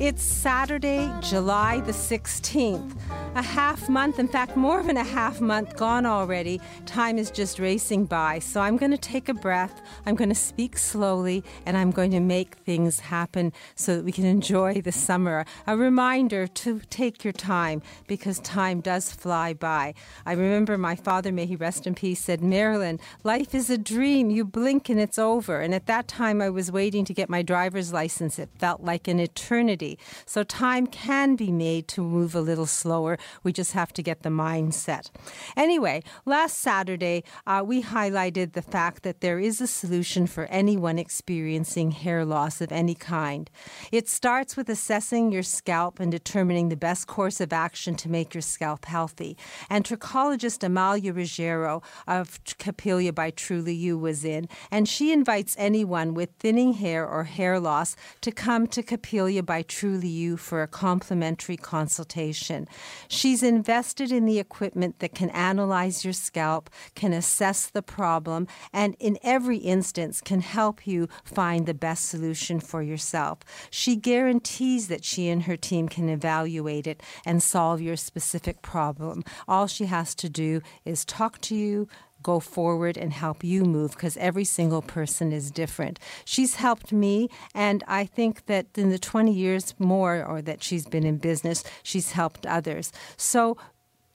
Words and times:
It's 0.00 0.22
Saturday, 0.22 1.12
July 1.20 1.80
the 1.80 1.92
16th. 1.92 2.96
A 3.34 3.42
half 3.42 3.88
month, 3.88 4.18
in 4.18 4.26
fact, 4.28 4.56
more 4.56 4.82
than 4.82 4.96
a 4.96 5.04
half 5.04 5.40
month 5.40 5.76
gone 5.76 6.04
already. 6.06 6.60
Time 6.86 7.18
is 7.18 7.30
just 7.30 7.58
racing 7.58 8.06
by. 8.06 8.38
So 8.40 8.60
I'm 8.60 8.76
going 8.76 8.90
to 8.90 8.98
take 8.98 9.28
a 9.28 9.34
breath. 9.34 9.80
I'm 10.04 10.14
going 10.16 10.28
to 10.28 10.34
speak 10.34 10.76
slowly 10.76 11.44
and 11.64 11.76
I'm 11.76 11.92
going 11.92 12.10
to 12.10 12.20
make 12.20 12.56
things 12.56 13.00
happen 13.00 13.52
so 13.74 13.96
that 13.96 14.04
we 14.04 14.12
can 14.12 14.24
enjoy 14.26 14.80
the 14.80 14.92
summer. 14.92 15.46
A 15.66 15.76
reminder 15.76 16.46
to 16.46 16.80
take 16.90 17.24
your 17.24 17.32
time 17.32 17.80
because 18.06 18.38
time 18.40 18.80
does 18.80 19.12
fly 19.12 19.54
by. 19.54 19.94
I 20.26 20.32
remember 20.32 20.76
my 20.76 20.96
father, 20.96 21.32
may 21.32 21.46
he 21.46 21.56
rest 21.56 21.86
in 21.86 21.94
peace, 21.94 22.20
said, 22.20 22.42
Marilyn, 22.42 22.98
life 23.24 23.54
is 23.54 23.70
a 23.70 23.78
dream. 23.78 24.30
You 24.30 24.44
blink 24.44 24.88
and 24.88 25.00
it's 25.00 25.18
over. 25.18 25.60
And 25.60 25.74
at 25.74 25.86
that 25.86 26.08
time, 26.08 26.42
I 26.42 26.50
was 26.50 26.72
waiting 26.72 27.04
to 27.06 27.14
get 27.14 27.30
my 27.30 27.42
driver's 27.42 27.92
license. 27.92 28.38
It 28.38 28.50
felt 28.58 28.82
like 28.82 29.08
an 29.08 29.20
eternity. 29.20 29.81
So 30.26 30.42
time 30.44 30.86
can 30.86 31.36
be 31.36 31.50
made 31.50 31.88
to 31.88 32.02
move 32.02 32.34
a 32.34 32.40
little 32.40 32.66
slower. 32.66 33.18
We 33.42 33.52
just 33.52 33.72
have 33.72 33.92
to 33.94 34.02
get 34.02 34.22
the 34.22 34.28
mindset. 34.28 35.10
Anyway, 35.56 36.02
last 36.24 36.58
Saturday, 36.58 37.24
uh, 37.46 37.62
we 37.66 37.82
highlighted 37.82 38.52
the 38.52 38.62
fact 38.62 39.02
that 39.02 39.20
there 39.20 39.38
is 39.38 39.60
a 39.60 39.66
solution 39.66 40.26
for 40.26 40.44
anyone 40.46 40.98
experiencing 40.98 41.90
hair 41.90 42.24
loss 42.24 42.60
of 42.60 42.72
any 42.72 42.94
kind. 42.94 43.50
It 43.90 44.08
starts 44.08 44.56
with 44.56 44.68
assessing 44.68 45.32
your 45.32 45.42
scalp 45.42 46.00
and 46.00 46.10
determining 46.10 46.68
the 46.68 46.76
best 46.76 47.06
course 47.06 47.40
of 47.40 47.52
action 47.52 47.94
to 47.96 48.08
make 48.08 48.34
your 48.34 48.42
scalp 48.42 48.84
healthy. 48.84 49.36
And 49.68 49.84
trichologist 49.84 50.62
Amalia 50.62 51.12
Ruggiero 51.12 51.82
of 52.06 52.40
Capilia 52.58 53.12
by 53.12 53.30
Truly 53.30 53.74
You 53.74 53.98
was 53.98 54.24
in, 54.24 54.48
and 54.70 54.88
she 54.88 55.12
invites 55.12 55.56
anyone 55.58 56.14
with 56.14 56.30
thinning 56.38 56.74
hair 56.74 57.06
or 57.06 57.24
hair 57.24 57.58
loss 57.58 57.96
to 58.20 58.30
come 58.30 58.66
to 58.68 58.82
Capilia 58.82 59.42
by 59.42 59.62
Truly 59.72 60.08
You 60.08 60.36
for 60.36 60.62
a 60.62 60.68
complimentary 60.68 61.56
consultation. 61.56 62.68
She's 63.08 63.42
invested 63.42 64.12
in 64.12 64.26
the 64.26 64.38
equipment 64.38 64.98
that 64.98 65.14
can 65.14 65.30
analyze 65.30 66.04
your 66.04 66.12
scalp, 66.12 66.68
can 66.94 67.14
assess 67.14 67.68
the 67.68 67.80
problem, 67.80 68.46
and 68.70 68.94
in 69.00 69.18
every 69.22 69.56
instance 69.56 70.20
can 70.20 70.42
help 70.42 70.86
you 70.86 71.08
find 71.24 71.64
the 71.64 71.72
best 71.72 72.04
solution 72.04 72.60
for 72.60 72.82
yourself. 72.82 73.38
She 73.70 73.96
guarantees 73.96 74.88
that 74.88 75.06
she 75.06 75.30
and 75.30 75.44
her 75.44 75.56
team 75.56 75.88
can 75.88 76.10
evaluate 76.10 76.86
it 76.86 77.02
and 77.24 77.42
solve 77.42 77.80
your 77.80 77.96
specific 77.96 78.60
problem. 78.60 79.24
All 79.48 79.66
she 79.66 79.86
has 79.86 80.14
to 80.16 80.28
do 80.28 80.60
is 80.84 81.06
talk 81.06 81.40
to 81.40 81.56
you, 81.56 81.88
go 82.22 82.40
forward 82.40 82.96
and 82.96 83.12
help 83.12 83.44
you 83.44 83.64
move 83.64 83.92
because 83.92 84.16
every 84.16 84.44
single 84.44 84.82
person 84.82 85.32
is 85.32 85.50
different. 85.50 85.98
She's 86.24 86.56
helped 86.56 86.92
me, 86.92 87.28
and 87.54 87.82
I 87.86 88.04
think 88.04 88.46
that 88.46 88.66
in 88.76 88.90
the 88.90 88.98
20 88.98 89.32
years 89.32 89.74
more 89.78 90.24
or 90.24 90.42
that 90.42 90.62
she's 90.62 90.86
been 90.86 91.04
in 91.04 91.18
business, 91.18 91.64
she's 91.82 92.12
helped 92.12 92.46
others. 92.46 92.92
So 93.16 93.56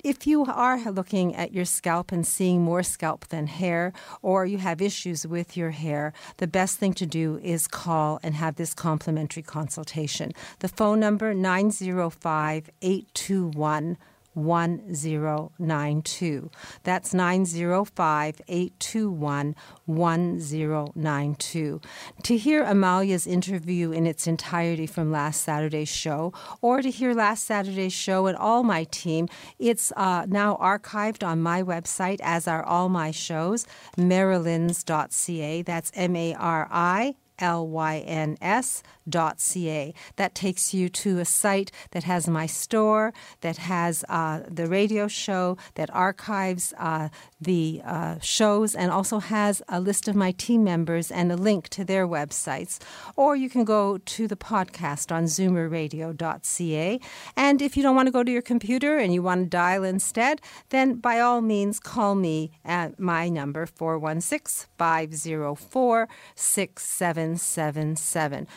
if 0.04 0.28
you 0.28 0.46
are 0.46 0.80
looking 0.92 1.36
at 1.36 1.54
your 1.54 1.66
scalp 1.66 2.12
and 2.12 2.26
seeing 2.26 2.62
more 2.62 2.84
scalp 2.84 3.28
than 3.28 3.48
hair, 3.48 3.94
or 4.22 4.46
you 4.46 4.60
have 4.60 4.82
issues 4.82 5.26
with 5.26 5.58
your 5.58 5.72
hair, 5.72 6.14
the 6.38 6.48
best 6.48 6.78
thing 6.78 6.94
to 6.94 7.06
do 7.06 7.40
is 7.44 7.68
call 7.68 8.20
and 8.22 8.36
have 8.36 8.56
this 8.56 8.74
complimentary 8.74 9.44
consultation. 9.44 10.32
The 10.60 10.68
phone 10.68 11.00
number 11.00 11.34
905 11.34 12.70
821 12.82 13.98
1092. 14.38 16.52
That's 16.84 17.14
905 17.14 18.42
821 18.48 19.56
1092. 19.86 21.82
To 22.24 22.38
hear 22.38 22.64
Amalia's 22.64 23.28
interview 23.28 23.92
in 23.92 24.06
its 24.06 24.28
entirety 24.28 24.86
from 24.86 25.12
last 25.12 25.42
Saturday's 25.42 25.90
show, 25.90 26.34
or 26.62 26.82
to 26.82 26.92
hear 26.92 27.14
last 27.14 27.46
Saturday's 27.46 27.94
show 27.94 28.28
and 28.28 28.38
all 28.38 28.64
my 28.64 28.84
team, 28.86 29.28
it's 29.58 29.92
uh, 29.98 30.26
now 30.28 30.56
archived 30.62 31.26
on 31.26 31.42
my 31.42 31.64
website, 31.64 32.20
as 32.22 32.48
are 32.48 32.64
all 32.64 32.90
my 32.90 33.12
shows, 33.12 33.66
marilyns.ca. 33.98 35.62
That's 35.64 35.92
M 35.96 36.16
A 36.16 36.36
R 36.36 36.68
I 36.72 37.16
L-Y-N-S 37.40 38.84
dot 38.84 38.97
C-A. 39.40 39.94
That 40.16 40.36
takes 40.36 40.74
you 40.74 40.90
to 40.90 41.20
a 41.20 41.26
site 41.26 41.72
that 41.92 42.04
has 42.04 42.28
my 42.28 42.46
store, 42.46 43.14
that 43.42 43.58
has 43.58 44.04
uh, 44.10 44.42
the 44.48 44.68
radio 44.68 45.08
show, 45.08 45.58
that 45.76 45.94
archives 45.94 46.74
uh, 46.78 47.10
the 47.40 47.82
uh, 47.86 48.20
shows, 48.20 48.76
and 48.76 48.92
also 48.92 49.20
has 49.20 49.62
a 49.70 49.80
list 49.80 50.08
of 50.08 50.16
my 50.16 50.32
team 50.32 50.64
members 50.64 51.12
and 51.12 51.32
a 51.32 51.36
link 51.36 51.70
to 51.70 51.84
their 51.84 52.08
websites. 52.08 52.80
Or 53.16 53.36
you 53.36 53.50
can 53.50 53.64
go 53.64 53.98
to 53.98 54.28
the 54.28 54.36
podcast 54.36 55.12
on 55.12 55.26
zoomerradio.ca. 55.26 57.00
And 57.36 57.62
if 57.62 57.78
you 57.78 57.84
don't 57.84 57.96
want 57.96 58.08
to 58.08 58.12
go 58.12 58.24
to 58.24 58.32
your 58.32 58.42
computer 58.42 58.98
and 58.98 59.14
you 59.14 59.22
want 59.22 59.46
to 59.46 59.50
dial 59.50 59.84
instead, 59.84 60.42
then 60.70 60.96
by 60.96 61.20
all 61.20 61.42
means 61.42 61.80
call 61.80 62.16
me 62.16 62.52
at 62.66 63.00
my 63.00 63.30
number 63.30 63.66
416 63.66 64.68
504 64.78 66.10
777. 66.36 68.48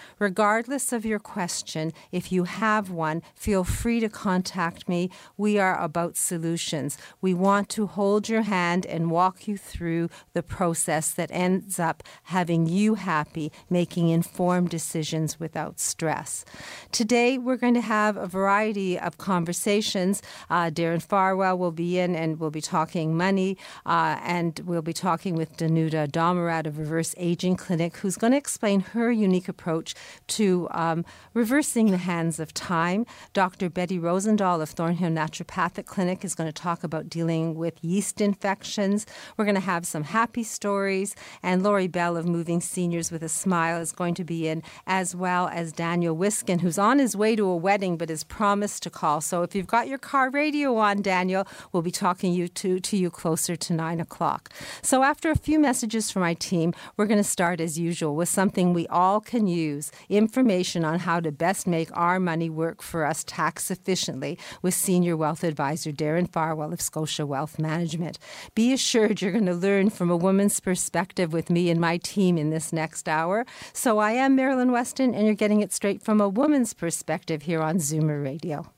Regardless 0.41 0.91
of 0.95 1.05
your 1.05 1.19
question, 1.19 1.93
if 2.13 2.33
you 2.33 2.45
have 2.45 2.89
one, 2.89 3.21
feel 3.35 3.63
free 3.63 4.01
to 4.01 4.09
contact 4.09 4.89
me. 4.89 5.11
We 5.37 5.59
are 5.59 5.79
about 5.79 6.17
solutions. 6.17 6.97
We 7.21 7.35
want 7.35 7.69
to 7.71 7.87
hold 7.87 8.27
your 8.27 8.41
hand 8.41 8.87
and 8.87 9.11
walk 9.11 9.47
you 9.47 9.59
through 9.59 10.09
the 10.33 10.43
process 10.43 11.11
that 11.11 11.29
ends 11.31 11.79
up 11.79 12.03
having 12.23 12.65
you 12.65 12.95
happy, 12.95 13.53
making 13.69 14.09
informed 14.09 14.71
decisions 14.71 15.39
without 15.39 15.79
stress. 15.79 16.47
Today, 16.91 17.37
we're 17.37 17.59
going 17.59 17.75
to 17.75 17.83
have 17.83 18.17
a 18.17 18.27
variety 18.27 18.99
of 18.99 19.19
conversations. 19.19 20.23
Uh, 20.49 20.71
Darren 20.71 21.03
Farwell 21.03 21.59
will 21.59 21.71
be 21.71 21.99
in 21.99 22.17
and 22.17 22.41
we'll 22.41 22.51
be 22.51 22.63
talking 22.63 23.15
money, 23.15 23.59
uh, 23.85 24.19
and 24.23 24.59
we'll 24.65 24.81
be 24.81 24.95
talking 24.95 25.35
with 25.35 25.59
Danuta 25.59 26.11
Domarat 26.11 26.65
of 26.65 26.79
Reverse 26.79 27.15
Aging 27.19 27.57
Clinic, 27.57 27.99
who's 27.99 28.17
going 28.17 28.31
to 28.31 28.39
explain 28.39 28.81
her 28.81 29.13
unique 29.13 29.47
approach 29.47 29.95
to 30.31 30.69
um, 30.71 31.05
reversing 31.35 31.91
the 31.91 31.99
hands 31.99 32.41
of 32.41 32.55
time. 32.55 33.07
Dr. 33.33 33.69
Betty 33.69 33.99
Rosendahl 33.99 34.63
of 34.63 34.71
Thornhill 34.71 35.11
Naturopathic 35.11 35.87
Clinic 35.87 36.25
is 36.25 36.35
going 36.35 36.49
to 36.49 36.53
talk 36.53 36.83
about 36.83 37.09
dealing 37.09 37.55
with 37.55 37.83
yeast 37.83 38.21
infections. 38.21 39.07
We're 39.37 39.45
going 39.45 39.55
to 39.55 39.61
have 39.61 39.87
some 39.87 40.05
happy 40.05 40.43
stories, 40.43 41.15
and 41.43 41.63
Lori 41.63 41.89
Bell 41.89 42.17
of 42.17 42.27
Moving 42.27 42.61
Seniors 42.61 43.11
with 43.11 43.23
a 43.23 43.29
Smile 43.29 43.81
is 43.81 43.93
going 43.93 44.15
to 44.15 44.25
be 44.25 44.49
in, 44.49 44.63
as 44.87 45.15
well 45.15 45.49
as 45.49 45.73
Daniel 45.73 46.17
Wiskin, 46.17 46.61
who's 46.61 46.79
on 46.79 46.99
his 46.99 47.17
way 47.17 47.37
to 47.37 47.47
a 47.47 47.57
wedding 47.57 47.97
but 47.97 48.11
is 48.11 48.25
promised 48.25 48.83
to 48.85 48.91
call. 48.91 49.21
So 49.21 49.43
if 49.43 49.55
you've 49.55 49.67
got 49.67 49.89
your 49.89 49.99
car 49.99 50.31
radio 50.31 50.77
on, 50.77 51.03
Daniel, 51.03 51.47
we'll 51.73 51.83
be 51.83 51.91
talking 51.91 52.33
you 52.33 52.49
to, 52.49 52.81
to 52.81 52.97
you 52.97 53.11
closer 53.11 53.57
to 53.57 53.73
nine 53.73 54.01
o'clock. 54.01 54.51
So 54.83 55.03
after 55.03 55.31
a 55.31 55.37
few 55.37 55.59
messages 55.59 56.11
from 56.11 56.23
my 56.23 56.35
team, 56.35 56.73
we're 56.97 57.07
going 57.07 57.19
to 57.19 57.25
start 57.25 57.61
as 57.61 57.79
usual 57.79 58.15
with 58.15 58.29
something 58.29 58.73
we 58.73 58.87
all 58.89 59.21
can 59.21 59.47
use 59.47 59.91
information 60.21 60.85
on 60.85 60.99
how 60.99 61.19
to 61.19 61.33
best 61.33 61.67
make 61.67 61.89
our 61.97 62.21
money 62.21 62.51
work 62.51 62.83
for 62.83 63.07
us 63.07 63.25
tax 63.25 63.71
efficiently 63.71 64.39
with 64.61 64.75
Senior 64.75 65.17
Wealth 65.17 65.43
Advisor 65.43 65.93
Darren 65.93 66.31
Farwell 66.31 66.75
of 66.75 66.83
Scotia 66.83 67.25
Wealth 67.25 67.59
Management. 67.59 68.19
Be 68.55 68.75
assured 68.75 69.23
you're 69.23 69.33
going 69.33 69.47
to 69.47 69.55
learn 69.55 69.89
from 69.89 70.11
a 70.11 70.17
woman's 70.17 70.61
perspective 70.61 71.33
with 71.33 71.49
me 71.49 71.71
and 71.71 71.81
my 71.81 71.97
team 71.97 72.37
in 72.37 72.51
this 72.51 72.71
next 72.71 73.09
hour. 73.09 73.47
So 73.73 73.99
I 73.99 74.13
am 74.13 74.37
Marilyn 74.37 74.73
Weston, 74.73 75.15
and 75.15 75.25
you're 75.25 75.35
getting 75.35 75.63
it 75.63 75.73
straight 75.73 76.03
from 76.03 76.21
a 76.21 76.29
woman's 76.29 76.75
perspective 76.75 77.43
here 77.43 77.63
on 77.63 77.79
Zoomer 77.79 78.23
Radio. 78.23 78.71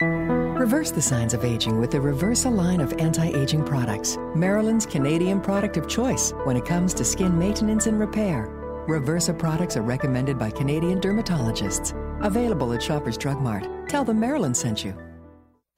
Reverse 0.00 0.90
the 0.90 1.02
signs 1.02 1.34
of 1.34 1.44
aging 1.44 1.80
with 1.80 1.90
the 1.90 1.98
Reversa 1.98 2.54
line 2.54 2.80
of 2.80 2.92
anti 2.94 3.28
aging 3.28 3.64
products, 3.64 4.16
Marilyn's 4.34 4.86
Canadian 4.86 5.40
product 5.40 5.76
of 5.76 5.88
choice 5.88 6.32
when 6.44 6.56
it 6.56 6.64
comes 6.64 6.94
to 6.94 7.04
skin 7.04 7.38
maintenance 7.38 7.86
and 7.86 7.98
repair. 7.98 8.55
Reversa 8.86 9.36
products 9.36 9.76
are 9.76 9.82
recommended 9.82 10.38
by 10.38 10.50
Canadian 10.50 11.00
dermatologists. 11.00 11.92
Available 12.24 12.72
at 12.72 12.80
Shoppers 12.82 13.18
Drug 13.18 13.40
Mart. 13.40 13.68
Tell 13.88 14.04
them 14.04 14.20
Marilyn 14.20 14.54
sent 14.54 14.84
you. 14.84 14.94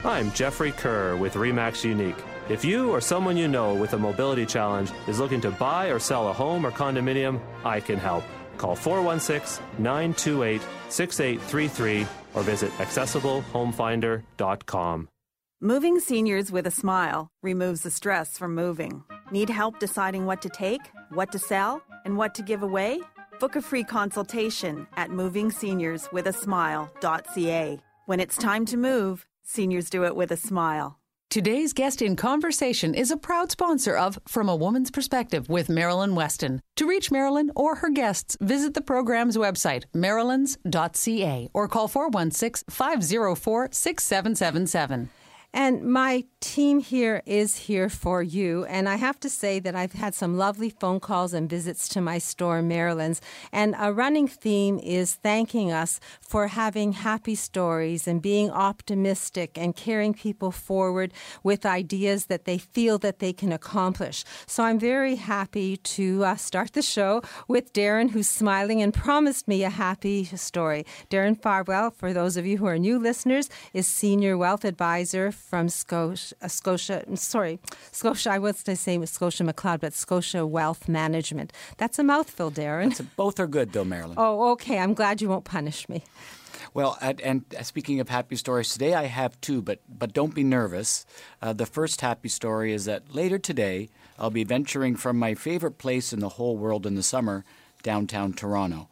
I'm 0.04 0.30
Jeffrey 0.32 0.72
Kerr 0.72 1.16
with 1.16 1.32
Remax 1.34 1.84
Unique. 1.84 2.22
If 2.48 2.64
you 2.64 2.90
or 2.90 3.00
someone 3.00 3.36
you 3.36 3.48
know 3.48 3.74
with 3.74 3.94
a 3.94 3.98
mobility 3.98 4.46
challenge 4.46 4.92
is 5.06 5.18
looking 5.18 5.40
to 5.40 5.50
buy 5.50 5.86
or 5.86 5.98
sell 5.98 6.28
a 6.28 6.32
home 6.32 6.64
or 6.66 6.70
condominium, 6.70 7.40
I 7.64 7.80
can 7.80 7.98
help. 7.98 8.22
Call 8.58 8.76
416 8.76 9.64
928 9.78 10.62
6833 10.88 12.06
or 12.34 12.42
visit 12.42 12.70
accessiblehomefinder.com. 12.72 15.08
Moving 15.60 15.98
seniors 15.98 16.52
with 16.52 16.68
a 16.68 16.70
smile 16.70 17.26
removes 17.42 17.80
the 17.80 17.90
stress 17.90 18.38
from 18.38 18.54
moving. 18.54 19.02
Need 19.30 19.50
help 19.50 19.78
deciding 19.78 20.24
what 20.24 20.40
to 20.42 20.48
take, 20.48 20.80
what 21.10 21.30
to 21.32 21.38
sell, 21.38 21.82
and 22.04 22.16
what 22.16 22.34
to 22.36 22.42
give 22.42 22.62
away? 22.62 23.00
Book 23.40 23.56
a 23.56 23.62
free 23.62 23.84
consultation 23.84 24.86
at 24.96 25.10
movingseniorswithasmile.ca. 25.10 27.80
When 28.06 28.20
it's 28.20 28.38
time 28.38 28.64
to 28.66 28.76
move, 28.78 29.26
seniors 29.42 29.90
do 29.90 30.04
it 30.04 30.16
with 30.16 30.30
a 30.30 30.36
smile. 30.36 30.98
Today's 31.30 31.74
guest 31.74 32.00
in 32.00 32.16
conversation 32.16 32.94
is 32.94 33.10
a 33.10 33.16
proud 33.18 33.50
sponsor 33.50 33.94
of 33.94 34.18
From 34.26 34.48
a 34.48 34.56
Woman's 34.56 34.90
Perspective 34.90 35.46
with 35.50 35.68
Marilyn 35.68 36.14
Weston. 36.14 36.62
To 36.76 36.88
reach 36.88 37.10
Marilyn 37.10 37.50
or 37.54 37.74
her 37.76 37.90
guests, 37.90 38.34
visit 38.40 38.72
the 38.72 38.80
program's 38.80 39.36
website, 39.36 39.84
marilyns.ca, 39.94 41.50
or 41.52 41.68
call 41.68 41.86
416 41.86 42.64
504 42.70 43.68
6777. 43.72 45.10
And 45.54 45.82
my 45.82 46.24
team 46.40 46.80
here 46.80 47.22
is 47.24 47.56
here 47.56 47.88
for 47.88 48.22
you. 48.22 48.66
And 48.66 48.86
I 48.86 48.96
have 48.96 49.18
to 49.20 49.30
say 49.30 49.58
that 49.60 49.74
I've 49.74 49.94
had 49.94 50.14
some 50.14 50.36
lovely 50.36 50.68
phone 50.68 51.00
calls 51.00 51.32
and 51.32 51.48
visits 51.48 51.88
to 51.88 52.02
my 52.02 52.18
store, 52.18 52.60
Marilyn's. 52.60 53.22
And 53.50 53.74
a 53.78 53.92
running 53.92 54.28
theme 54.28 54.78
is 54.78 55.14
thanking 55.14 55.72
us 55.72 56.00
for 56.20 56.48
having 56.48 56.92
happy 56.92 57.34
stories 57.34 58.06
and 58.06 58.20
being 58.20 58.50
optimistic 58.50 59.56
and 59.56 59.74
carrying 59.74 60.12
people 60.12 60.50
forward 60.50 61.14
with 61.42 61.64
ideas 61.64 62.26
that 62.26 62.44
they 62.44 62.58
feel 62.58 62.98
that 62.98 63.18
they 63.18 63.32
can 63.32 63.50
accomplish. 63.50 64.24
So 64.46 64.64
I'm 64.64 64.78
very 64.78 65.16
happy 65.16 65.78
to 65.78 66.24
uh, 66.24 66.36
start 66.36 66.74
the 66.74 66.82
show 66.82 67.22
with 67.48 67.72
Darren, 67.72 68.10
who's 68.10 68.28
smiling 68.28 68.82
and 68.82 68.92
promised 68.92 69.48
me 69.48 69.64
a 69.64 69.70
happy 69.70 70.24
story. 70.24 70.84
Darren 71.10 71.40
Farwell, 71.40 71.90
for 71.90 72.12
those 72.12 72.36
of 72.36 72.44
you 72.44 72.58
who 72.58 72.66
are 72.66 72.78
new 72.78 72.98
listeners, 72.98 73.48
is 73.72 73.86
Senior 73.86 74.36
Wealth 74.36 74.64
Advisor 74.64 75.32
from 75.38 75.68
Scotia, 75.68 76.34
uh, 76.42 76.48
Scotia 76.48 77.04
sorry, 77.16 77.58
Scotia, 77.92 78.32
I 78.32 78.38
was 78.38 78.62
to 78.64 78.76
say 78.76 79.04
Scotia 79.06 79.44
McLeod, 79.44 79.80
but 79.80 79.94
Scotia 79.94 80.46
Wealth 80.46 80.88
Management. 80.88 81.52
That's 81.76 81.98
a 81.98 82.04
mouthful, 82.04 82.50
Darren. 82.50 82.98
A, 82.98 83.02
both 83.02 83.40
are 83.40 83.46
good, 83.46 83.72
though, 83.72 83.84
Marilyn. 83.84 84.16
Oh, 84.18 84.52
okay. 84.52 84.78
I'm 84.78 84.94
glad 84.94 85.22
you 85.22 85.28
won't 85.28 85.44
punish 85.44 85.88
me. 85.88 86.02
Well, 86.74 86.98
and, 87.00 87.20
and, 87.20 87.44
speaking 87.62 88.00
of 88.00 88.08
happy 88.08 88.36
stories, 88.36 88.68
today 88.68 88.94
I 88.94 89.04
have 89.04 89.40
two, 89.40 89.62
but 89.62 89.80
but 89.88 90.12
don't 90.12 90.34
be 90.34 90.44
nervous. 90.44 91.06
Uh, 91.40 91.52
the 91.52 91.66
first 91.66 92.00
happy 92.00 92.28
story 92.28 92.72
is 92.72 92.84
that 92.84 93.14
later 93.14 93.38
today 93.38 93.88
I'll 94.18 94.30
be 94.30 94.44
venturing 94.44 94.96
from 94.96 95.18
my 95.18 95.34
favorite 95.34 95.78
place 95.78 96.12
in 96.12 96.20
the 96.20 96.30
whole 96.30 96.56
world 96.56 96.86
in 96.86 96.94
the 96.94 97.02
summer, 97.02 97.44
downtown 97.82 98.32
Toronto. 98.32 98.88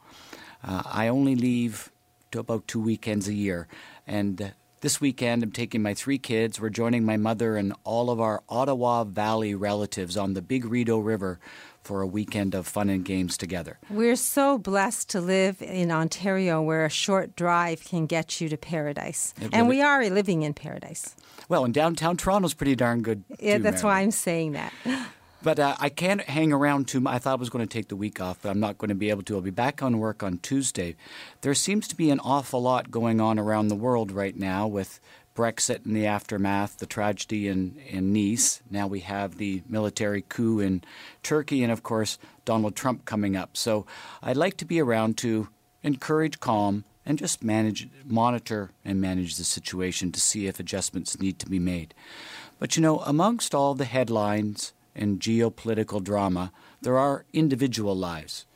Uh, 0.64 0.82
I 0.86 1.08
only 1.08 1.36
leave 1.36 1.92
to 2.32 2.40
about 2.40 2.66
two 2.66 2.80
weekends 2.80 3.28
a 3.28 3.34
year, 3.34 3.68
and 4.06 4.52
this 4.80 5.00
weekend, 5.00 5.42
I'm 5.42 5.52
taking 5.52 5.82
my 5.82 5.94
three 5.94 6.18
kids. 6.18 6.60
We're 6.60 6.70
joining 6.70 7.04
my 7.04 7.16
mother 7.16 7.56
and 7.56 7.72
all 7.84 8.10
of 8.10 8.20
our 8.20 8.42
Ottawa 8.48 9.04
Valley 9.04 9.54
relatives 9.54 10.16
on 10.16 10.34
the 10.34 10.42
Big 10.42 10.64
Rideau 10.64 10.98
River 10.98 11.38
for 11.82 12.02
a 12.02 12.06
weekend 12.06 12.54
of 12.54 12.66
fun 12.66 12.90
and 12.90 13.04
games 13.04 13.36
together. 13.36 13.78
We're 13.88 14.16
so 14.16 14.58
blessed 14.58 15.08
to 15.10 15.20
live 15.20 15.62
in 15.62 15.90
Ontario 15.90 16.60
where 16.60 16.84
a 16.84 16.90
short 16.90 17.36
drive 17.36 17.84
can 17.84 18.06
get 18.06 18.40
you 18.40 18.48
to 18.48 18.56
paradise. 18.56 19.32
It 19.40 19.50
and 19.52 19.68
we 19.68 19.80
are 19.82 20.04
living 20.10 20.42
in 20.42 20.52
paradise. 20.52 21.14
Well, 21.48 21.64
and 21.64 21.72
downtown 21.72 22.16
Toronto's 22.16 22.54
pretty 22.54 22.74
darn 22.74 23.02
good. 23.02 23.22
Yeah, 23.38 23.58
too, 23.58 23.62
that's 23.62 23.82
Mary. 23.82 23.94
why 23.94 24.00
I'm 24.00 24.10
saying 24.10 24.52
that. 24.52 24.72
But 25.46 25.60
uh, 25.60 25.76
I 25.78 25.90
can't 25.90 26.22
hang 26.22 26.52
around 26.52 26.88
too 26.88 26.98
much. 26.98 27.14
I 27.14 27.18
thought 27.20 27.38
I 27.38 27.40
was 27.40 27.50
going 27.50 27.64
to 27.64 27.72
take 27.72 27.86
the 27.86 27.94
week 27.94 28.20
off, 28.20 28.38
but 28.42 28.48
I'm 28.48 28.58
not 28.58 28.78
going 28.78 28.88
to 28.88 28.96
be 28.96 29.10
able 29.10 29.22
to. 29.22 29.36
I'll 29.36 29.40
be 29.40 29.50
back 29.50 29.80
on 29.80 30.00
work 30.00 30.24
on 30.24 30.38
Tuesday. 30.38 30.96
There 31.42 31.54
seems 31.54 31.86
to 31.86 31.94
be 31.94 32.10
an 32.10 32.18
awful 32.18 32.60
lot 32.60 32.90
going 32.90 33.20
on 33.20 33.38
around 33.38 33.68
the 33.68 33.76
world 33.76 34.10
right 34.10 34.36
now 34.36 34.66
with 34.66 34.98
Brexit 35.36 35.84
and 35.84 35.94
the 35.94 36.04
aftermath, 36.04 36.78
the 36.78 36.86
tragedy 36.86 37.46
in, 37.46 37.76
in 37.88 38.12
Nice. 38.12 38.60
Now 38.72 38.88
we 38.88 38.98
have 39.02 39.36
the 39.36 39.62
military 39.68 40.22
coup 40.28 40.58
in 40.58 40.82
Turkey, 41.22 41.62
and 41.62 41.70
of 41.70 41.84
course, 41.84 42.18
Donald 42.44 42.74
Trump 42.74 43.04
coming 43.04 43.36
up. 43.36 43.56
So 43.56 43.86
I'd 44.24 44.36
like 44.36 44.56
to 44.56 44.64
be 44.64 44.80
around 44.80 45.16
to 45.18 45.46
encourage 45.84 46.40
calm 46.40 46.82
and 47.06 47.20
just 47.20 47.44
manage, 47.44 47.88
monitor, 48.04 48.72
and 48.84 49.00
manage 49.00 49.36
the 49.36 49.44
situation 49.44 50.10
to 50.10 50.20
see 50.20 50.48
if 50.48 50.58
adjustments 50.58 51.20
need 51.20 51.38
to 51.38 51.46
be 51.48 51.60
made. 51.60 51.94
But 52.58 52.74
you 52.74 52.82
know, 52.82 52.98
amongst 52.98 53.54
all 53.54 53.74
the 53.74 53.84
headlines, 53.84 54.72
and 54.96 55.20
geopolitical 55.20 56.02
drama, 56.02 56.50
there 56.80 56.98
are 56.98 57.26
individual 57.32 57.94
lives, 57.94 58.46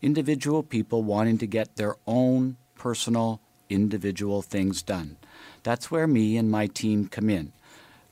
individual 0.00 0.62
people 0.62 1.02
wanting 1.02 1.36
to 1.38 1.46
get 1.46 1.76
their 1.76 1.96
own 2.06 2.56
personal, 2.76 3.40
individual 3.68 4.40
things 4.40 4.82
done. 4.82 5.16
That's 5.62 5.90
where 5.90 6.06
me 6.06 6.36
and 6.36 6.50
my 6.50 6.68
team 6.68 7.08
come 7.08 7.28
in. 7.28 7.52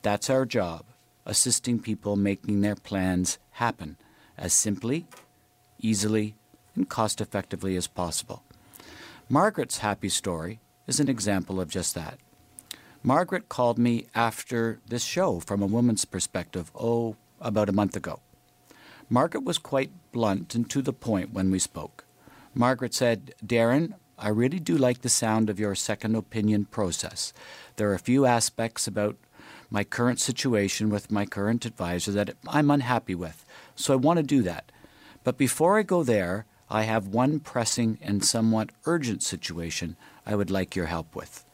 That's 0.02 0.28
our 0.28 0.44
job, 0.44 0.84
assisting 1.24 1.78
people 1.78 2.16
making 2.16 2.60
their 2.60 2.76
plans 2.76 3.38
happen 3.52 3.96
as 4.36 4.52
simply, 4.52 5.06
easily, 5.78 6.34
and 6.74 6.88
cost 6.88 7.20
effectively 7.20 7.76
as 7.76 7.86
possible. 7.86 8.42
Margaret's 9.28 9.78
happy 9.78 10.08
story 10.08 10.60
is 10.86 11.00
an 11.00 11.08
example 11.08 11.60
of 11.60 11.70
just 11.70 11.94
that. 11.94 12.18
Margaret 13.02 13.48
called 13.48 13.78
me 13.78 14.06
after 14.14 14.80
this 14.86 15.04
show 15.04 15.40
from 15.40 15.62
a 15.62 15.66
woman's 15.66 16.04
perspective, 16.04 16.70
oh, 16.74 17.16
about 17.46 17.68
a 17.68 17.72
month 17.72 17.96
ago. 17.96 18.20
Margaret 19.08 19.44
was 19.44 19.58
quite 19.58 19.90
blunt 20.12 20.54
and 20.54 20.68
to 20.70 20.82
the 20.82 20.92
point 20.92 21.32
when 21.32 21.50
we 21.50 21.58
spoke. 21.58 22.04
Margaret 22.54 22.94
said, 22.94 23.34
Darren, 23.44 23.94
I 24.18 24.28
really 24.28 24.58
do 24.58 24.76
like 24.76 25.02
the 25.02 25.08
sound 25.08 25.50
of 25.50 25.60
your 25.60 25.74
second 25.74 26.16
opinion 26.16 26.64
process. 26.64 27.32
There 27.76 27.90
are 27.90 27.94
a 27.94 27.98
few 27.98 28.24
aspects 28.24 28.86
about 28.86 29.16
my 29.70 29.84
current 29.84 30.20
situation 30.20 30.90
with 30.90 31.10
my 31.10 31.26
current 31.26 31.64
advisor 31.64 32.12
that 32.12 32.34
I'm 32.48 32.70
unhappy 32.70 33.14
with, 33.14 33.44
so 33.74 33.92
I 33.92 33.96
want 33.96 34.16
to 34.16 34.22
do 34.22 34.42
that. 34.42 34.72
But 35.22 35.36
before 35.36 35.78
I 35.78 35.82
go 35.82 36.02
there, 36.02 36.46
I 36.70 36.82
have 36.82 37.06
one 37.06 37.40
pressing 37.40 37.98
and 38.00 38.24
somewhat 38.24 38.70
urgent 38.86 39.22
situation 39.22 39.96
I 40.24 40.34
would 40.34 40.50
like 40.50 40.74
your 40.74 40.86
help 40.86 41.14
with. 41.14 41.44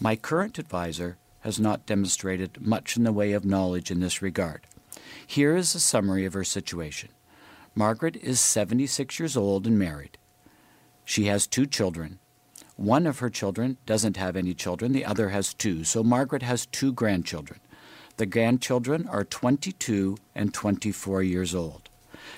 My 0.00 0.16
current 0.16 0.58
advisor 0.58 1.16
has 1.40 1.58
not 1.58 1.86
demonstrated 1.86 2.60
much 2.60 2.96
in 2.96 3.04
the 3.04 3.12
way 3.12 3.32
of 3.32 3.44
knowledge 3.44 3.90
in 3.90 4.00
this 4.00 4.20
regard. 4.20 4.66
Here 5.26 5.56
is 5.56 5.74
a 5.74 5.80
summary 5.80 6.24
of 6.24 6.34
her 6.34 6.44
situation. 6.44 7.10
Margaret 7.74 8.16
is 8.16 8.38
76 8.40 9.18
years 9.18 9.36
old 9.36 9.66
and 9.66 9.78
married. 9.78 10.18
She 11.04 11.24
has 11.24 11.46
two 11.46 11.66
children. 11.66 12.18
One 12.76 13.06
of 13.06 13.18
her 13.20 13.30
children 13.30 13.78
doesn't 13.86 14.16
have 14.16 14.36
any 14.36 14.54
children, 14.54 14.92
the 14.92 15.04
other 15.04 15.30
has 15.30 15.54
two, 15.54 15.84
so 15.84 16.02
Margaret 16.02 16.42
has 16.42 16.66
two 16.66 16.92
grandchildren. 16.92 17.60
The 18.16 18.26
grandchildren 18.26 19.08
are 19.08 19.24
22 19.24 20.16
and 20.34 20.52
24 20.52 21.22
years 21.22 21.54
old. 21.54 21.88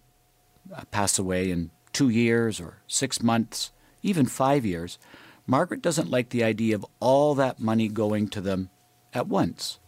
uh, 0.72 0.84
pass 0.92 1.18
away 1.18 1.50
in 1.50 1.72
two 1.92 2.10
years 2.10 2.60
or 2.60 2.84
six 2.86 3.24
months, 3.24 3.72
even 4.04 4.28
five 4.28 4.64
years, 4.64 5.00
Margaret 5.48 5.82
doesn't 5.82 6.12
like 6.12 6.30
the 6.30 6.44
idea 6.44 6.76
of 6.76 6.86
all 7.00 7.34
that 7.34 7.60
money 7.60 7.88
going 7.88 8.28
to 8.28 8.42
them 8.42 8.70
at 9.12 9.28
once. 9.28 9.80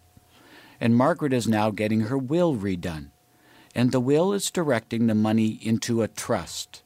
And 0.79 0.95
Margaret 0.95 1.33
is 1.33 1.47
now 1.47 1.71
getting 1.71 2.01
her 2.01 2.17
will 2.17 2.55
redone. 2.55 3.11
And 3.73 3.91
the 3.91 3.99
will 3.99 4.33
is 4.33 4.51
directing 4.51 5.07
the 5.07 5.15
money 5.15 5.59
into 5.61 6.01
a 6.01 6.07
trust 6.07 6.83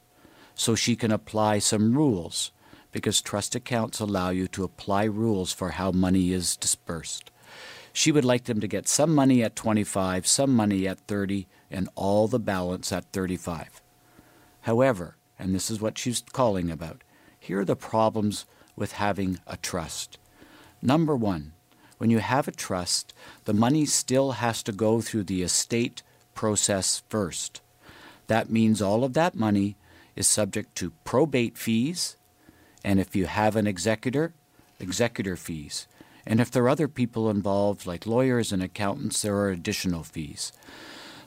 so 0.55 0.75
she 0.75 0.95
can 0.95 1.11
apply 1.11 1.59
some 1.59 1.95
rules 1.95 2.51
because 2.91 3.21
trust 3.21 3.55
accounts 3.55 3.99
allow 3.99 4.29
you 4.29 4.47
to 4.47 4.63
apply 4.63 5.03
rules 5.05 5.53
for 5.53 5.71
how 5.71 5.91
money 5.91 6.31
is 6.31 6.57
dispersed. 6.57 7.31
She 7.93 8.11
would 8.11 8.25
like 8.25 8.45
them 8.45 8.59
to 8.59 8.67
get 8.67 8.87
some 8.87 9.13
money 9.13 9.43
at 9.43 9.55
25, 9.55 10.27
some 10.27 10.53
money 10.53 10.87
at 10.87 10.99
30, 11.07 11.47
and 11.71 11.89
all 11.95 12.27
the 12.27 12.39
balance 12.39 12.91
at 12.91 13.11
35. 13.11 13.81
However, 14.61 15.17
and 15.37 15.55
this 15.55 15.71
is 15.71 15.79
what 15.79 15.97
she's 15.97 16.23
calling 16.33 16.69
about, 16.69 17.03
here 17.39 17.61
are 17.61 17.65
the 17.65 17.75
problems 17.75 18.45
with 18.75 18.93
having 18.93 19.39
a 19.47 19.57
trust. 19.57 20.17
Number 20.81 21.15
one, 21.15 21.53
when 21.99 22.09
you 22.09 22.19
have 22.19 22.47
a 22.47 22.51
trust, 22.51 23.13
the 23.43 23.53
money 23.53 23.85
still 23.85 24.31
has 24.31 24.63
to 24.63 24.71
go 24.71 25.01
through 25.01 25.25
the 25.25 25.43
estate 25.43 26.01
process 26.33 27.03
first. 27.09 27.61
That 28.27 28.49
means 28.49 28.81
all 28.81 29.03
of 29.03 29.13
that 29.13 29.35
money 29.35 29.75
is 30.15 30.25
subject 30.25 30.75
to 30.75 30.93
probate 31.03 31.57
fees, 31.57 32.15
and 32.85 33.01
if 33.01 33.17
you 33.17 33.25
have 33.25 33.57
an 33.57 33.67
executor, 33.67 34.33
executor 34.79 35.35
fees. 35.35 35.87
And 36.25 36.39
if 36.39 36.49
there 36.49 36.63
are 36.63 36.69
other 36.69 36.87
people 36.87 37.29
involved, 37.29 37.85
like 37.85 38.07
lawyers 38.07 38.53
and 38.53 38.63
accountants, 38.63 39.21
there 39.21 39.35
are 39.35 39.49
additional 39.49 40.03
fees. 40.03 40.53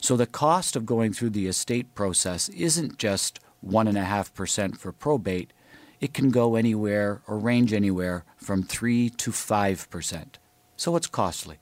So 0.01 0.17
the 0.17 0.27
cost 0.27 0.75
of 0.75 0.87
going 0.87 1.13
through 1.13 1.31
the 1.31 1.49
estate 1.49 1.95
process 1.95 2.49
isn't 2.49 2.97
just 2.97 3.41
1.5% 3.67 4.79
for 4.79 4.91
probate, 4.91 5.53
it 6.01 6.15
can 6.15 6.31
go 6.31 6.57
anywhere 6.57 7.21
or 7.29 7.39
range 7.39 7.75
anywhere 7.75 8.25
from 8.37 8.63
3 8.63 9.11
to 9.11 9.31
5%. 9.31 10.27
So 10.77 10.97
it's 10.97 11.07
costly. 11.07 11.59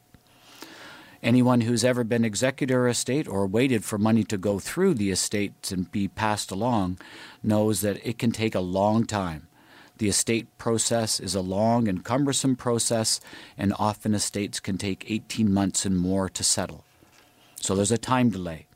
Anyone 1.22 1.62
who's 1.62 1.84
ever 1.84 2.02
been 2.02 2.24
executor 2.24 2.86
of 2.86 2.92
estate 2.92 3.28
or 3.28 3.46
waited 3.46 3.84
for 3.84 3.98
money 3.98 4.24
to 4.24 4.38
go 4.38 4.58
through 4.58 4.94
the 4.94 5.10
estate 5.10 5.70
and 5.70 5.90
be 5.92 6.08
passed 6.08 6.50
along 6.50 6.98
knows 7.42 7.82
that 7.82 8.04
it 8.06 8.18
can 8.18 8.32
take 8.32 8.54
a 8.54 8.60
long 8.60 9.04
time. 9.04 9.48
The 9.98 10.08
estate 10.08 10.46
process 10.56 11.20
is 11.20 11.34
a 11.34 11.42
long 11.42 11.86
and 11.86 12.02
cumbersome 12.02 12.56
process, 12.56 13.20
and 13.58 13.74
often 13.78 14.14
estates 14.14 14.58
can 14.58 14.78
take 14.78 15.10
18 15.10 15.52
months 15.52 15.84
and 15.84 15.98
more 15.98 16.30
to 16.30 16.42
settle. 16.42 16.86
So 17.56 17.74
there's 17.74 17.92
a 17.92 17.98
time 17.98 18.30
delay. 18.30 18.66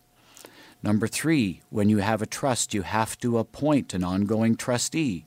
Number 0.82 1.06
three, 1.06 1.62
when 1.70 1.88
you 1.88 1.98
have 1.98 2.20
a 2.20 2.26
trust, 2.26 2.74
you 2.74 2.82
have 2.82 3.18
to 3.20 3.38
appoint 3.38 3.94
an 3.94 4.04
ongoing 4.04 4.54
trustee, 4.54 5.24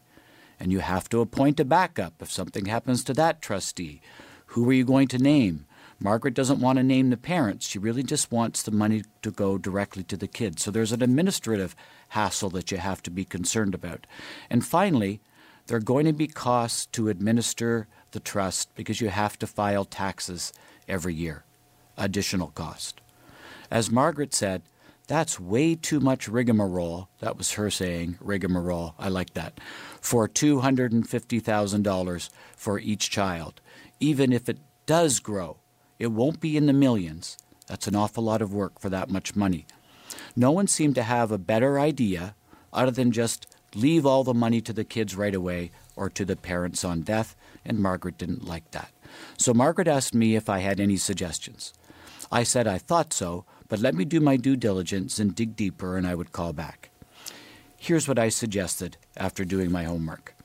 and 0.59 0.71
you 0.71 0.81
have 0.81 1.09
to 1.09 1.19
appoint 1.19 1.59
a 1.59 1.65
backup 1.65 2.21
if 2.21 2.31
something 2.31 2.65
happens 2.65 3.03
to 3.05 3.13
that 3.15 3.41
trustee. 3.41 3.99
Who 4.57 4.67
are 4.71 4.73
you 4.73 4.85
going 4.85 5.07
to 5.09 5.19
name? 5.19 5.67
Margaret 5.99 6.33
doesn't 6.33 6.59
want 6.59 6.77
to 6.77 6.83
name 6.83 7.11
the 7.11 7.15
parents. 7.15 7.67
She 7.67 7.77
really 7.77 8.01
just 8.01 8.31
wants 8.31 8.63
the 8.63 8.71
money 8.71 9.03
to 9.21 9.29
go 9.29 9.59
directly 9.59 10.01
to 10.05 10.17
the 10.17 10.27
kids. 10.27 10.63
So 10.63 10.71
there's 10.71 10.91
an 10.91 11.03
administrative 11.03 11.75
hassle 12.09 12.49
that 12.49 12.71
you 12.71 12.79
have 12.79 13.03
to 13.03 13.11
be 13.11 13.23
concerned 13.23 13.75
about. 13.75 14.07
And 14.49 14.65
finally, 14.65 15.21
there 15.67 15.77
are 15.77 15.79
going 15.79 16.07
to 16.07 16.11
be 16.11 16.25
costs 16.25 16.87
to 16.93 17.07
administer 17.07 17.85
the 18.13 18.19
trust 18.19 18.73
because 18.73 18.99
you 18.99 19.09
have 19.09 19.37
to 19.37 19.45
file 19.45 19.85
taxes 19.85 20.51
every 20.87 21.13
year, 21.13 21.43
additional 21.95 22.47
cost. 22.47 22.99
As 23.69 23.91
Margaret 23.91 24.33
said, 24.33 24.63
that's 25.05 25.39
way 25.39 25.75
too 25.75 25.99
much 25.99 26.27
rigmarole. 26.27 27.09
That 27.19 27.37
was 27.37 27.51
her 27.51 27.69
saying, 27.69 28.17
rigmarole. 28.19 28.95
I 28.97 29.09
like 29.09 29.35
that. 29.35 29.59
For 30.01 30.27
$250,000 30.27 32.29
for 32.55 32.79
each 32.79 33.11
child. 33.11 33.61
Even 33.99 34.31
if 34.31 34.47
it 34.47 34.59
does 34.85 35.19
grow, 35.19 35.57
it 35.99 36.07
won't 36.07 36.39
be 36.39 36.57
in 36.57 36.67
the 36.67 36.73
millions. 36.73 37.37
That's 37.67 37.87
an 37.87 37.95
awful 37.95 38.23
lot 38.23 38.41
of 38.41 38.53
work 38.53 38.79
for 38.79 38.89
that 38.89 39.09
much 39.09 39.35
money. 39.35 39.65
No 40.35 40.51
one 40.51 40.67
seemed 40.67 40.95
to 40.95 41.03
have 41.03 41.31
a 41.31 41.37
better 41.37 41.79
idea 41.79 42.35
other 42.71 42.91
than 42.91 43.11
just 43.11 43.47
leave 43.75 44.05
all 44.05 44.23
the 44.23 44.33
money 44.33 44.61
to 44.61 44.73
the 44.73 44.83
kids 44.83 45.15
right 45.15 45.35
away 45.35 45.71
or 45.95 46.09
to 46.09 46.23
the 46.23 46.35
parents 46.35 46.85
on 46.85 47.01
death, 47.01 47.35
and 47.65 47.79
Margaret 47.79 48.17
didn't 48.17 48.47
like 48.47 48.69
that. 48.71 48.91
So 49.37 49.53
Margaret 49.53 49.87
asked 49.87 50.13
me 50.13 50.35
if 50.35 50.47
I 50.47 50.59
had 50.59 50.79
any 50.79 50.97
suggestions. 50.97 51.73
I 52.31 52.43
said 52.43 52.67
I 52.67 52.77
thought 52.77 53.13
so, 53.13 53.45
but 53.67 53.79
let 53.79 53.95
me 53.95 54.05
do 54.05 54.19
my 54.19 54.37
due 54.37 54.55
diligence 54.55 55.19
and 55.19 55.35
dig 55.35 55.55
deeper, 55.55 55.97
and 55.97 56.05
I 56.05 56.15
would 56.15 56.31
call 56.31 56.53
back. 56.53 56.91
Here's 57.77 58.07
what 58.07 58.19
I 58.19 58.29
suggested 58.29 58.97
after 59.15 59.45
doing 59.45 59.71
my 59.71 59.83
homework 59.83 60.35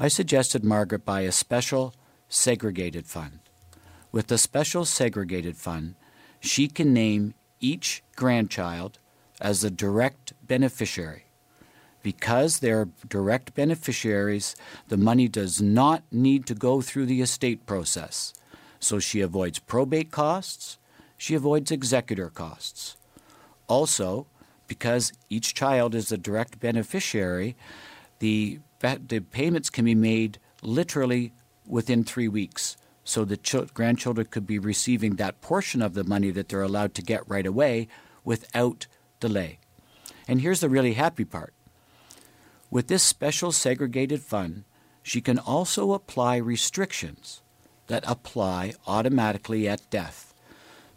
I 0.00 0.08
suggested 0.08 0.64
Margaret 0.64 1.04
buy 1.04 1.22
a 1.22 1.32
special 1.32 1.92
segregated 2.28 3.06
fund. 3.06 3.40
With 4.12 4.28
the 4.28 4.38
special 4.38 4.84
segregated 4.84 5.56
fund, 5.56 5.94
she 6.40 6.68
can 6.68 6.92
name 6.92 7.34
each 7.60 8.02
grandchild 8.16 8.98
as 9.40 9.62
a 9.62 9.70
direct 9.70 10.32
beneficiary. 10.46 11.24
Because 12.02 12.60
they're 12.60 12.88
direct 13.08 13.54
beneficiaries, 13.54 14.56
the 14.88 14.96
money 14.96 15.28
does 15.28 15.60
not 15.60 16.02
need 16.12 16.46
to 16.46 16.54
go 16.54 16.80
through 16.80 17.06
the 17.06 17.20
estate 17.20 17.66
process. 17.66 18.32
So 18.80 18.98
she 18.98 19.20
avoids 19.20 19.58
probate 19.58 20.10
costs, 20.10 20.78
she 21.16 21.34
avoids 21.34 21.70
executor 21.70 22.30
costs. 22.30 22.96
Also, 23.66 24.26
because 24.68 25.12
each 25.28 25.54
child 25.54 25.94
is 25.94 26.12
a 26.12 26.18
direct 26.18 26.60
beneficiary, 26.60 27.56
the, 28.20 28.60
the 28.80 29.20
payments 29.20 29.70
can 29.70 29.84
be 29.84 29.94
made 29.94 30.38
literally 30.62 31.32
within 31.68 32.04
three 32.04 32.28
weeks. 32.28 32.76
So 33.04 33.24
the 33.24 33.36
ch- 33.36 33.72
grandchildren 33.72 34.26
could 34.30 34.46
be 34.46 34.58
receiving 34.58 35.16
that 35.16 35.40
portion 35.40 35.80
of 35.82 35.94
the 35.94 36.04
money 36.04 36.30
that 36.30 36.48
they're 36.48 36.62
allowed 36.62 36.94
to 36.94 37.02
get 37.02 37.28
right 37.28 37.46
away 37.46 37.88
without 38.24 38.86
delay. 39.20 39.58
And 40.26 40.40
here's 40.40 40.60
the 40.60 40.68
really 40.68 40.94
happy 40.94 41.24
part 41.24 41.54
with 42.70 42.88
this 42.88 43.02
special 43.02 43.50
segregated 43.50 44.20
fund, 44.20 44.64
she 45.02 45.22
can 45.22 45.38
also 45.38 45.92
apply 45.92 46.36
restrictions 46.36 47.40
that 47.86 48.04
apply 48.06 48.74
automatically 48.86 49.66
at 49.66 49.88
death. 49.88 50.34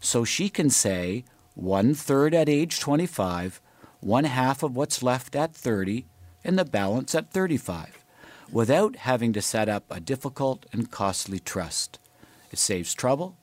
So 0.00 0.24
she 0.24 0.50
can 0.50 0.68
say 0.68 1.24
one 1.54 1.94
third 1.94 2.34
at 2.34 2.48
age 2.48 2.78
25, 2.78 3.60
one 4.00 4.24
half 4.24 4.62
of 4.62 4.76
what's 4.76 5.02
left 5.02 5.34
at 5.34 5.54
30, 5.54 6.04
and 6.44 6.58
the 6.58 6.64
balance 6.64 7.14
at 7.14 7.30
35, 7.30 8.01
without 8.52 8.96
having 8.96 9.32
to 9.32 9.42
set 9.42 9.68
up 9.68 9.84
a 9.90 9.98
difficult 9.98 10.66
and 10.72 10.90
costly 10.90 11.40
trust. 11.40 11.98
It 12.50 12.58
saves 12.58 12.94
trouble 12.94 13.36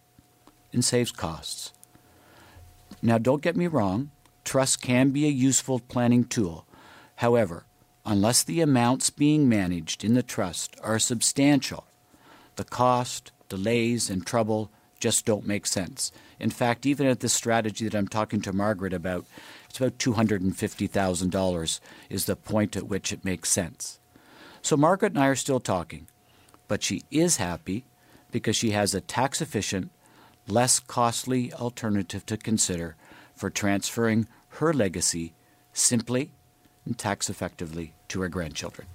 and 0.71 0.85
saves 0.85 1.11
costs. 1.11 1.73
Now, 3.01 3.17
don't 3.17 3.41
get 3.41 3.57
me 3.57 3.67
wrong, 3.67 4.11
trust 4.45 4.81
can 4.81 5.09
be 5.09 5.25
a 5.25 5.29
useful 5.29 5.79
planning 5.79 6.23
tool. 6.23 6.65
However, 7.15 7.65
unless 8.05 8.43
the 8.43 8.61
amounts 8.61 9.09
being 9.09 9.49
managed 9.49 10.03
in 10.03 10.13
the 10.13 10.23
trust 10.23 10.75
are 10.83 10.99
substantial, 10.99 11.85
the 12.55 12.63
cost, 12.63 13.31
delays, 13.47 14.09
and 14.09 14.25
trouble 14.25 14.71
just 14.99 15.25
don't 15.25 15.47
make 15.47 15.65
sense. 15.65 16.11
In 16.39 16.49
fact, 16.49 16.85
even 16.85 17.07
at 17.07 17.21
this 17.21 17.33
strategy 17.33 17.85
that 17.87 17.97
I'm 17.97 18.07
talking 18.07 18.41
to 18.41 18.53
Margaret 18.53 18.93
about, 18.93 19.25
it's 19.69 19.79
about 19.79 19.97
$250,000 19.97 21.79
is 22.09 22.25
the 22.25 22.35
point 22.35 22.75
at 22.75 22.87
which 22.87 23.11
it 23.11 23.25
makes 23.25 23.49
sense. 23.49 23.98
So 24.69 24.77
Margaret 24.77 25.13
and 25.13 25.23
I 25.23 25.25
are 25.25 25.35
still 25.35 25.59
talking, 25.59 26.05
but 26.67 26.83
she 26.83 27.01
is 27.09 27.37
happy 27.37 27.85
because 28.29 28.55
she 28.55 28.69
has 28.69 28.93
a 28.93 29.01
tax 29.01 29.41
efficient, 29.41 29.89
less 30.47 30.79
costly 30.79 31.51
alternative 31.51 32.23
to 32.27 32.37
consider 32.37 32.95
for 33.33 33.49
transferring 33.49 34.27
her 34.59 34.71
legacy 34.71 35.33
simply 35.73 36.33
and 36.85 36.95
tax 36.95 37.31
effectively 37.31 37.95
to 38.09 38.21
her 38.21 38.29
grandchildren. 38.29 38.87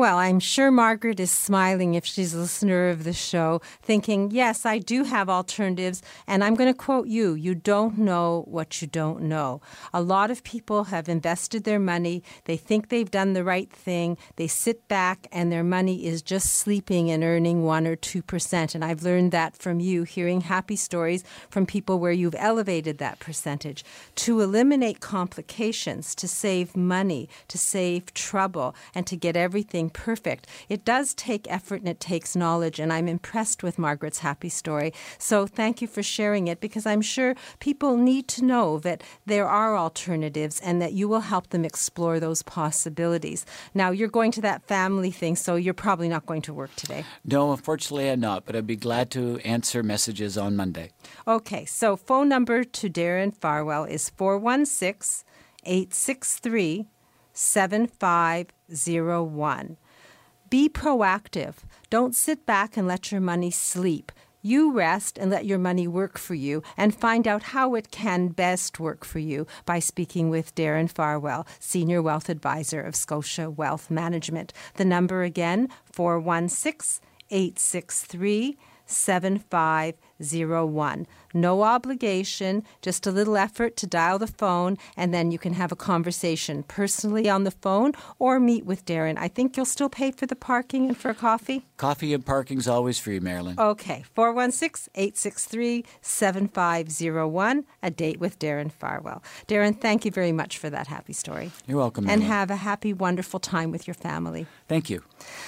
Well, 0.00 0.16
I'm 0.16 0.40
sure 0.40 0.70
Margaret 0.70 1.20
is 1.20 1.30
smiling 1.30 1.92
if 1.92 2.06
she's 2.06 2.32
a 2.32 2.38
listener 2.38 2.88
of 2.88 3.04
the 3.04 3.12
show, 3.12 3.60
thinking, 3.82 4.30
yes, 4.30 4.64
I 4.64 4.78
do 4.78 5.04
have 5.04 5.28
alternatives. 5.28 6.00
And 6.26 6.42
I'm 6.42 6.54
going 6.54 6.72
to 6.72 6.78
quote 6.78 7.08
you 7.08 7.34
you 7.34 7.54
don't 7.54 7.98
know 7.98 8.44
what 8.48 8.80
you 8.80 8.88
don't 8.88 9.20
know. 9.20 9.60
A 9.92 10.00
lot 10.00 10.30
of 10.30 10.42
people 10.42 10.84
have 10.84 11.10
invested 11.10 11.64
their 11.64 11.78
money. 11.78 12.22
They 12.46 12.56
think 12.56 12.88
they've 12.88 13.10
done 13.10 13.34
the 13.34 13.44
right 13.44 13.70
thing. 13.70 14.16
They 14.36 14.46
sit 14.46 14.88
back 14.88 15.26
and 15.32 15.52
their 15.52 15.62
money 15.62 16.06
is 16.06 16.22
just 16.22 16.54
sleeping 16.54 17.10
and 17.10 17.22
earning 17.22 17.64
1 17.64 17.86
or 17.86 17.96
2%. 17.96 18.74
And 18.74 18.82
I've 18.82 19.02
learned 19.02 19.32
that 19.32 19.54
from 19.54 19.80
you, 19.80 20.04
hearing 20.04 20.40
happy 20.40 20.76
stories 20.76 21.24
from 21.50 21.66
people 21.66 21.98
where 21.98 22.10
you've 22.10 22.34
elevated 22.38 22.96
that 22.96 23.18
percentage. 23.18 23.84
To 24.14 24.40
eliminate 24.40 25.00
complications, 25.00 26.14
to 26.14 26.26
save 26.26 26.74
money, 26.74 27.28
to 27.48 27.58
save 27.58 28.14
trouble, 28.14 28.74
and 28.94 29.06
to 29.06 29.14
get 29.14 29.36
everything 29.36 29.89
perfect. 29.90 30.46
It 30.68 30.84
does 30.84 31.14
take 31.14 31.50
effort 31.50 31.80
and 31.80 31.88
it 31.88 32.00
takes 32.00 32.34
knowledge, 32.34 32.78
and 32.78 32.92
I'm 32.92 33.08
impressed 33.08 33.62
with 33.62 33.78
Margaret's 33.78 34.20
happy 34.20 34.48
story. 34.48 34.92
So 35.18 35.46
thank 35.46 35.82
you 35.82 35.88
for 35.88 36.02
sharing 36.02 36.46
it 36.48 36.60
because 36.60 36.86
I'm 36.86 37.02
sure 37.02 37.34
people 37.58 37.96
need 37.96 38.28
to 38.28 38.44
know 38.44 38.78
that 38.80 39.02
there 39.26 39.48
are 39.48 39.76
alternatives 39.76 40.60
and 40.60 40.80
that 40.80 40.92
you 40.92 41.08
will 41.08 41.20
help 41.20 41.50
them 41.50 41.64
explore 41.64 42.20
those 42.20 42.42
possibilities. 42.42 43.44
Now, 43.74 43.90
you're 43.90 44.08
going 44.08 44.32
to 44.32 44.40
that 44.42 44.62
family 44.66 45.10
thing, 45.10 45.36
so 45.36 45.56
you're 45.56 45.74
probably 45.74 46.08
not 46.08 46.26
going 46.26 46.42
to 46.42 46.54
work 46.54 46.74
today. 46.76 47.04
No, 47.24 47.52
unfortunately, 47.52 48.08
I'm 48.08 48.20
not, 48.20 48.46
but 48.46 48.56
I'd 48.56 48.66
be 48.66 48.76
glad 48.76 49.10
to 49.12 49.38
answer 49.40 49.82
messages 49.82 50.38
on 50.38 50.56
Monday. 50.56 50.90
Okay, 51.26 51.64
so 51.64 51.96
phone 51.96 52.28
number 52.28 52.64
to 52.64 52.88
Darren 52.88 53.36
Farwell 53.36 53.84
is 53.84 54.10
416 54.10 55.24
863 55.64 56.86
7501. 58.70 59.76
Be 60.48 60.68
proactive. 60.68 61.56
Don't 61.90 62.14
sit 62.14 62.46
back 62.46 62.76
and 62.76 62.88
let 62.88 63.12
your 63.12 63.20
money 63.20 63.50
sleep. 63.50 64.10
You 64.42 64.72
rest 64.72 65.18
and 65.18 65.30
let 65.30 65.44
your 65.44 65.58
money 65.58 65.86
work 65.86 66.16
for 66.16 66.32
you 66.34 66.62
and 66.76 66.94
find 66.94 67.28
out 67.28 67.42
how 67.42 67.74
it 67.74 67.90
can 67.90 68.28
best 68.28 68.80
work 68.80 69.04
for 69.04 69.18
you 69.18 69.46
by 69.66 69.80
speaking 69.80 70.30
with 70.30 70.54
Darren 70.54 70.90
Farwell, 70.90 71.46
Senior 71.58 72.00
Wealth 72.00 72.30
Advisor 72.30 72.80
of 72.80 72.96
Scotia 72.96 73.50
Wealth 73.50 73.90
Management. 73.90 74.54
The 74.76 74.86
number 74.86 75.22
again, 75.22 75.68
416 75.92 77.06
863 77.30 78.56
7501. 78.86 81.06
No 81.32 81.62
obligation, 81.62 82.64
just 82.82 83.06
a 83.06 83.10
little 83.10 83.36
effort 83.36 83.76
to 83.78 83.86
dial 83.86 84.18
the 84.18 84.26
phone, 84.26 84.76
and 84.96 85.14
then 85.14 85.30
you 85.30 85.38
can 85.38 85.52
have 85.54 85.70
a 85.72 85.76
conversation 85.76 86.62
personally 86.64 87.28
on 87.28 87.44
the 87.44 87.50
phone 87.50 87.92
or 88.18 88.40
meet 88.40 88.64
with 88.66 88.84
Darren. 88.84 89.16
I 89.18 89.28
think 89.28 89.56
you'll 89.56 89.66
still 89.66 89.88
pay 89.88 90.10
for 90.10 90.26
the 90.26 90.36
parking 90.36 90.88
and 90.88 90.96
for 90.96 91.14
coffee. 91.14 91.66
Coffee 91.76 92.12
and 92.14 92.24
parking's 92.26 92.66
always 92.68 92.98
free, 92.98 93.20
Marilyn. 93.20 93.58
Okay, 93.58 94.04
416 94.14 94.90
863 94.94 95.84
7501, 96.02 97.64
a 97.82 97.90
date 97.90 98.18
with 98.20 98.38
Darren 98.38 98.70
Farwell. 98.72 99.22
Darren, 99.48 99.78
thank 99.80 100.04
you 100.04 100.10
very 100.10 100.32
much 100.32 100.58
for 100.58 100.70
that 100.70 100.86
happy 100.88 101.12
story. 101.12 101.50
You're 101.66 101.78
welcome, 101.78 102.04
And 102.04 102.20
Marilyn. 102.22 102.28
have 102.28 102.50
a 102.50 102.56
happy, 102.56 102.92
wonderful 102.92 103.40
time 103.40 103.70
with 103.70 103.86
your 103.86 103.94
family. 103.94 104.46
Thank 104.68 104.90
you. 104.90 105.02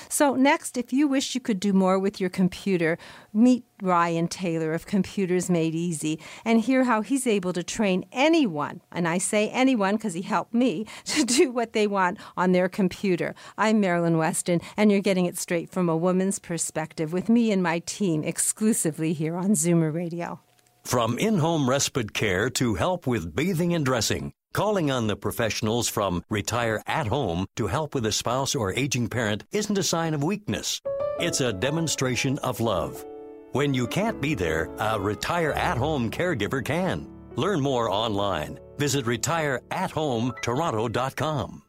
So, 0.08 0.34
next, 0.34 0.76
if 0.76 0.92
you 0.92 1.08
wish 1.08 1.34
you 1.34 1.40
could 1.40 1.60
do 1.60 1.72
more 1.72 1.98
with 1.98 2.20
your 2.20 2.30
computer, 2.30 2.98
meet 3.32 3.64
Ryan 3.82 4.28
Taylor 4.28 4.72
of 4.74 4.86
Computers 4.86 5.50
Made 5.50 5.72
Easy 5.75 6.19
and 6.45 6.61
hear 6.61 6.85
how 6.85 7.02
he's 7.02 7.26
able 7.26 7.52
to 7.52 7.62
train 7.62 8.05
anyone, 8.12 8.81
and 8.91 9.07
I 9.07 9.19
say 9.19 9.49
anyone 9.50 9.97
because 9.97 10.14
he 10.14 10.23
helped 10.23 10.55
me, 10.55 10.87
to 11.07 11.25
do 11.25 11.50
what 11.50 11.73
they 11.73 11.87
want 11.87 12.19
on 12.37 12.52
their 12.52 12.69
computer. 12.69 13.35
I'm 13.59 13.81
Marilyn 13.81 14.19
Weston, 14.19 14.61
and 14.76 14.91
you're 14.91 15.00
getting 15.00 15.26
it 15.26 15.38
straight 15.38 15.71
from 15.71 15.88
a 15.88 15.97
woman's 15.97 16.38
perspective 16.38 17.12
with 17.12 17.29
me 17.29 17.52
and 17.52 17.62
my 17.62 17.81
team 17.81 18.23
exclusively 18.25 19.12
here 19.12 19.37
on 19.37 19.50
Zoomer 19.50 19.93
Radio. 19.93 20.41
From 20.85 21.19
in 21.19 21.38
home 21.38 21.69
respite 21.71 22.12
care 22.12 22.50
to 22.50 22.75
help 22.75 23.07
with 23.07 23.35
bathing 23.35 23.73
and 23.73 23.85
dressing, 23.85 24.33
calling 24.52 24.91
on 24.91 25.07
the 25.07 25.17
professionals 25.17 25.88
from 25.88 26.25
Retire 26.29 26.83
at 26.87 27.07
Home 27.07 27.47
to 27.57 27.69
help 27.69 27.95
with 27.95 28.05
a 28.05 28.12
spouse 28.12 28.55
or 28.55 28.73
aging 28.75 29.09
parent 29.09 29.45
isn't 29.52 29.79
a 29.79 29.83
sign 29.83 30.12
of 30.12 30.25
weakness. 30.25 30.81
It's 31.21 31.41
a 31.41 31.52
demonstration 31.52 32.38
of 32.38 32.61
love. 32.61 33.05
When 33.52 33.73
you 33.75 33.87
can't 33.87 34.18
be 34.18 34.35
there, 34.35 34.71
a 34.78 34.99
Retire 34.99 35.52
at 35.52 35.76
Home 35.76 36.11
caregiver 36.11 36.64
can. 36.64 37.06
Learn 37.37 37.61
more 37.61 37.90
online. 37.90 38.59
Visit 38.78 39.04
retireathometoronto.com. 39.04 41.62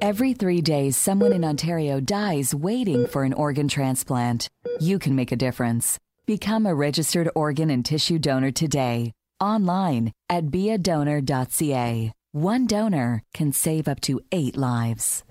Every 0.00 0.32
three 0.32 0.62
days, 0.62 0.96
someone 0.96 1.34
in 1.34 1.44
Ontario 1.44 2.00
dies 2.00 2.54
waiting 2.54 3.06
for 3.06 3.24
an 3.24 3.34
organ 3.34 3.68
transplant. 3.68 4.48
You 4.80 4.98
can 4.98 5.14
make 5.14 5.32
a 5.32 5.36
difference. 5.36 5.98
Become 6.24 6.64
a 6.64 6.74
registered 6.74 7.28
organ 7.34 7.68
and 7.68 7.84
tissue 7.84 8.18
donor 8.18 8.50
today. 8.50 9.12
Online 9.38 10.12
at 10.30 10.46
beadonor.ca. 10.46 12.12
One 12.32 12.66
donor 12.66 13.22
can 13.34 13.52
save 13.52 13.86
up 13.86 14.00
to 14.02 14.20
eight 14.32 14.56
lives. 14.56 15.24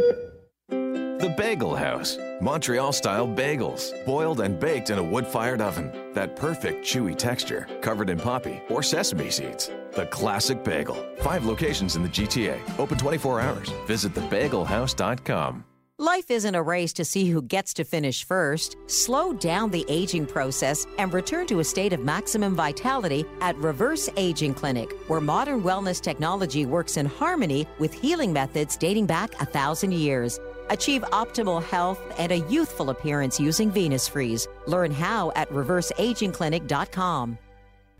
The 1.17 1.29
Bagel 1.29 1.75
House. 1.75 2.17
Montreal 2.41 2.91
style 2.91 3.25
bagels, 3.25 3.93
boiled 4.05 4.41
and 4.41 4.59
baked 4.59 4.89
in 4.89 4.99
a 4.99 5.03
wood 5.03 5.25
fired 5.25 5.61
oven. 5.61 6.11
That 6.13 6.35
perfect 6.35 6.85
chewy 6.85 7.17
texture, 7.17 7.69
covered 7.79 8.09
in 8.09 8.19
poppy 8.19 8.61
or 8.69 8.83
sesame 8.83 9.29
seeds. 9.29 9.71
The 9.93 10.07
classic 10.07 10.61
bagel. 10.61 10.97
Five 11.21 11.45
locations 11.45 11.95
in 11.95 12.03
the 12.03 12.09
GTA, 12.09 12.59
open 12.77 12.97
24 12.97 13.39
hours. 13.39 13.69
Visit 13.87 14.13
thebagelhouse.com. 14.13 15.63
Life 15.97 16.29
isn't 16.29 16.53
a 16.53 16.61
race 16.61 16.91
to 16.91 17.05
see 17.05 17.29
who 17.29 17.41
gets 17.41 17.73
to 17.75 17.85
finish 17.85 18.25
first. 18.25 18.75
Slow 18.87 19.31
down 19.31 19.71
the 19.71 19.85
aging 19.87 20.25
process 20.25 20.85
and 20.97 21.13
return 21.13 21.47
to 21.47 21.61
a 21.61 21.63
state 21.63 21.93
of 21.93 22.01
maximum 22.01 22.53
vitality 22.53 23.23
at 23.39 23.55
Reverse 23.55 24.09
Aging 24.17 24.53
Clinic, 24.55 24.91
where 25.07 25.21
modern 25.21 25.63
wellness 25.63 26.01
technology 26.01 26.65
works 26.65 26.97
in 26.97 27.05
harmony 27.05 27.65
with 27.79 27.93
healing 27.93 28.33
methods 28.33 28.75
dating 28.75 29.05
back 29.05 29.41
a 29.41 29.45
thousand 29.45 29.93
years. 29.93 30.37
Achieve 30.69 31.03
optimal 31.11 31.63
health 31.63 31.99
and 32.17 32.31
a 32.31 32.39
youthful 32.39 32.89
appearance 32.89 33.39
using 33.39 33.71
Venus 33.71 34.07
Freeze. 34.07 34.47
Learn 34.67 34.91
how 34.91 35.31
at 35.35 35.49
reverseagingclinic.com. 35.49 37.37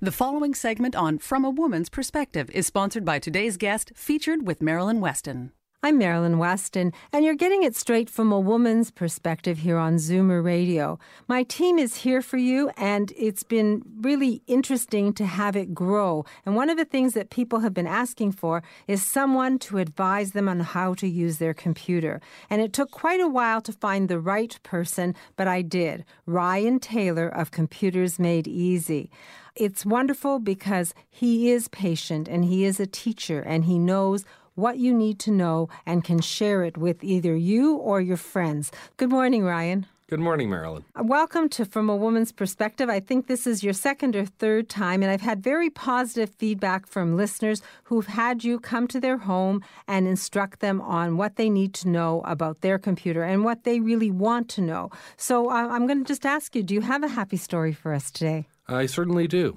The 0.02 0.12
following 0.12 0.54
segment 0.54 0.96
on 0.96 1.18
From 1.20 1.46
a 1.46 1.50
Woman's 1.50 1.90
Perspective 1.90 2.50
is 2.52 2.68
sponsored 2.68 3.06
by 3.06 3.18
today's 3.18 3.58
guest, 3.58 3.92
featured 3.96 4.46
with 4.46 4.62
Marilyn 4.62 5.00
Weston. 5.00 5.52
I'm 5.86 6.00
Marilyn 6.00 6.40
Weston, 6.40 6.94
and 7.14 7.24
you're 7.24 7.36
getting 7.36 7.62
it 7.62 7.76
straight 7.76 8.10
from 8.10 8.32
a 8.32 8.40
woman's 8.40 8.90
perspective 8.90 9.60
here 9.60 9.78
on 9.78 9.98
Zoomer 9.98 10.44
Radio. 10.44 10.98
My 11.28 11.44
team 11.44 11.78
is 11.78 11.98
here 11.98 12.24
for 12.24 12.38
you, 12.38 12.72
and 12.76 13.14
it's 13.16 13.44
been 13.44 13.84
really 14.02 14.42
interesting 14.48 15.14
to 15.14 15.28
have 15.28 15.56
it 15.56 15.76
grow. 15.76 16.26
And 16.44 16.56
one 16.56 16.72
of 16.72 16.78
the 16.78 16.86
things 16.86 17.14
that 17.14 17.30
people 17.30 17.60
have 17.60 17.76
been 17.76 17.86
asking 17.86 18.32
for 18.32 18.64
is 18.88 19.06
someone 19.06 19.60
to 19.60 19.78
advise 19.78 20.32
them 20.32 20.50
on 20.50 20.62
how 20.62 20.96
to 20.96 21.08
use 21.08 21.38
their 21.38 21.54
computer. 21.54 22.20
And 22.50 22.64
it 22.64 22.74
took 22.74 22.90
quite 22.90 23.22
a 23.22 23.30
while 23.30 23.62
to 23.62 23.72
find 23.72 24.10
the 24.10 24.20
right 24.20 24.58
person, 24.64 25.14
but 25.36 25.48
I 25.48 25.62
did. 25.62 26.04
Ryan 26.26 26.80
Taylor 26.80 27.28
of 27.28 27.52
Computers 27.52 28.18
Made 28.18 28.48
Easy. 28.48 29.12
It's 29.56 29.86
wonderful 29.86 30.40
because 30.40 30.96
he 31.10 31.52
is 31.52 31.68
patient 31.68 32.28
and 32.28 32.44
he 32.44 32.66
is 32.66 32.80
a 32.80 32.88
teacher 32.88 33.40
and 33.40 33.66
he 33.66 33.78
knows 33.78 34.26
what 34.56 34.80
you 34.80 34.94
need 34.94 35.20
to 35.20 35.32
know 35.32 35.70
and 35.86 36.04
can 36.04 36.20
share 36.20 36.64
it 36.64 36.78
with 36.78 37.04
either 37.04 37.36
you 37.36 37.76
or 37.76 38.02
your 38.02 38.18
friends. 38.18 38.72
Good 38.98 39.10
morning, 39.10 39.44
Ryan. 39.44 39.86
Good 40.08 40.20
morning, 40.20 40.52
Marilyn. 40.52 40.86
Welcome 41.02 41.50
to 41.50 41.66
From 41.66 41.90
a 41.90 41.96
Woman's 41.96 42.32
Perspective. 42.32 42.92
I 42.92 43.00
think 43.00 43.26
this 43.26 43.48
is 43.48 43.64
your 43.64 43.74
second 43.74 44.16
or 44.16 44.26
third 44.26 44.70
time, 44.70 45.02
and 45.02 45.12
I've 45.12 45.22
had 45.22 45.42
very 45.42 45.72
positive 45.72 46.30
feedback 46.30 46.86
from 46.86 47.18
listeners 47.18 47.64
who've 47.86 48.06
had 48.06 48.44
you 48.44 48.60
come 48.60 48.88
to 48.90 49.00
their 49.00 49.18
home 49.18 49.64
and 49.88 50.08
instruct 50.08 50.60
them 50.60 50.80
on 50.80 51.18
what 51.18 51.38
they 51.38 51.50
need 51.50 51.74
to 51.76 51.90
know 51.90 52.22
about 52.24 52.62
their 52.62 52.78
computer 52.78 53.24
and 53.24 53.44
what 53.44 53.64
they 53.64 53.80
really 53.80 54.12
want 54.12 54.48
to 54.50 54.62
know. 54.62 54.92
So 55.18 55.50
uh, 55.50 55.70
I'm 55.70 55.88
going 55.88 56.04
to 56.04 56.08
just 56.08 56.24
ask 56.24 56.56
you 56.56 56.62
do 56.62 56.76
you 56.76 56.82
have 56.82 57.02
a 57.02 57.08
happy 57.08 57.38
story 57.38 57.74
for 57.74 57.92
us 57.92 58.12
today? 58.12 58.48
I 58.68 58.86
certainly 58.86 59.28
do. 59.28 59.56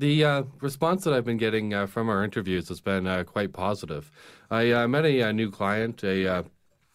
The 0.00 0.24
uh, 0.24 0.42
response 0.62 1.04
that 1.04 1.12
I've 1.12 1.26
been 1.26 1.36
getting 1.36 1.74
uh, 1.74 1.86
from 1.86 2.08
our 2.08 2.24
interviews 2.24 2.70
has 2.70 2.80
been 2.80 3.06
uh, 3.06 3.22
quite 3.24 3.52
positive. 3.52 4.10
I 4.50 4.70
uh, 4.70 4.88
met 4.88 5.04
a, 5.04 5.24
uh 5.24 5.32
new 5.32 5.50
client 5.50 6.02
a 6.02 6.26
uh, 6.26 6.42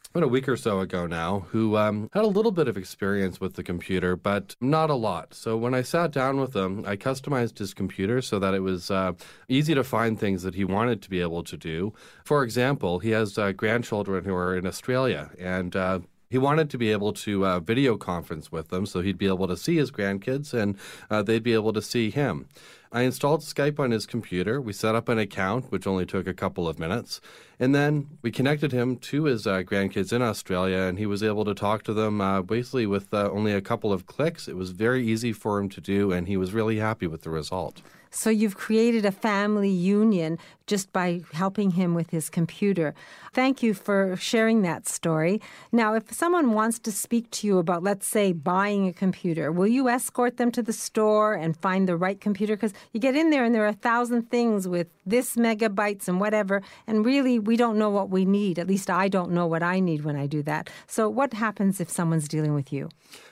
about 0.10 0.24
a 0.24 0.28
week 0.28 0.50
or 0.50 0.58
so 0.58 0.80
ago 0.80 1.06
now 1.06 1.42
who 1.52 1.78
um, 1.78 2.10
had 2.14 2.24
a 2.24 2.28
little 2.28 2.52
bit 2.52 2.68
of 2.68 2.78
experience 2.78 3.40
with 3.40 3.54
the 3.54 3.64
computer, 3.64 4.16
but 4.16 4.56
not 4.60 4.90
a 4.90 4.96
lot. 4.96 5.36
So 5.36 5.56
when 5.56 5.76
I 5.76 5.84
sat 5.84 6.10
down 6.14 6.40
with 6.40 6.56
him, 6.56 6.84
I 6.88 6.96
customized 6.96 7.60
his 7.60 7.76
computer 7.76 8.24
so 8.24 8.40
that 8.40 8.56
it 8.56 8.62
was 8.62 8.90
uh, 8.90 9.14
easy 9.50 9.76
to 9.76 9.84
find 9.84 10.20
things 10.20 10.42
that 10.42 10.56
he 10.56 10.66
wanted 10.66 11.04
to 11.04 11.10
be 11.12 11.22
able 11.22 11.44
to 11.44 11.58
do. 11.58 11.94
For 12.24 12.44
example, 12.44 12.98
he 12.98 13.12
has 13.12 13.38
uh, 13.38 13.52
grandchildren 13.52 14.26
who 14.26 14.34
are 14.34 14.58
in 14.58 14.66
Australia, 14.66 15.30
and 15.38 15.76
uh, 15.76 16.00
he 16.30 16.38
wanted 16.38 16.70
to 16.72 16.78
be 16.78 16.92
able 16.92 17.14
to 17.14 17.46
uh, 17.46 17.60
video 17.60 17.98
conference 17.98 18.52
with 18.52 18.70
them 18.70 18.86
so 18.86 19.02
he'd 19.02 19.18
be 19.18 19.28
able 19.28 19.48
to 19.48 19.56
see 19.56 19.78
his 19.78 19.92
grandkids 19.92 20.54
and 20.54 20.78
uh, 21.10 21.22
they'd 21.22 21.44
be 21.44 21.54
able 21.54 21.74
to 21.74 21.82
see 21.82 22.10
him. 22.10 22.48
I 22.96 23.02
installed 23.02 23.42
Skype 23.42 23.78
on 23.78 23.92
his 23.92 24.06
computer. 24.06 24.62
We 24.62 24.72
set 24.72 24.96
up 24.96 25.10
an 25.10 25.20
account, 25.20 25.70
which 25.70 25.86
only 25.86 26.06
took 26.06 26.28
a 26.28 26.34
couple 26.34 26.66
of 26.66 26.80
minutes. 26.80 27.20
And 27.60 27.76
then 27.76 28.08
we 28.22 28.32
connected 28.32 28.72
him 28.72 28.96
to 29.00 29.26
his 29.26 29.46
uh, 29.46 29.64
grandkids 29.64 30.14
in 30.14 30.22
Australia, 30.22 30.78
and 30.78 30.98
he 30.98 31.06
was 31.06 31.22
able 31.22 31.44
to 31.44 31.54
talk 31.54 31.84
to 31.84 31.94
them 31.94 32.22
uh, 32.22 32.42
basically 32.42 32.86
with 32.86 33.14
uh, 33.14 33.30
only 33.32 33.52
a 33.52 33.60
couple 33.60 33.92
of 33.92 34.06
clicks. 34.06 34.48
It 34.48 34.56
was 34.56 34.72
very 34.72 35.06
easy 35.06 35.34
for 35.34 35.60
him 35.60 35.68
to 35.72 35.82
do, 35.82 36.14
and 36.14 36.30
he 36.30 36.38
was 36.38 36.54
really 36.54 36.78
happy 36.78 37.06
with 37.06 37.24
the 37.24 37.32
result. 37.32 37.82
So 38.12 38.30
you've 38.30 38.56
created 38.56 39.06
a 39.06 39.12
family 39.12 39.70
union 39.70 40.40
just 40.68 40.92
by 40.92 41.22
helping 41.34 41.72
him 41.72 41.94
with 41.94 42.10
his 42.10 42.30
computer. 42.30 42.94
Thank 43.34 43.62
you 43.62 43.74
for 43.74 44.16
sharing 44.18 44.62
that 44.64 44.88
story. 44.88 45.42
Now, 45.72 45.94
if 45.94 46.12
someone 46.14 46.54
wants 46.54 46.80
to 46.80 46.92
speak 46.92 47.30
to 47.32 47.48
you 47.48 47.58
about, 47.58 47.84
let's 47.84 48.08
say, 48.08 48.32
buying 48.32 48.88
a 48.88 48.94
computer, 48.94 49.52
will 49.52 49.68
you 49.68 49.90
escort 49.90 50.38
them 50.38 50.52
to 50.52 50.64
the 50.64 50.74
store 50.74 51.34
and 51.34 51.56
find 51.58 51.88
the 51.88 51.98
right 51.98 52.20
computer? 52.20 52.56
Because 52.56 52.74
you 52.94 53.00
get 53.00 53.16
in 53.16 53.30
there 53.30 53.44
and 53.44 53.54
there 53.54 53.64
are 53.64 53.68
a 53.68 53.74
thousand 53.74 54.30
things 54.30 54.68
with 54.68 54.88
this 55.06 55.36
megabytes 55.36 56.08
and 56.08 56.20
whatever, 56.20 56.62
and 56.88 57.06
really 57.06 57.38
we 57.40 57.58
don't 57.58 57.78
know 57.78 57.90
what 57.90 58.10
we 58.10 58.26
need. 58.26 58.58
At 58.58 58.68
least 58.68 58.90
I 58.90 59.08
don't 59.08 59.32
know 59.32 59.46
what 59.46 59.62
I 59.62 59.80
need 59.80 60.04
when 60.04 60.16
I 60.16 60.26
do 60.26 60.42
that. 60.44 60.70
So, 60.88 61.10
what 61.10 61.34
happens 61.34 61.80
if 61.80 61.90
someone's 61.90 62.28
dealing 62.28 62.54
with 62.54 62.74
you? 62.74 62.90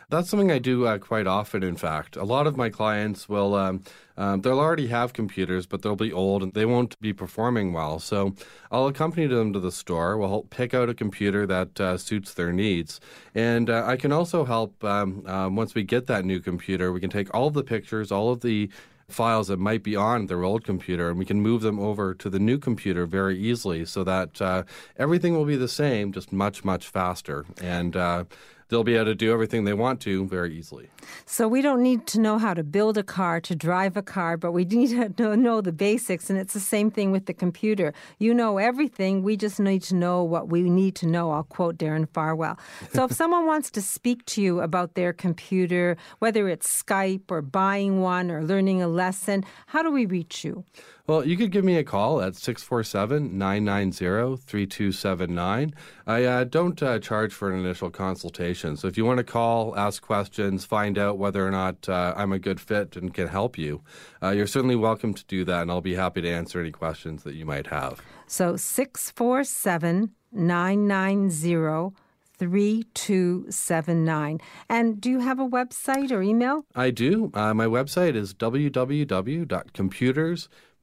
That's 0.10 0.30
something 0.30 0.52
I 0.52 0.60
do 0.60 0.86
uh, 0.86 1.00
quite 1.00 1.26
often, 1.26 1.64
in 1.64 1.76
fact. 1.76 2.16
A 2.16 2.24
lot 2.24 2.46
of 2.46 2.56
my 2.56 2.70
clients 2.70 3.28
will, 3.28 3.56
um, 3.56 3.84
um, 4.16 4.42
they'll 4.42 4.60
already 4.60 4.88
have 4.88 5.14
computers, 5.14 5.66
but 5.66 5.82
they'll 5.82 5.96
be 5.96 6.14
old 6.14 6.44
and 6.44 6.54
they 6.54 6.66
won't 6.66 7.00
be 7.02 7.14
performing 7.24 7.72
well. 7.72 8.00
So 8.00 8.36
I'll 8.70 8.88
accompany 8.88 9.28
them 9.28 9.54
to 9.54 9.60
the 9.62 9.72
store. 9.72 10.18
We'll 10.18 10.28
help 10.28 10.50
pick 10.50 10.74
out 10.74 10.90
a 10.90 10.94
computer 10.94 11.48
that 11.48 11.80
uh, 11.80 11.98
suits 11.98 12.34
their 12.34 12.52
needs. 12.52 13.00
And 13.34 13.70
uh, 13.70 13.86
I 13.86 13.96
can 13.96 14.12
also 14.12 14.44
help, 14.44 14.84
um, 14.84 15.24
um, 15.26 15.56
once 15.56 15.74
we 15.74 15.84
get 15.84 16.08
that 16.08 16.26
new 16.26 16.42
computer, 16.42 16.92
we 16.92 17.00
can 17.00 17.10
take 17.10 17.34
all 17.34 17.48
of 17.48 17.54
the 17.54 17.64
pictures, 17.64 18.12
all 18.12 18.30
of 18.30 18.42
the 18.42 18.70
files 19.08 19.48
that 19.48 19.58
might 19.58 19.84
be 19.84 19.96
on 19.96 20.26
their 20.26 20.44
old 20.44 20.64
computer 20.66 21.10
and 21.10 21.20
we 21.20 21.26
can 21.26 21.40
move 21.40 21.62
them 21.62 21.80
over 21.80 22.14
to 22.14 22.30
the 22.30 22.40
new 22.40 22.58
computer 22.58 23.06
very 23.06 23.38
easily 23.38 23.86
so 23.86 24.04
that 24.04 24.42
uh, 24.42 24.64
everything 24.98 25.34
will 25.34 25.46
be 25.46 25.58
the 25.58 25.68
same 25.68 26.12
just 26.12 26.32
much 26.32 26.64
much 26.64 26.88
faster 26.88 27.46
and 27.62 27.96
uh, 27.96 28.24
they'll 28.70 28.84
be 28.84 28.96
able 28.96 29.06
to 29.06 29.16
do 29.16 29.32
everything 29.32 29.64
they 29.64 29.74
want 29.74 30.02
to 30.02 30.26
very 30.28 30.56
easily. 30.56 30.90
So 31.26 31.48
we 31.48 31.62
don't 31.62 31.82
need 31.82 32.08
to 32.08 32.20
know 32.20 32.38
how 32.38 32.54
to 32.54 32.64
build 32.64 32.98
a 32.98 33.04
car, 33.04 33.40
to 33.42 33.56
drive 33.56 33.98
a 33.98 34.02
car, 34.02 34.38
but 34.38 34.52
we 34.52 34.66
need 34.74 35.18
to 35.18 35.38
know 35.38 35.62
the 35.62 35.72
basics. 35.72 36.30
And 36.30 36.40
it's 36.40 36.54
the 36.54 36.60
same 36.60 36.92
thing 36.92 37.12
with 37.12 37.26
the 37.26 37.34
computer. 37.34 37.94
You 38.20 38.34
know 38.34 38.58
everything. 38.58 39.24
We 39.24 39.38
just 39.38 39.60
need 39.60 39.84
to 39.84 39.96
know 39.96 40.24
what 40.24 40.50
we 40.50 40.62
need 40.64 40.96
to 40.96 41.08
know. 41.08 41.32
I'll 41.32 41.44
quote 41.44 41.78
Darren 41.78 42.08
Farwell. 42.10 42.58
So 42.94 43.06
if 43.06 43.12
someone 43.22 43.46
wants 43.46 43.72
to 43.72 43.82
speak 43.82 44.26
to 44.28 44.42
you 44.42 44.62
about 44.62 44.96
their 44.96 45.14
computer, 45.14 45.98
whether 46.20 46.48
it's 46.48 46.84
Skype 46.84 47.30
or 47.30 47.42
buying 47.42 48.02
one 48.02 48.32
or 48.32 48.44
learning 48.44 48.82
a 48.82 48.88
lesson, 48.88 49.44
how 49.68 49.84
do 49.84 49.92
we 49.92 50.06
reach 50.06 50.44
you? 50.44 50.64
Well, 51.06 51.28
you 51.28 51.36
could 51.36 51.52
give 51.52 51.66
me 51.66 51.76
a 51.76 51.84
call 51.84 52.22
at 52.22 52.38
647 52.38 53.38
990 53.38 54.38
3279. 54.38 55.74
I 56.08 56.24
uh, 56.24 56.46
don't 56.46 56.82
uh, 56.82 56.98
charge 57.00 57.34
for 57.34 57.52
an 57.52 57.60
initial 57.60 57.90
consultation. 57.90 58.78
So 58.78 58.88
if 58.88 58.96
you 58.96 59.04
want 59.04 59.18
to 59.18 59.26
call, 59.26 59.78
ask 59.78 60.02
questions, 60.02 60.64
find 60.64 60.98
out 60.98 61.18
whether 61.18 61.46
or 61.46 61.52
not 61.52 61.90
uh, 61.90 62.14
I'm 62.16 62.32
a 62.32 62.40
good 62.40 62.62
fit 62.62 62.96
and 62.96 63.14
can 63.14 63.28
help 63.28 63.58
you, 63.58 63.82
uh, 64.22 64.30
you're 64.30 64.48
certainly 64.48 64.78
welcome 64.78 65.14
to 65.14 65.26
do 65.26 65.44
that, 65.44 65.64
and 65.64 65.72
I'll 65.72 65.82
be 65.82 65.96
happy 65.96 66.22
to 66.22 66.30
answer 66.30 66.62
any 66.62 66.72
questions 66.72 67.24
that 67.24 67.36
you 67.36 67.46
might 67.46 67.68
have. 67.68 68.02
So 68.26 68.56
647 68.56 70.12
990 70.32 71.98
3279. 72.40 74.40
And 74.70 75.02
do 75.02 75.10
you 75.10 75.20
have 75.20 75.40
a 75.40 75.48
website 75.48 76.12
or 76.12 76.22
email? 76.22 76.66
I 76.76 76.92
do. 76.92 77.32
Uh, 77.34 77.54
my 77.54 77.66
website 77.66 78.16
is 78.16 78.34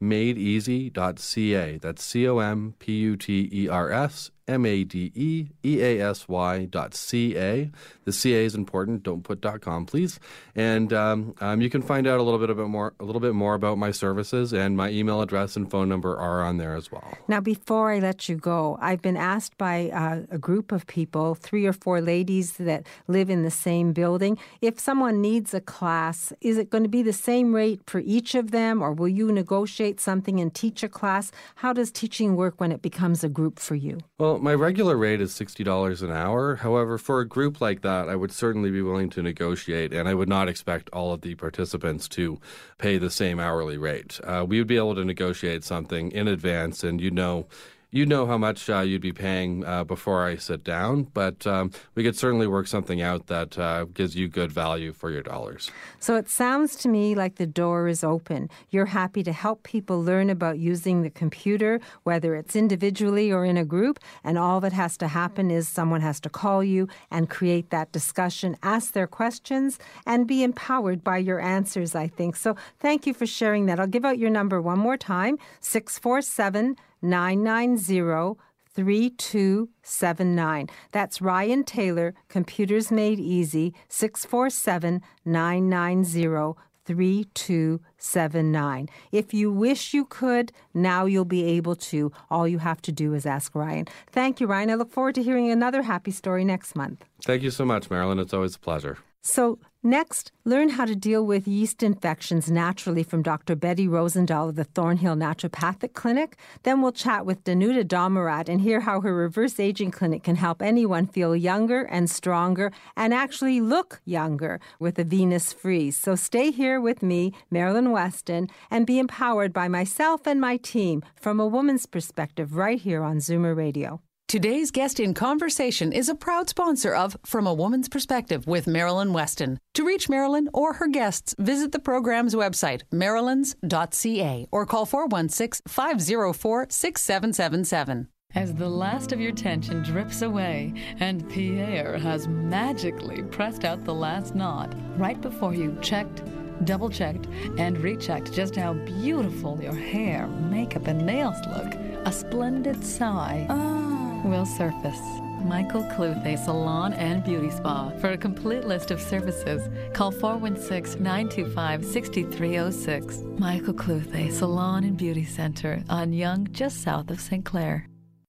www.computersmadeeasy.ca. 0.03 1.79
That's 1.79 2.03
C 2.03 2.29
O 2.29 2.39
M 2.39 2.75
P 2.79 2.93
U 2.93 3.17
T 3.17 3.49
E 3.53 3.69
R 3.69 3.91
S 3.91 4.31
M 4.51 4.67
A 4.67 4.85
D 4.85 5.13
E 5.15 5.47
E 5.65 5.81
A 5.81 6.01
S 6.11 6.29
Y 6.29 6.65
dot 6.67 6.95
C 6.95 7.37
A. 7.37 7.71
The 8.05 8.13
C 8.13 8.35
A 8.35 8.45
is 8.45 8.55
important. 8.55 9.05
Don't 9.05 9.23
put 9.23 9.41
dot 9.41 9.61
com, 9.61 9.87
please. 9.87 10.19
And 10.57 10.93
um, 10.93 11.35
um, 11.41 11.61
you 11.61 11.71
can 11.71 11.83
find 11.83 12.07
out 12.07 12.19
a 12.19 12.23
little 12.23 12.41
bit 12.41 12.51
about 12.51 12.69
more, 12.69 12.93
a 12.99 13.05
little 13.05 13.21
bit 13.21 13.35
more 13.35 13.55
about 13.55 13.79
my 13.79 13.93
services, 13.93 14.53
and 14.53 14.77
my 14.77 14.91
email 14.91 15.23
address 15.23 15.57
and 15.57 15.71
phone 15.71 15.89
number 15.89 16.17
are 16.17 16.43
on 16.43 16.57
there 16.57 16.75
as 16.75 16.91
well. 16.91 17.17
Now, 17.29 17.41
before 17.41 17.93
I 17.93 18.01
let 18.01 18.29
you 18.29 18.35
go, 18.35 18.77
I've 18.81 19.01
been 19.01 19.17
asked 19.17 19.57
by 19.57 19.91
uh, 19.91 20.23
a 20.31 20.39
group 20.39 20.73
of 20.73 20.87
people, 20.89 21.37
three 21.37 21.67
or 21.67 21.73
four 21.73 22.01
ladies 22.01 22.55
that 22.55 22.87
live 23.07 23.31
in 23.31 23.45
the 23.45 23.51
same 23.51 23.93
building, 23.93 24.37
if 24.61 24.81
someone 24.81 25.21
needs 25.21 25.55
a 25.55 25.61
class, 25.61 26.33
is 26.41 26.59
it 26.59 26.71
going 26.71 26.83
to 26.83 26.89
be 26.89 27.03
the 27.03 27.13
same 27.13 27.55
rate 27.55 27.81
for 27.87 28.01
each 28.01 28.35
of 28.35 28.51
them, 28.51 28.83
or 28.83 28.93
will 28.93 29.09
you 29.09 29.31
negotiate 29.31 30.01
something 30.01 30.41
and 30.41 30.53
teach 30.53 30.83
a 30.83 30.89
class? 30.89 31.31
How 31.55 31.73
does 31.73 31.93
teaching 31.93 32.35
work 32.35 32.61
when 32.61 32.73
it 32.73 32.83
becomes 32.83 33.23
a 33.23 33.29
group 33.29 33.61
for 33.61 33.77
you? 33.77 33.99
Well, 34.19 34.40
my 34.41 34.55
regular 34.55 34.97
rate 34.97 35.21
is 35.21 35.33
$60 35.33 36.03
an 36.03 36.11
hour. 36.11 36.57
However, 36.57 36.99
for 36.99 37.21
a 37.21 37.29
group 37.29 37.61
like 37.61 37.83
that, 37.83 38.09
I 38.09 38.17
would 38.17 38.33
certainly 38.33 38.71
be 38.71 38.83
willing 38.83 39.11
to 39.11 39.23
negotiate, 39.23 39.93
and 39.93 40.09
I 40.09 40.15
would 40.15 40.29
not 40.29 40.49
expect 40.49 40.91
all 40.91 41.13
of 41.13 41.21
the 41.21 41.35
participants 41.35 42.09
to 42.09 42.41
pay 42.79 42.99
the 42.99 43.11
same 43.11 43.39
hourly 43.39 43.77
rate. 43.77 44.19
Uh, 44.25 44.45
we 44.47 44.59
would 44.59 44.67
be 44.67 44.77
able 44.77 44.95
to 44.95 45.05
negotiate 45.05 45.65
something 45.65 46.11
in 46.13 46.27
advance, 46.29 46.83
and 46.83 47.01
you 47.01 47.11
know 47.11 47.47
you 47.91 48.07
know 48.07 48.27
how 48.27 48.39
much 48.39 48.71
uh, 48.71 48.81
you'd 48.81 49.03
be 49.03 49.13
paying 49.13 49.65
uh, 49.65 49.85
before 49.85 50.25
I 50.25 50.37
sit 50.37 50.63
down, 50.63 51.05
but 51.13 51.47
um, 51.47 51.73
we 51.95 52.05
could 52.05 52.17
certainly 52.17 52.47
work 52.47 52.69
something 52.69 53.03
out 53.03 53.27
that 53.27 53.59
uh, 53.59 53.85
gives 53.87 54.15
you 54.15 54.29
good 54.29 54.53
value 54.53 54.93
for 54.93 55.11
your 55.11 55.23
dollars. 55.23 55.71
So 55.99 56.15
it 56.15 56.29
sounds 56.29 56.77
to 56.77 56.89
me 56.89 57.15
like 57.15 57.37
the 57.37 57.47
door 57.47 57.89
is 57.89 58.05
open. 58.05 58.49
You're 58.71 58.87
happy 58.87 59.23
to 59.25 59.33
help 59.33 59.65
people 59.65 60.03
learn 60.03 60.31
about 60.31 60.59
using 60.59 61.03
the 61.03 61.11
computer, 61.11 61.81
whether 62.05 62.37
it's 62.37 62.55
individually 62.55 63.33
or 63.33 63.45
in 63.45 63.57
a 63.57 63.65
group, 63.65 63.99
and 64.23 64.39
all 64.39 64.61
that 64.61 64.73
has 64.73 64.97
to 64.99 65.09
happen 65.09 65.51
is 65.51 65.69
someone 65.69 66.01
has 66.01 66.21
to 66.21 66.31
call 66.31 66.63
you 66.63 66.89
and 67.11 67.29
create 67.29 67.71
that 67.71 67.91
discussion, 67.91 68.57
ask 68.63 68.93
their 68.93 69.09
questions, 69.09 69.79
and 70.07 70.29
be 70.29 70.45
empowered 70.45 71.03
by 71.03 71.19
your 71.19 71.41
answers, 71.41 71.95
I 71.95 72.07
think. 72.07 72.37
So 72.37 72.55
thank 72.79 73.07
you 73.07 73.15
for 73.15 73.27
sharing 73.27 73.67
that. 73.67 73.81
I'll 73.81 73.87
give 73.87 74.05
out 74.05 74.19
your 74.19 74.31
number 74.31 74.61
one 74.61 74.79
more 74.79 74.97
time 74.97 75.39
647 75.61 76.77
990 77.03 78.39
3279. 78.73 80.69
That's 80.93 81.21
Ryan 81.21 81.65
Taylor, 81.65 82.15
Computers 82.29 82.91
Made 82.91 83.19
Easy, 83.19 83.75
647 83.89 85.03
990 85.25 86.55
3279. 86.87 88.89
If 89.13 89.35
you 89.35 89.53
wish 89.53 89.95
you 89.95 90.07
could, 90.07 90.51
now 90.75 91.05
you'll 91.05 91.25
be 91.25 91.45
able 91.45 91.77
to. 91.77 92.11
All 92.31 92.49
you 92.49 92.59
have 92.59 92.83
to 92.83 92.93
do 92.93 93.15
is 93.15 93.27
ask 93.27 93.55
Ryan. 93.55 93.87
Thank 94.11 94.41
you, 94.41 94.47
Ryan. 94.47 94.71
I 94.71 94.75
look 94.75 94.91
forward 94.91 95.15
to 95.17 95.23
hearing 95.23 95.51
another 95.51 95.83
happy 95.83 96.11
story 96.11 96.45
next 96.45 96.75
month. 96.75 97.05
Thank 97.23 97.43
you 97.43 97.51
so 97.51 97.65
much, 97.65 97.91
Marilyn. 97.91 98.19
It's 98.19 98.35
always 98.35 98.57
a 98.57 98.59
pleasure. 98.59 98.99
So, 99.23 99.59
next, 99.83 100.33
learn 100.45 100.71
how 100.71 100.85
to 100.85 100.95
deal 100.95 101.25
with 101.25 101.49
yeast 101.49 101.83
infections 101.83 102.51
naturally 102.51 103.03
from 103.03 103.23
Dr. 103.23 103.57
Betty 103.57 103.87
Rosendahl 103.87 104.49
of 104.49 104.57
the 104.57 104.65
Thornhill 104.65 105.15
Naturopathic 105.15 105.93
Clinic. 105.95 106.37
Then 106.63 106.83
we'll 106.83 106.93
chat 106.93 107.25
with 107.25 107.45
Danuta 107.45 107.85
Damarat 107.85 108.49
and 108.49 108.61
hear 108.61 108.81
how 108.81 109.01
her 109.01 109.15
reverse 109.15 109.61
aging 109.61 109.91
clinic 109.91 110.23
can 110.23 110.37
help 110.37 110.61
anyone 110.63 111.07
feel 111.07 111.35
younger 111.35 111.83
and 111.83 112.11
stronger 112.11 112.73
and 112.97 113.15
actually 113.15 113.61
look 113.61 114.01
younger 114.05 114.61
with 114.79 114.99
a 114.99 115.05
Venus 115.05 115.53
freeze. 115.53 115.97
So, 115.97 116.15
stay 116.15 116.51
here 116.51 116.81
with 116.81 117.03
me, 117.03 117.33
Marilyn 117.51 117.91
Weston, 117.91 118.49
and 118.71 118.87
be 118.87 118.99
empowered 118.99 119.53
by 119.53 119.69
myself 119.69 120.27
and 120.27 120.41
my 120.41 120.57
team 120.57 121.05
from 121.15 121.41
a 121.41 121.47
woman's 121.47 121.87
perspective 121.87 122.57
right 122.57 122.81
here 122.81 123.03
on 123.03 123.19
Zoomer 123.19 123.57
Radio. 123.57 124.01
Today's 124.31 124.71
guest 124.71 125.01
in 125.01 125.13
conversation 125.13 125.91
is 125.91 126.09
a 126.09 126.15
proud 126.15 126.49
sponsor 126.49 126.95
of 126.95 127.17
From 127.27 127.49
a 127.49 127.53
Woman's 127.53 127.89
Perspective 127.89 128.47
with 128.47 128.69
Marilyn 128.69 129.13
Weston. 129.13 129.59
To 129.75 129.85
reach 129.85 130.09
Marilyn 130.09 130.49
or 130.55 130.75
her 130.75 130.87
guests, 130.87 131.35
visit 131.37 131.73
the 131.73 131.81
program's 131.81 132.37
website, 132.37 132.83
marilyns.ca, 132.93 134.47
or 134.53 134.67
call 134.67 134.87
416 134.87 135.65
504 135.67 136.67
6777. 136.71 138.07
As 138.37 138.55
the 138.55 138.69
last 138.69 139.11
of 139.11 139.21
your 139.21 139.33
tension 139.33 139.83
drips 139.83 140.23
away 140.23 140.75
and 141.01 141.29
Pierre 141.29 141.99
has 141.99 142.29
magically 142.29 143.25
pressed 143.25 143.65
out 143.65 143.85
the 143.85 143.93
last 143.93 144.37
knot 144.37 144.73
right 144.97 145.21
before 145.21 145.55
you 145.55 145.77
checked, 145.83 146.23
double 146.65 146.89
checked, 146.89 147.27
and 147.59 147.79
rechecked 147.79 148.33
just 148.33 148.55
how 148.55 148.75
beautiful 148.75 149.61
your 149.61 149.75
hair, 149.75 150.29
makeup, 150.29 150.87
and 150.87 151.05
nails 151.05 151.35
look, 151.49 151.75
a 152.07 152.13
splendid 152.13 152.85
sigh. 152.85 153.45
Oh. 153.51 153.90
Will 154.25 154.45
surface. 154.45 155.01
Michael 155.45 155.85
Cluthe 155.85 156.39
Salon 156.39 156.93
and 156.93 157.25
Beauty 157.25 157.51
Spa. 157.51 157.91
For 158.01 158.11
a 158.11 158.19
complete 158.19 158.65
list 158.65 158.91
of 158.91 159.01
services, 159.01 159.69
call 159.95 160.11
416 160.11 161.03
925 161.03 161.85
6306. 161.85 163.19
Michael 163.39 163.75
Cluthe 163.75 164.31
Salon 164.31 164.85
and 164.85 164.97
Beauty 164.97 165.25
Center 165.25 165.83
on 165.89 166.13
Yonge, 166.13 166.53
just 166.53 166.83
south 166.83 167.11
of 167.11 167.21
St. 167.21 167.45
Clair. 167.45 167.87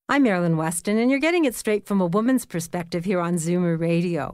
I'm 0.07 0.23
Marilyn 0.23 0.57
Weston, 0.57 0.97
and 0.97 1.09
you're 1.09 1.19
getting 1.19 1.45
it 1.45 1.55
straight 1.55 1.85
from 1.85 2.01
a 2.01 2.05
woman's 2.05 2.45
perspective 2.45 3.05
here 3.05 3.21
on 3.21 3.35
Zoomer 3.35 3.79
Radio. 3.79 4.33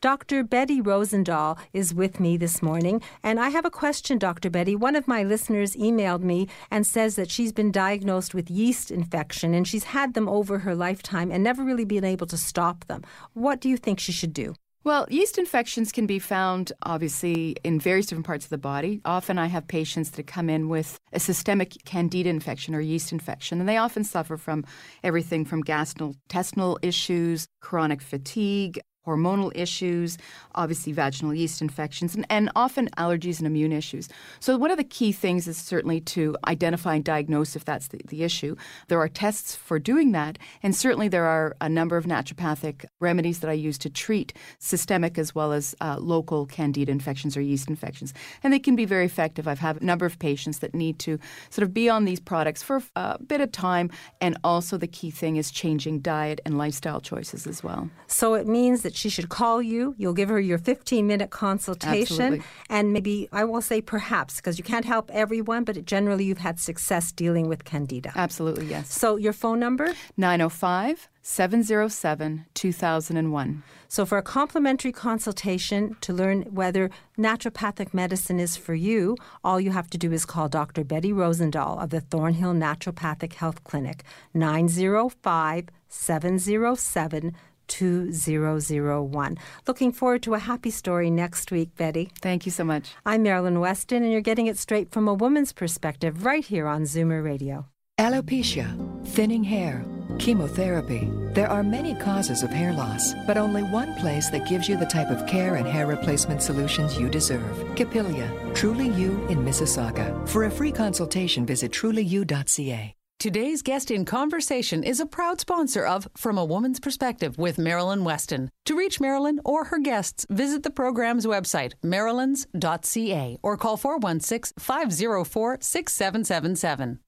Dr. 0.00 0.44
Betty 0.44 0.80
Rosendahl 0.80 1.58
is 1.72 1.92
with 1.92 2.20
me 2.20 2.36
this 2.36 2.62
morning, 2.62 3.02
and 3.24 3.40
I 3.40 3.48
have 3.48 3.64
a 3.64 3.70
question, 3.70 4.16
Dr. 4.16 4.48
Betty. 4.48 4.76
One 4.76 4.94
of 4.94 5.08
my 5.08 5.24
listeners 5.24 5.74
emailed 5.74 6.22
me 6.22 6.46
and 6.70 6.86
says 6.86 7.16
that 7.16 7.32
she's 7.32 7.52
been 7.52 7.72
diagnosed 7.72 8.32
with 8.32 8.48
yeast 8.48 8.92
infection 8.92 9.54
and 9.54 9.66
she's 9.66 9.82
had 9.82 10.14
them 10.14 10.28
over 10.28 10.60
her 10.60 10.76
lifetime 10.76 11.32
and 11.32 11.42
never 11.42 11.64
really 11.64 11.84
been 11.84 12.04
able 12.04 12.28
to 12.28 12.36
stop 12.36 12.84
them. 12.84 13.02
What 13.32 13.60
do 13.60 13.68
you 13.68 13.76
think 13.76 13.98
she 13.98 14.12
should 14.12 14.32
do? 14.32 14.54
Well, 14.84 15.04
yeast 15.10 15.36
infections 15.36 15.90
can 15.90 16.06
be 16.06 16.20
found 16.20 16.70
obviously 16.84 17.56
in 17.64 17.80
various 17.80 18.06
different 18.06 18.26
parts 18.26 18.44
of 18.46 18.50
the 18.50 18.58
body. 18.58 19.00
Often 19.04 19.40
I 19.40 19.46
have 19.46 19.66
patients 19.66 20.10
that 20.10 20.28
come 20.28 20.48
in 20.48 20.68
with 20.68 21.00
a 21.12 21.18
systemic 21.18 21.74
candida 21.84 22.30
infection 22.30 22.72
or 22.72 22.80
yeast 22.80 23.10
infection, 23.10 23.58
and 23.58 23.68
they 23.68 23.76
often 23.76 24.04
suffer 24.04 24.36
from 24.36 24.64
everything 25.02 25.44
from 25.44 25.64
gastrointestinal 25.64 26.78
issues, 26.82 27.48
chronic 27.60 28.00
fatigue, 28.00 28.80
hormonal 29.06 29.50
issues, 29.54 30.18
obviously 30.54 30.92
vaginal 30.92 31.34
yeast 31.34 31.62
infections, 31.62 32.14
and, 32.14 32.26
and, 32.28 32.50
often 32.56 32.88
allergies 32.96 33.38
and 33.38 33.46
immune 33.46 33.72
issues. 33.72 34.08
So, 34.40 34.56
one 34.56 34.70
of 34.70 34.76
the 34.76 34.84
key 34.84 35.12
things 35.12 35.46
is 35.46 35.56
certainly 35.56 36.00
to 36.00 36.36
identify 36.46 36.94
and 36.96 37.04
diagnose 37.04 37.56
if 37.56 37.64
that's 37.64 37.88
the, 37.88 38.00
the 38.08 38.22
issue. 38.24 38.56
There 38.88 39.00
are 39.00 39.08
tests 39.08 39.54
for 39.54 39.78
doing 39.78 40.12
that, 40.12 40.38
and 40.62 40.74
certainly 40.74 41.08
there 41.08 41.24
are 41.24 41.56
a 41.60 41.68
number 41.68 41.96
of 41.96 42.04
naturopathic 42.04 42.84
remedies 43.00 43.40
that 43.40 43.50
I 43.50 43.54
use 43.54 43.78
to 43.78 43.90
treat 43.90 44.32
systemic 44.58 45.18
as 45.18 45.34
well 45.34 45.52
as 45.52 45.74
uh, 45.80 45.96
local 45.98 46.46
candida 46.46 46.90
infections 46.90 47.36
or 47.36 47.40
yeast 47.40 47.68
infections. 47.68 48.12
And 48.42 48.52
they 48.52 48.58
can 48.58 48.76
be 48.76 48.84
very 48.84 49.06
effective. 49.06 49.46
I've 49.46 49.58
had 49.58 49.80
a 49.80 49.84
number 49.84 50.06
of 50.06 50.18
patients 50.18 50.58
that 50.58 50.74
need 50.74 50.98
to 51.00 51.18
sort 51.50 51.62
of 51.62 51.72
be 51.72 51.88
on 51.88 52.04
these 52.04 52.20
products 52.20 52.62
for 52.62 52.82
a 52.96 53.18
bit 53.22 53.40
of 53.40 53.52
time, 53.52 53.90
and 54.20 54.36
also 54.42 54.76
the 54.76 54.86
key 54.86 55.10
thing 55.10 55.36
is 55.36 55.50
changing 55.50 56.00
diet 56.00 56.40
and 56.44 56.58
lifestyle 56.58 57.00
choices 57.00 57.46
as 57.46 57.62
well. 57.62 57.90
So, 58.06 58.34
it 58.34 58.46
means 58.46 58.82
that 58.82 58.97
she 58.98 59.08
should 59.08 59.28
call 59.28 59.62
you. 59.62 59.94
You'll 59.96 60.12
give 60.12 60.28
her 60.28 60.40
your 60.40 60.58
15 60.58 61.06
minute 61.06 61.30
consultation. 61.30 62.00
Absolutely. 62.00 62.42
And 62.68 62.92
maybe, 62.92 63.28
I 63.32 63.44
will 63.44 63.62
say 63.62 63.80
perhaps, 63.80 64.36
because 64.36 64.58
you 64.58 64.64
can't 64.64 64.84
help 64.84 65.10
everyone, 65.12 65.64
but 65.64 65.84
generally 65.84 66.24
you've 66.24 66.38
had 66.38 66.58
success 66.58 67.12
dealing 67.12 67.48
with 67.48 67.64
candida. 67.64 68.12
Absolutely, 68.14 68.66
yes. 68.66 68.92
So 68.92 69.16
your 69.16 69.32
phone 69.32 69.60
number? 69.60 69.94
905 70.16 71.08
707 71.22 72.46
2001. 72.54 73.62
So, 73.90 74.04
for 74.04 74.18
a 74.18 74.22
complimentary 74.22 74.92
consultation 74.92 75.96
to 76.02 76.12
learn 76.12 76.42
whether 76.42 76.90
naturopathic 77.18 77.94
medicine 77.94 78.38
is 78.38 78.56
for 78.56 78.74
you, 78.74 79.16
all 79.42 79.58
you 79.58 79.70
have 79.70 79.88
to 79.90 79.98
do 79.98 80.12
is 80.12 80.26
call 80.26 80.48
Dr. 80.48 80.84
Betty 80.84 81.12
Rosendahl 81.12 81.82
of 81.82 81.90
the 81.90 82.00
Thornhill 82.00 82.52
Naturopathic 82.52 83.34
Health 83.34 83.64
Clinic, 83.64 84.04
905 84.34 85.68
707 85.88 87.34
2001. 87.68 89.38
Looking 89.66 89.92
forward 89.92 90.22
to 90.24 90.34
a 90.34 90.38
happy 90.38 90.70
story 90.70 91.10
next 91.10 91.50
week, 91.50 91.76
Betty. 91.76 92.10
Thank 92.20 92.46
you 92.46 92.52
so 92.52 92.64
much. 92.64 92.94
I'm 93.06 93.22
Marilyn 93.22 93.60
Weston, 93.60 94.02
and 94.02 94.10
you're 94.10 94.20
getting 94.20 94.46
it 94.46 94.58
straight 94.58 94.90
from 94.90 95.06
a 95.06 95.14
woman's 95.14 95.52
perspective 95.52 96.24
right 96.24 96.44
here 96.44 96.66
on 96.66 96.82
Zoomer 96.82 97.22
Radio. 97.24 97.66
Alopecia, 97.98 98.68
thinning 99.08 99.42
hair, 99.42 99.84
chemotherapy. 100.18 101.08
There 101.34 101.48
are 101.48 101.62
many 101.62 101.94
causes 101.96 102.42
of 102.42 102.50
hair 102.50 102.72
loss, 102.72 103.12
but 103.26 103.36
only 103.36 103.62
one 103.64 103.94
place 103.96 104.30
that 104.30 104.48
gives 104.48 104.68
you 104.68 104.76
the 104.76 104.86
type 104.86 105.10
of 105.10 105.26
care 105.26 105.56
and 105.56 105.66
hair 105.66 105.86
replacement 105.86 106.42
solutions 106.42 106.98
you 106.98 107.08
deserve. 107.08 107.74
Capilia, 107.74 108.30
Truly 108.54 108.88
You 108.90 109.26
in 109.28 109.38
Mississauga. 109.38 110.28
For 110.28 110.44
a 110.44 110.50
free 110.50 110.72
consultation, 110.72 111.44
visit 111.44 111.72
trulyu.ca. 111.72 112.94
Today's 113.18 113.62
guest 113.62 113.90
in 113.90 114.04
conversation 114.04 114.84
is 114.84 115.00
a 115.00 115.06
proud 115.06 115.40
sponsor 115.40 115.84
of 115.84 116.06
From 116.16 116.38
a 116.38 116.44
Woman's 116.44 116.78
Perspective 116.78 117.36
with 117.36 117.58
Marilyn 117.58 118.04
Weston. 118.04 118.48
To 118.66 118.78
reach 118.78 119.00
Marilyn 119.00 119.40
or 119.44 119.64
her 119.64 119.80
guests, 119.80 120.24
visit 120.30 120.62
the 120.62 120.70
program's 120.70 121.26
website, 121.26 121.72
marilyns.ca, 121.82 123.38
or 123.42 123.56
call 123.56 123.76
416 123.76 124.54
504 124.60 125.58
6777. 125.60 127.00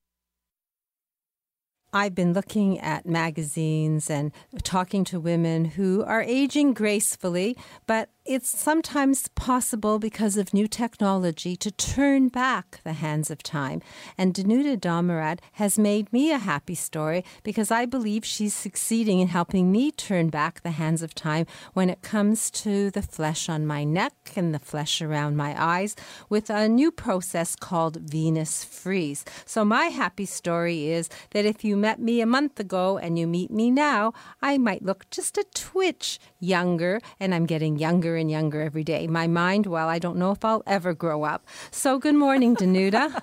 I've 1.92 2.14
been 2.14 2.33
looking 2.33 2.81
at 2.81 3.07
magazines 3.07 4.11
and 4.11 4.33
talking 4.64 5.05
to 5.05 5.20
women 5.20 5.64
who 5.64 6.05
are 6.05 6.23
aging 6.23 6.73
gracefully, 6.73 7.57
but 7.87 8.11
it's 8.30 8.48
sometimes 8.48 9.26
possible 9.34 9.98
because 9.98 10.36
of 10.36 10.54
new 10.54 10.68
technology 10.68 11.56
to 11.56 11.68
turn 11.72 12.28
back 12.28 12.78
the 12.84 12.92
hands 12.92 13.28
of 13.28 13.42
time. 13.42 13.82
And 14.16 14.32
Danuta 14.32 14.78
Damarad 14.78 15.40
has 15.54 15.76
made 15.76 16.12
me 16.12 16.30
a 16.30 16.38
happy 16.38 16.76
story 16.76 17.24
because 17.42 17.72
I 17.72 17.86
believe 17.86 18.24
she's 18.24 18.54
succeeding 18.54 19.18
in 19.18 19.26
helping 19.26 19.72
me 19.72 19.90
turn 19.90 20.28
back 20.28 20.62
the 20.62 20.70
hands 20.70 21.02
of 21.02 21.12
time 21.12 21.44
when 21.72 21.90
it 21.90 22.02
comes 22.02 22.52
to 22.52 22.92
the 22.92 23.02
flesh 23.02 23.48
on 23.48 23.66
my 23.66 23.82
neck 23.82 24.14
and 24.36 24.54
the 24.54 24.60
flesh 24.60 25.02
around 25.02 25.36
my 25.36 25.52
eyes 25.60 25.96
with 26.28 26.50
a 26.50 26.68
new 26.68 26.92
process 26.92 27.56
called 27.56 27.96
Venus 27.96 28.62
Freeze. 28.62 29.24
So, 29.44 29.64
my 29.64 29.86
happy 29.86 30.26
story 30.26 30.86
is 30.86 31.08
that 31.30 31.46
if 31.46 31.64
you 31.64 31.76
met 31.76 31.98
me 31.98 32.20
a 32.20 32.26
month 32.26 32.60
ago 32.60 32.96
and 32.96 33.18
you 33.18 33.26
meet 33.26 33.50
me 33.50 33.72
now, 33.72 34.12
I 34.40 34.56
might 34.56 34.84
look 34.84 35.10
just 35.10 35.36
a 35.36 35.44
twitch 35.52 36.20
younger, 36.38 37.00
and 37.18 37.34
I'm 37.34 37.44
getting 37.44 37.76
younger 37.76 38.19
and 38.20 38.30
younger 38.30 38.61
every 38.61 38.85
day. 38.85 39.06
My 39.06 39.26
mind, 39.26 39.66
well, 39.66 39.88
I 39.88 39.98
don't 39.98 40.16
know 40.16 40.30
if 40.30 40.44
I'll 40.44 40.62
ever 40.66 40.94
grow 40.94 41.24
up. 41.24 41.46
So, 41.70 41.98
good 41.98 42.14
morning, 42.14 42.54
Danuta. 42.54 43.22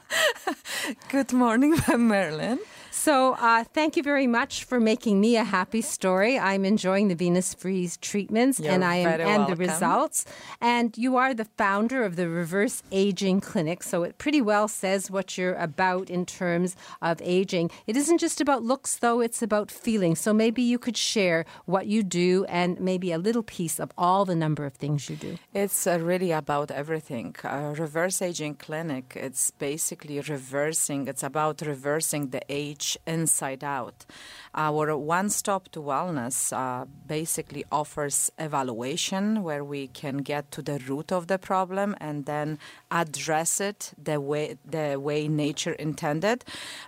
good 1.09 1.31
morning, 1.31 1.75
Marilyn. 1.97 2.59
So, 3.07 3.37
uh, 3.39 3.63
thank 3.63 3.95
you 3.95 4.03
very 4.03 4.27
much 4.27 4.65
for 4.65 4.81
making 4.81 5.21
me 5.21 5.37
a 5.37 5.45
happy 5.45 5.81
story. 5.81 6.37
I'm 6.37 6.65
enjoying 6.65 7.07
the 7.07 7.15
Venus 7.15 7.53
Freeze 7.53 7.95
treatments 7.95 8.59
You're 8.59 8.73
and 8.73 8.83
I 8.83 8.95
am 8.95 9.21
and 9.21 9.21
welcome. 9.21 9.55
the 9.55 9.65
results. 9.65 10.25
And 10.59 10.97
you 10.97 11.15
are 11.15 11.33
the 11.33 11.45
founder 11.45 12.03
of 12.03 12.17
the 12.17 12.27
Reverse 12.27 12.83
Aging 12.91 13.39
Clinic, 13.39 13.81
so 13.81 14.03
it 14.03 14.17
pretty 14.17 14.41
well 14.41 14.67
says 14.67 15.09
what 15.09 15.37
you're 15.37 15.55
about 15.55 16.09
in 16.09 16.25
terms 16.25 16.75
of 17.01 17.21
aging. 17.23 17.71
It 17.85 17.95
isn't 17.95 18.17
just 18.17 18.41
about 18.41 18.63
looks, 18.63 18.97
though; 18.97 19.21
it's 19.21 19.41
about 19.41 19.71
feeling. 19.71 20.17
So 20.17 20.33
maybe 20.33 20.61
you 20.61 20.77
could 20.77 20.97
share 20.97 21.45
what 21.63 21.87
you 21.87 22.03
do 22.03 22.43
and 22.49 22.77
maybe 22.77 23.13
a 23.13 23.17
little 23.17 23.43
piece 23.43 23.79
of 23.79 23.89
all 23.97 24.25
the 24.25 24.35
number 24.35 24.65
of 24.65 24.73
things 24.73 25.09
you 25.09 25.15
do. 25.15 25.37
It's 25.53 25.87
uh, 25.87 25.97
really 26.01 26.33
about 26.33 26.71
everything. 26.71 27.37
Uh, 27.41 27.73
reverse 27.77 28.21
aging 28.21 28.55
clinic. 28.55 29.13
It's 29.15 29.51
basically 29.51 30.19
reversing. 30.19 31.07
It's 31.07 31.23
about 31.23 31.61
reversing 31.61 32.31
the 32.31 32.41
age 32.49 32.96
inside 33.05 33.63
out. 33.63 34.05
Our 34.55 34.97
one-stop 34.97 35.69
to 35.69 35.79
wellness 35.79 36.51
uh, 36.51 36.85
basically 37.07 37.63
offers 37.71 38.31
evaluation, 38.39 39.43
where 39.43 39.63
we 39.63 39.87
can 39.87 40.17
get 40.17 40.51
to 40.51 40.61
the 40.61 40.79
root 40.87 41.11
of 41.11 41.27
the 41.27 41.37
problem 41.37 41.95
and 41.99 42.25
then 42.25 42.57
address 42.89 43.61
it 43.61 43.93
the 44.01 44.19
way 44.19 44.57
the 44.65 44.97
way 44.99 45.27
nature 45.27 45.73
intended. 45.73 46.43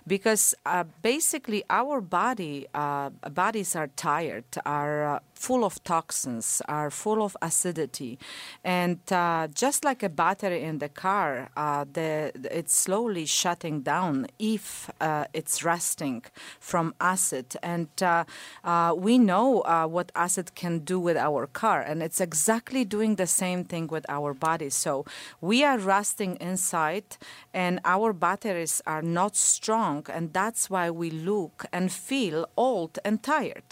Because 0.06 0.54
uh, 0.66 0.84
basically, 1.02 1.62
our 1.70 2.00
body 2.00 2.66
uh, 2.74 3.10
bodies 3.10 3.76
are 3.76 3.88
tired, 3.88 4.44
are 4.64 5.20
full 5.46 5.64
of 5.64 5.82
toxins, 5.84 6.60
are 6.68 6.90
full 6.90 7.22
of 7.22 7.34
acidity, 7.40 8.18
and 8.62 9.00
uh, 9.10 9.48
just 9.64 9.84
like 9.84 10.02
a 10.02 10.08
battery 10.08 10.62
in 10.62 10.78
the 10.78 10.88
car, 10.88 11.48
uh, 11.56 11.84
the, 11.90 12.30
it's 12.58 12.74
slowly 12.74 13.24
shutting 13.24 13.80
down 13.80 14.26
if 14.38 14.90
uh, 15.00 15.24
it's 15.32 15.64
rusting 15.64 16.22
from 16.58 16.94
acid. 17.00 17.46
And 17.62 17.88
uh, 18.02 18.24
uh, 18.64 18.92
we 19.06 19.16
know 19.16 19.62
uh, 19.62 19.86
what 19.86 20.12
acid 20.14 20.54
can 20.54 20.80
do 20.80 21.00
with 21.00 21.16
our 21.16 21.46
car, 21.46 21.80
and 21.80 22.02
it's 22.02 22.20
exactly 22.20 22.84
doing 22.84 23.16
the 23.16 23.26
same 23.26 23.64
thing 23.64 23.86
with 23.86 24.04
our 24.10 24.34
body. 24.34 24.70
So 24.70 25.06
we 25.40 25.64
are 25.64 25.78
rusting 25.78 26.36
inside, 26.40 27.16
and 27.54 27.80
our 27.84 28.12
batteries 28.12 28.82
are 28.86 29.02
not 29.02 29.36
strong, 29.36 30.04
and 30.12 30.34
that's 30.34 30.68
why 30.68 30.90
we 30.90 31.10
look 31.10 31.64
and 31.72 31.90
feel 31.90 32.46
old 32.56 32.98
and 33.06 33.22
tired. 33.22 33.68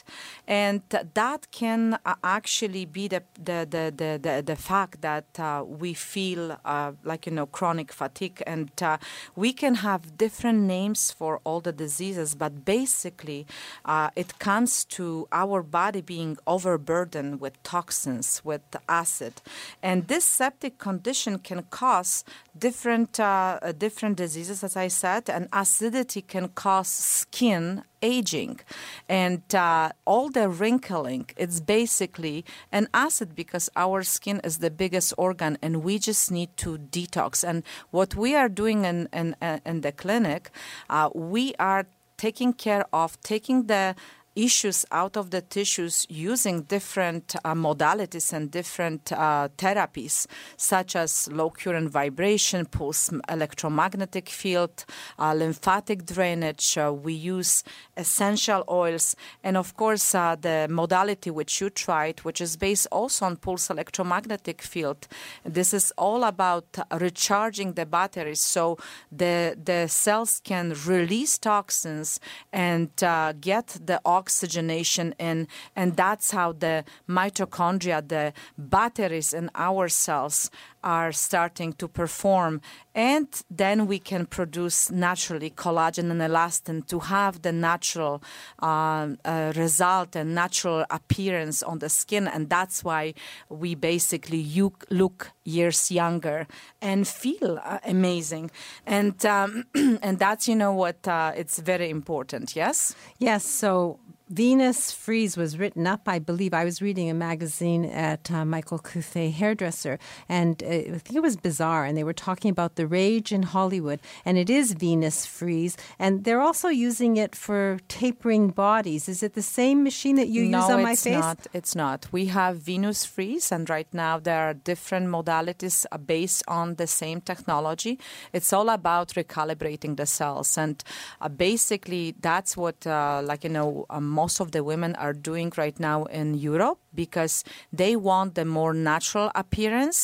And 0.47 0.81
that 0.91 1.51
can 1.59 1.99
uh, 2.07 2.15
actually 2.23 2.85
be 2.85 3.09
the 3.09 3.23
the 3.35 3.59
the 3.75 3.85
the, 4.01 4.11
the, 4.27 4.35
the 4.51 4.59
fact 4.71 5.01
that 5.01 5.31
uh, 5.41 5.65
we 5.83 5.93
feel 5.93 6.43
uh, 6.65 6.93
like 7.11 7.27
you 7.27 7.33
know 7.33 7.47
chronic 7.47 7.91
fatigue, 7.93 8.41
and 8.47 8.71
uh, 8.81 8.97
we 9.35 9.53
can 9.53 9.75
have 9.87 10.17
different 10.17 10.61
names 10.77 11.01
for 11.11 11.41
all 11.43 11.61
the 11.61 11.73
diseases, 11.73 12.37
but 12.37 12.53
basically 12.65 13.41
uh, 13.85 14.09
it 14.15 14.39
comes 14.39 14.85
to 14.85 15.27
our 15.33 15.59
body 15.65 16.01
being 16.01 16.37
overburdened 16.47 17.41
with 17.41 17.61
toxins, 17.65 18.41
with 18.45 18.63
acid, 18.89 19.35
and 19.83 20.07
this 20.07 20.25
septic 20.25 20.79
condition 20.79 21.41
can 21.49 21.61
cause 21.71 22.25
different 22.57 23.19
uh, 23.19 23.73
different 23.77 24.17
diseases, 24.17 24.63
as 24.63 24.77
I 24.77 24.89
said, 24.89 25.29
and 25.29 25.49
acidity 25.53 26.23
can 26.23 26.47
cause 26.65 26.89
skin 26.89 27.83
aging. 28.03 28.61
And 29.09 29.43
uh, 29.55 29.93
all 30.05 30.29
the 30.31 30.49
wrinkling 30.49 31.27
it's 31.37 31.61
basically 31.61 32.45
an 32.73 32.89
acid 32.95 33.35
because 33.35 33.71
our 33.77 34.03
skin 34.03 34.41
is 34.45 34.59
the 34.59 34.71
biggest 34.71 35.15
organ 35.17 35.59
and 35.63 35.83
we 35.83 35.99
just 35.99 36.31
need 36.31 36.57
to 36.59 36.79
detox. 36.79 37.47
And 37.49 37.63
what 37.91 38.15
we 38.15 38.35
are 38.35 38.49
doing 38.49 38.85
in, 38.85 39.09
in, 39.13 39.37
in 39.65 39.81
the 39.83 39.93
clinic 39.93 40.51
uh, 40.89 41.11
we 41.15 41.55
are 41.59 41.87
taking 42.19 42.53
care 42.53 42.85
of 42.93 43.19
taking 43.23 43.67
the 43.67 43.95
issues 44.39 44.87
out 44.93 45.17
of 45.17 45.31
the 45.31 45.41
tissues 45.41 46.07
using 46.09 46.63
different 46.63 47.35
uh, 47.45 47.55
modalities 47.55 48.33
and 48.33 48.51
different 48.51 49.13
uh, 49.13 49.49
therapies, 49.59 50.27
such 50.57 50.95
as 50.95 51.29
low 51.33 51.51
current 51.51 51.91
vibration, 51.91 52.65
pulse 52.67 53.11
electromagnetic 53.29 54.29
field, 54.29 54.85
uh, 55.19 55.35
lymphatic 55.35 56.07
drainage. 56.07 56.79
Uh, 56.79 56.93
we 56.93 57.13
use 57.13 57.65
essential 57.97 58.63
oils, 58.69 59.17
and 59.43 59.57
of 59.57 59.77
course, 59.77 60.15
uh, 60.15 60.37
the 60.41 60.69
modality 60.71 61.31
which 61.31 61.61
you 61.61 61.69
tried, 61.69 62.21
which 62.21 62.41
is 62.41 62.57
based 62.57 62.87
also 62.93 63.27
on 63.27 63.37
pulse 63.37 63.71
electromagnetic 63.71 64.63
field. 64.63 65.09
This 65.45 65.75
is 65.75 65.93
all 65.99 66.23
about 66.23 66.79
recharging 66.93 67.73
the 67.73 67.87
batteries 67.87 68.41
so 68.41 68.79
the 69.11 69.57
the 69.65 69.89
cells 69.89 70.41
can 70.45 70.75
release 70.87 71.39
toxins 71.39 72.21
and 72.53 72.91
uh, 73.03 73.33
get 73.41 73.67
the 73.85 74.01
oxygenation 74.29 75.15
in, 75.19 75.49
and 75.75 75.97
that's 75.97 76.29
how 76.33 76.53
the 76.53 76.85
mitochondria, 77.09 77.99
the 78.07 78.33
batteries 78.57 79.33
in 79.33 79.51
our 79.55 79.89
cells, 79.89 80.51
are 80.83 81.13
starting 81.13 81.73
to 81.73 81.89
perform. 81.89 82.61
And 82.95 83.29
then 83.51 83.87
we 83.87 83.99
can 83.99 84.27
produce 84.27 84.91
naturally 84.91 85.51
collagen 85.51 86.11
and 86.11 86.21
elastin 86.21 86.87
to 86.87 86.99
have 87.01 87.43
the 87.43 87.53
natural 87.53 88.23
uh, 88.63 89.09
uh, 89.25 89.53
result 89.57 90.17
and 90.17 90.35
natural 90.35 90.85
appearance 90.91 91.63
on 91.63 91.79
the 91.79 91.89
skin. 91.89 92.29
And 92.29 92.49
that's 92.49 92.85
why 92.85 93.15
we 93.49 93.75
basically 93.75 94.39
you 94.39 94.73
look 94.91 95.33
years 95.45 95.91
younger 95.91 96.47
and 96.81 97.07
feel 97.07 97.59
uh, 97.65 97.79
amazing. 97.85 98.51
And 98.87 99.25
um, 99.27 99.65
and 100.03 100.19
that's 100.19 100.49
you 100.49 100.57
know 100.57 100.73
what 100.73 101.07
uh, 101.09 101.33
it's 101.37 101.59
very 101.59 101.91
important. 101.91 102.55
Yes. 102.57 102.95
Yes. 103.19 103.45
So 103.45 103.99
Venus 104.31 104.93
Freeze 104.93 105.39
was 105.39 105.59
written 105.59 105.87
up, 105.87 106.03
I 106.07 106.19
believe. 106.19 106.53
I 106.53 106.65
was 106.65 106.83
reading 106.83 107.09
a 107.09 107.15
magazine 107.15 107.87
at 107.87 108.31
uh, 108.31 108.45
Michael 108.45 108.79
Cluthe 108.79 109.33
Hairdresser, 109.33 109.99
and 110.29 110.63
uh, 110.63 110.67
I 110.67 110.99
think 110.99 111.15
it 111.15 111.23
was 111.23 111.37
Bazaar, 111.37 111.87
and 111.87 111.97
they 111.97 112.05
were 112.05 112.13
talking 112.13 112.51
about 112.51 112.77
the 112.77 112.87
rage 112.87 113.33
in 113.33 113.43
Hollywood, 113.43 114.01
and 114.27 114.37
it 114.37 114.51
is 114.51 114.75
Venus 114.75 115.25
Freeze, 115.25 115.79
and 115.99 116.25
they're 116.25 116.43
also 116.43 116.69
using 116.69 117.17
it 117.17 117.35
for 117.35 117.79
tapering 117.89 118.51
bodies. 118.51 119.09
Is 119.09 119.23
it 119.23 119.33
the 119.33 119.43
same 119.43 119.83
machine 119.83 120.17
that 120.17 120.29
you 120.29 120.45
no, 120.45 120.61
use 120.61 120.71
on 120.71 120.83
my 120.83 120.93
it's 120.93 121.05
face? 121.05 121.21
not. 121.21 121.47
It's 121.55 121.75
not. 121.75 122.07
We 122.13 122.27
have 122.27 122.59
Venus 122.59 123.07
Freeze, 123.07 123.51
and 123.51 123.69
right 123.71 123.89
now 123.95 124.19
there 124.19 124.41
are 124.41 124.55
different 124.55 125.09
modalities 125.09 125.87
uh, 125.91 125.97
based 125.97 126.43
on 126.47 126.75
the 126.75 126.87
same 126.87 127.23
technology. 127.23 127.99
It's 128.35 128.53
all 128.53 128.69
about 128.69 129.09
recalibrating 129.15 129.97
the 129.97 130.05
cells, 130.05 130.59
and 130.59 130.85
uh, 131.23 131.31
basically 131.31 132.15
that's 132.21 132.59
what, 132.59 132.87
uh, 132.87 133.23
like 133.25 133.43
you 133.45 133.51
know, 133.51 133.87
most 134.21 134.41
of 134.41 134.49
the 134.55 134.63
women 134.71 134.93
are 135.05 135.13
doing 135.31 135.49
right 135.63 135.79
now 135.91 135.99
in 136.21 136.27
Europe 136.51 136.79
because 137.03 137.35
they 137.81 137.93
want 138.09 138.35
the 138.35 138.45
more 138.59 138.75
natural 138.75 139.29
appearance 139.43 140.01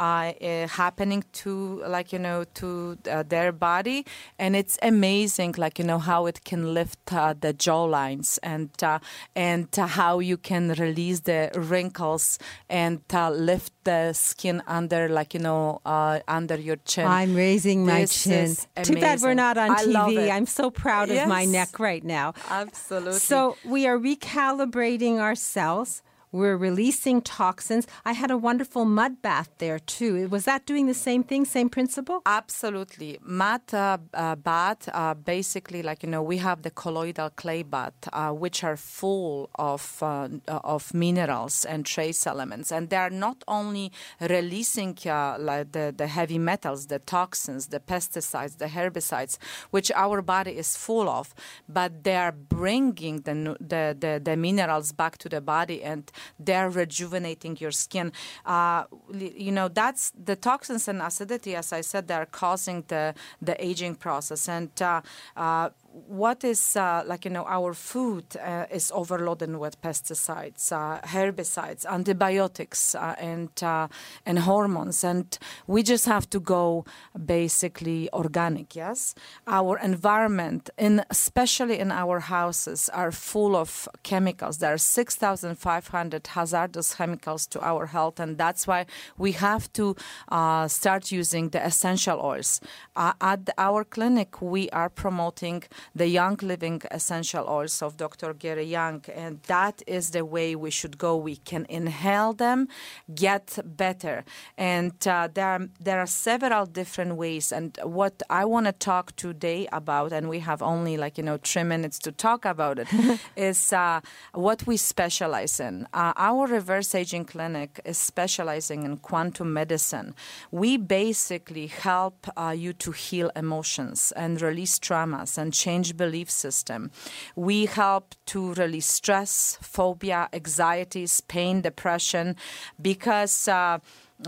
uh, 0.00 0.66
happening 0.68 1.24
to, 1.32 1.82
like 1.86 2.12
you 2.12 2.18
know, 2.18 2.44
to 2.54 2.96
uh, 3.10 3.22
their 3.22 3.52
body, 3.52 4.06
and 4.38 4.56
it's 4.56 4.78
amazing, 4.82 5.54
like 5.58 5.78
you 5.78 5.84
know, 5.84 5.98
how 5.98 6.26
it 6.26 6.44
can 6.44 6.74
lift 6.74 7.12
uh, 7.12 7.34
the 7.38 7.52
jaw 7.52 7.84
lines 7.84 8.38
and 8.42 8.70
uh, 8.82 8.98
and 9.36 9.68
uh, 9.78 9.86
how 9.86 10.18
you 10.18 10.36
can 10.36 10.72
release 10.74 11.20
the 11.20 11.50
wrinkles 11.54 12.38
and 12.68 13.00
uh, 13.12 13.30
lift 13.30 13.72
the 13.84 14.12
skin 14.12 14.62
under, 14.66 15.08
like 15.08 15.34
you 15.34 15.40
know, 15.40 15.80
uh, 15.84 16.20
under 16.28 16.56
your 16.56 16.76
chin. 16.84 17.06
I'm 17.06 17.34
raising 17.34 17.86
my 17.86 18.00
This 18.02 18.24
chin. 18.24 18.56
Too 18.82 18.94
bad 18.94 19.20
we're 19.20 19.34
not 19.34 19.58
on 19.58 19.70
TV. 19.76 20.30
I'm 20.30 20.46
so 20.46 20.70
proud 20.70 21.10
of 21.10 21.28
my 21.28 21.44
neck 21.44 21.78
right 21.78 22.04
now. 22.04 22.34
Absolutely. 22.48 23.18
So 23.18 23.56
we 23.64 23.86
are 23.86 23.98
recalibrating 23.98 25.20
our 25.20 25.34
cells. 25.34 26.02
We're 26.32 26.56
releasing 26.56 27.22
toxins. 27.22 27.88
I 28.04 28.12
had 28.12 28.30
a 28.30 28.36
wonderful 28.36 28.84
mud 28.84 29.20
bath 29.20 29.50
there 29.58 29.80
too. 29.80 30.28
Was 30.28 30.44
that 30.44 30.64
doing 30.64 30.86
the 30.86 30.94
same 30.94 31.24
thing, 31.24 31.44
same 31.44 31.68
principle? 31.68 32.22
Absolutely. 32.24 33.18
Mud 33.20 33.62
uh, 33.74 33.98
uh, 34.14 34.36
bath, 34.36 34.88
uh, 34.92 35.14
basically, 35.14 35.82
like, 35.82 36.04
you 36.04 36.08
know, 36.08 36.22
we 36.22 36.36
have 36.36 36.62
the 36.62 36.70
colloidal 36.70 37.30
clay 37.30 37.64
bath, 37.64 37.94
uh, 38.12 38.30
which 38.30 38.62
are 38.62 38.76
full 38.76 39.50
of, 39.56 39.98
uh, 40.02 40.28
of 40.46 40.94
minerals 40.94 41.64
and 41.64 41.84
trace 41.84 42.24
elements. 42.28 42.70
And 42.70 42.90
they 42.90 42.96
are 42.96 43.10
not 43.10 43.42
only 43.48 43.90
releasing 44.20 44.96
uh, 45.06 45.36
like 45.38 45.72
the, 45.72 45.92
the 45.96 46.06
heavy 46.06 46.38
metals, 46.38 46.86
the 46.86 47.00
toxins, 47.00 47.68
the 47.68 47.80
pesticides, 47.80 48.58
the 48.58 48.66
herbicides, 48.66 49.36
which 49.70 49.90
our 49.96 50.22
body 50.22 50.52
is 50.52 50.76
full 50.76 51.08
of, 51.08 51.34
but 51.68 52.04
they 52.04 52.14
are 52.14 52.32
bringing 52.32 53.22
the, 53.22 53.56
the, 53.60 53.96
the, 53.98 54.20
the 54.22 54.36
minerals 54.36 54.92
back 54.92 55.18
to 55.18 55.28
the 55.28 55.40
body 55.40 55.82
and 55.82 56.12
they're 56.38 56.70
rejuvenating 56.70 57.56
your 57.60 57.70
skin. 57.70 58.12
Uh, 58.44 58.84
you 59.12 59.52
know, 59.52 59.68
that's 59.68 60.12
the 60.24 60.36
toxins 60.36 60.88
and 60.88 61.00
acidity, 61.02 61.54
as 61.54 61.72
I 61.72 61.82
said, 61.82 62.08
they're 62.08 62.26
causing 62.26 62.84
the, 62.88 63.14
the 63.40 63.62
aging 63.64 63.96
process. 63.96 64.48
And 64.48 64.70
uh, 64.82 65.02
uh, 65.36 65.70
what 65.92 66.44
is 66.44 66.76
uh, 66.76 67.02
like 67.06 67.24
you 67.24 67.30
know 67.30 67.44
our 67.46 67.74
food 67.74 68.24
uh, 68.36 68.66
is 68.70 68.92
overloaded 68.94 69.56
with 69.56 69.80
pesticides, 69.80 70.70
uh, 70.72 71.00
herbicides, 71.00 71.84
antibiotics, 71.84 72.94
uh, 72.94 73.14
and 73.18 73.50
uh, 73.62 73.88
and 74.24 74.40
hormones, 74.40 75.02
and 75.04 75.38
we 75.66 75.82
just 75.82 76.06
have 76.06 76.28
to 76.30 76.40
go 76.40 76.84
basically 77.26 78.08
organic. 78.12 78.76
Yes, 78.76 79.14
our 79.46 79.78
environment, 79.78 80.70
in 80.78 81.02
especially 81.10 81.78
in 81.78 81.90
our 81.90 82.20
houses, 82.20 82.88
are 82.90 83.10
full 83.10 83.56
of 83.56 83.88
chemicals. 84.02 84.58
There 84.58 84.72
are 84.72 84.78
six 84.78 85.16
thousand 85.16 85.56
five 85.56 85.88
hundred 85.88 86.26
hazardous 86.26 86.94
chemicals 86.94 87.46
to 87.48 87.60
our 87.60 87.86
health, 87.86 88.20
and 88.20 88.38
that's 88.38 88.66
why 88.66 88.86
we 89.18 89.32
have 89.32 89.72
to 89.72 89.96
uh, 90.28 90.68
start 90.68 91.10
using 91.10 91.50
the 91.50 91.64
essential 91.64 92.20
oils. 92.20 92.60
At 92.96 93.50
our 93.58 93.82
clinic, 93.84 94.40
we 94.42 94.68
are 94.70 94.88
promoting 94.88 95.62
the 95.94 96.06
Young 96.06 96.36
Living 96.42 96.82
Essential 96.90 97.46
Oils 97.48 97.82
of 97.82 97.96
Dr. 97.96 98.34
Gary 98.34 98.64
Young, 98.64 99.04
and 99.14 99.42
that 99.44 99.82
is 99.86 100.10
the 100.10 100.24
way 100.24 100.54
we 100.54 100.70
should 100.70 100.98
go. 100.98 101.16
We 101.16 101.36
can 101.36 101.66
inhale 101.68 102.32
them, 102.32 102.68
get 103.14 103.58
better, 103.64 104.24
and 104.56 104.94
uh, 105.06 105.28
there 105.32 105.48
are, 105.48 105.68
there 105.80 106.00
are 106.00 106.06
several 106.06 106.66
different 106.66 107.16
ways. 107.16 107.52
And 107.52 107.78
what 107.82 108.22
I 108.28 108.44
want 108.44 108.66
to 108.66 108.72
talk 108.72 109.16
today 109.16 109.68
about, 109.72 110.12
and 110.12 110.28
we 110.28 110.40
have 110.40 110.62
only 110.62 110.96
like 110.96 111.18
you 111.18 111.24
know 111.24 111.38
three 111.42 111.64
minutes 111.64 111.98
to 112.00 112.12
talk 112.12 112.44
about 112.44 112.78
it, 112.78 112.88
is 113.36 113.72
uh, 113.72 114.00
what 114.32 114.66
we 114.66 114.76
specialize 114.76 115.60
in. 115.60 115.86
Uh, 115.92 116.12
our 116.16 116.46
reverse 116.46 116.94
aging 116.94 117.24
clinic 117.24 117.80
is 117.84 117.98
specializing 117.98 118.84
in 118.84 118.96
quantum 118.98 119.52
medicine. 119.52 120.14
We 120.50 120.76
basically 120.76 121.66
help 121.68 122.26
uh, 122.36 122.54
you 122.56 122.72
to 122.74 122.92
heal 122.92 123.30
emotions 123.36 124.12
and 124.16 124.40
release 124.40 124.78
traumas 124.78 125.38
and 125.38 125.52
change 125.52 125.69
belief 125.78 126.30
system. 126.30 126.90
We 127.36 127.66
help 127.66 128.14
to 128.26 128.54
release 128.54 128.86
stress, 128.86 129.58
phobia, 129.60 130.28
anxieties, 130.32 131.20
pain, 131.20 131.60
depression, 131.62 132.36
because. 132.80 133.48
Uh, 133.48 133.78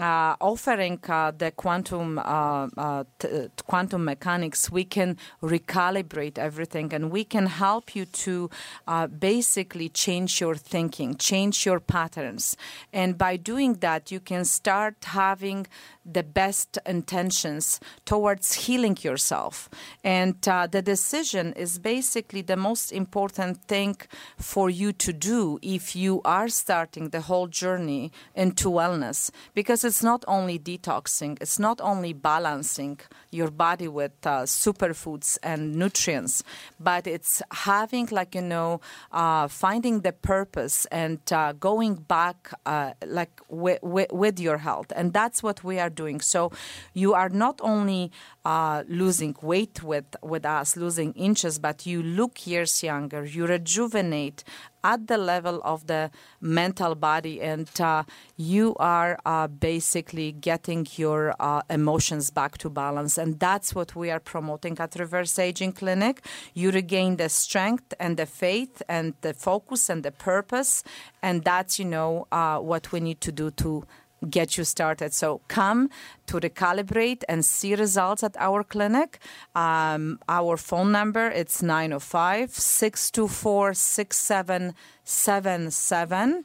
uh, 0.00 0.36
offering 0.40 0.98
uh, 1.08 1.32
the 1.36 1.50
quantum 1.50 2.18
uh, 2.18 2.68
uh, 2.76 3.04
t- 3.18 3.48
quantum 3.66 4.04
mechanics, 4.04 4.70
we 4.70 4.84
can 4.84 5.16
recalibrate 5.42 6.38
everything, 6.38 6.94
and 6.94 7.10
we 7.10 7.24
can 7.24 7.46
help 7.46 7.94
you 7.94 8.06
to 8.06 8.48
uh, 8.86 9.06
basically 9.06 9.88
change 9.88 10.40
your 10.40 10.54
thinking, 10.54 11.14
change 11.16 11.66
your 11.66 11.80
patterns, 11.80 12.56
and 12.92 13.18
by 13.18 13.36
doing 13.36 13.74
that, 13.74 14.10
you 14.10 14.20
can 14.20 14.44
start 14.44 14.96
having 15.04 15.66
the 16.04 16.22
best 16.22 16.78
intentions 16.86 17.80
towards 18.04 18.54
healing 18.66 18.96
yourself. 19.02 19.68
And 20.02 20.36
uh, 20.48 20.66
the 20.66 20.82
decision 20.82 21.52
is 21.54 21.78
basically 21.78 22.42
the 22.42 22.56
most 22.56 22.92
important 22.92 23.64
thing 23.64 23.96
for 24.36 24.68
you 24.70 24.92
to 24.92 25.12
do 25.12 25.58
if 25.62 25.94
you 25.94 26.20
are 26.24 26.48
starting 26.48 27.10
the 27.10 27.20
whole 27.20 27.46
journey 27.46 28.10
into 28.34 28.68
wellness, 28.68 29.30
because 29.54 29.84
it's 29.84 30.02
not 30.02 30.24
only 30.26 30.58
detoxing, 30.58 31.38
it's 31.40 31.58
not 31.58 31.80
only 31.80 32.12
balancing 32.12 32.98
your 33.30 33.50
body 33.50 33.88
with 33.88 34.12
uh, 34.26 34.42
superfoods 34.42 35.38
and 35.42 35.74
nutrients, 35.74 36.42
but 36.80 37.06
it's 37.06 37.42
having, 37.50 38.08
like, 38.10 38.34
you 38.34 38.42
know, 38.42 38.80
uh, 39.12 39.46
finding 39.48 40.00
the 40.00 40.12
purpose 40.12 40.86
and 40.86 41.20
uh, 41.32 41.52
going 41.52 41.94
back, 41.94 42.52
uh, 42.66 42.92
like, 43.06 43.40
wi- 43.48 43.78
wi- 43.82 44.08
with 44.10 44.40
your 44.40 44.58
health. 44.58 44.92
And 44.94 45.12
that's 45.12 45.42
what 45.42 45.62
we 45.62 45.78
are 45.78 45.91
doing. 45.94 46.20
So 46.20 46.50
you 46.94 47.14
are 47.14 47.28
not 47.28 47.60
only 47.62 48.10
uh, 48.44 48.82
losing 48.88 49.36
weight 49.42 49.82
with, 49.82 50.16
with 50.22 50.44
us, 50.44 50.76
losing 50.76 51.12
inches, 51.12 51.58
but 51.58 51.86
you 51.86 52.02
look 52.02 52.46
years 52.46 52.82
younger, 52.82 53.24
you 53.24 53.46
rejuvenate 53.46 54.44
at 54.84 55.06
the 55.06 55.16
level 55.16 55.60
of 55.62 55.86
the 55.86 56.10
mental 56.40 56.96
body, 56.96 57.40
and 57.40 57.70
uh, 57.80 58.02
you 58.36 58.74
are 58.80 59.16
uh, 59.24 59.46
basically 59.46 60.32
getting 60.32 60.84
your 60.96 61.34
uh, 61.38 61.62
emotions 61.70 62.30
back 62.30 62.58
to 62.58 62.68
balance. 62.68 63.16
And 63.16 63.38
that's 63.38 63.76
what 63.76 63.94
we 63.94 64.10
are 64.10 64.18
promoting 64.18 64.78
at 64.80 64.96
Reverse 64.98 65.38
Aging 65.38 65.72
Clinic. 65.72 66.24
You 66.52 66.72
regain 66.72 67.16
the 67.16 67.28
strength 67.28 67.94
and 68.00 68.16
the 68.16 68.26
faith 68.26 68.82
and 68.88 69.14
the 69.20 69.34
focus 69.34 69.88
and 69.88 70.02
the 70.02 70.10
purpose, 70.10 70.82
and 71.22 71.44
that's, 71.44 71.78
you 71.78 71.84
know, 71.84 72.26
uh, 72.32 72.58
what 72.58 72.90
we 72.90 72.98
need 72.98 73.20
to 73.20 73.30
do 73.30 73.52
to 73.52 73.84
get 74.30 74.56
you 74.56 74.64
started. 74.64 75.12
So 75.14 75.40
come 75.48 75.90
to 76.26 76.40
recalibrate 76.40 77.22
and 77.28 77.44
see 77.44 77.74
results 77.74 78.22
at 78.22 78.36
our 78.38 78.62
clinic. 78.64 79.18
Um, 79.54 80.18
our 80.28 80.56
phone 80.56 80.90
number 80.92 81.28
it's 81.28 81.62
905 81.62 82.50
624 82.50 83.74
6777 83.74 86.44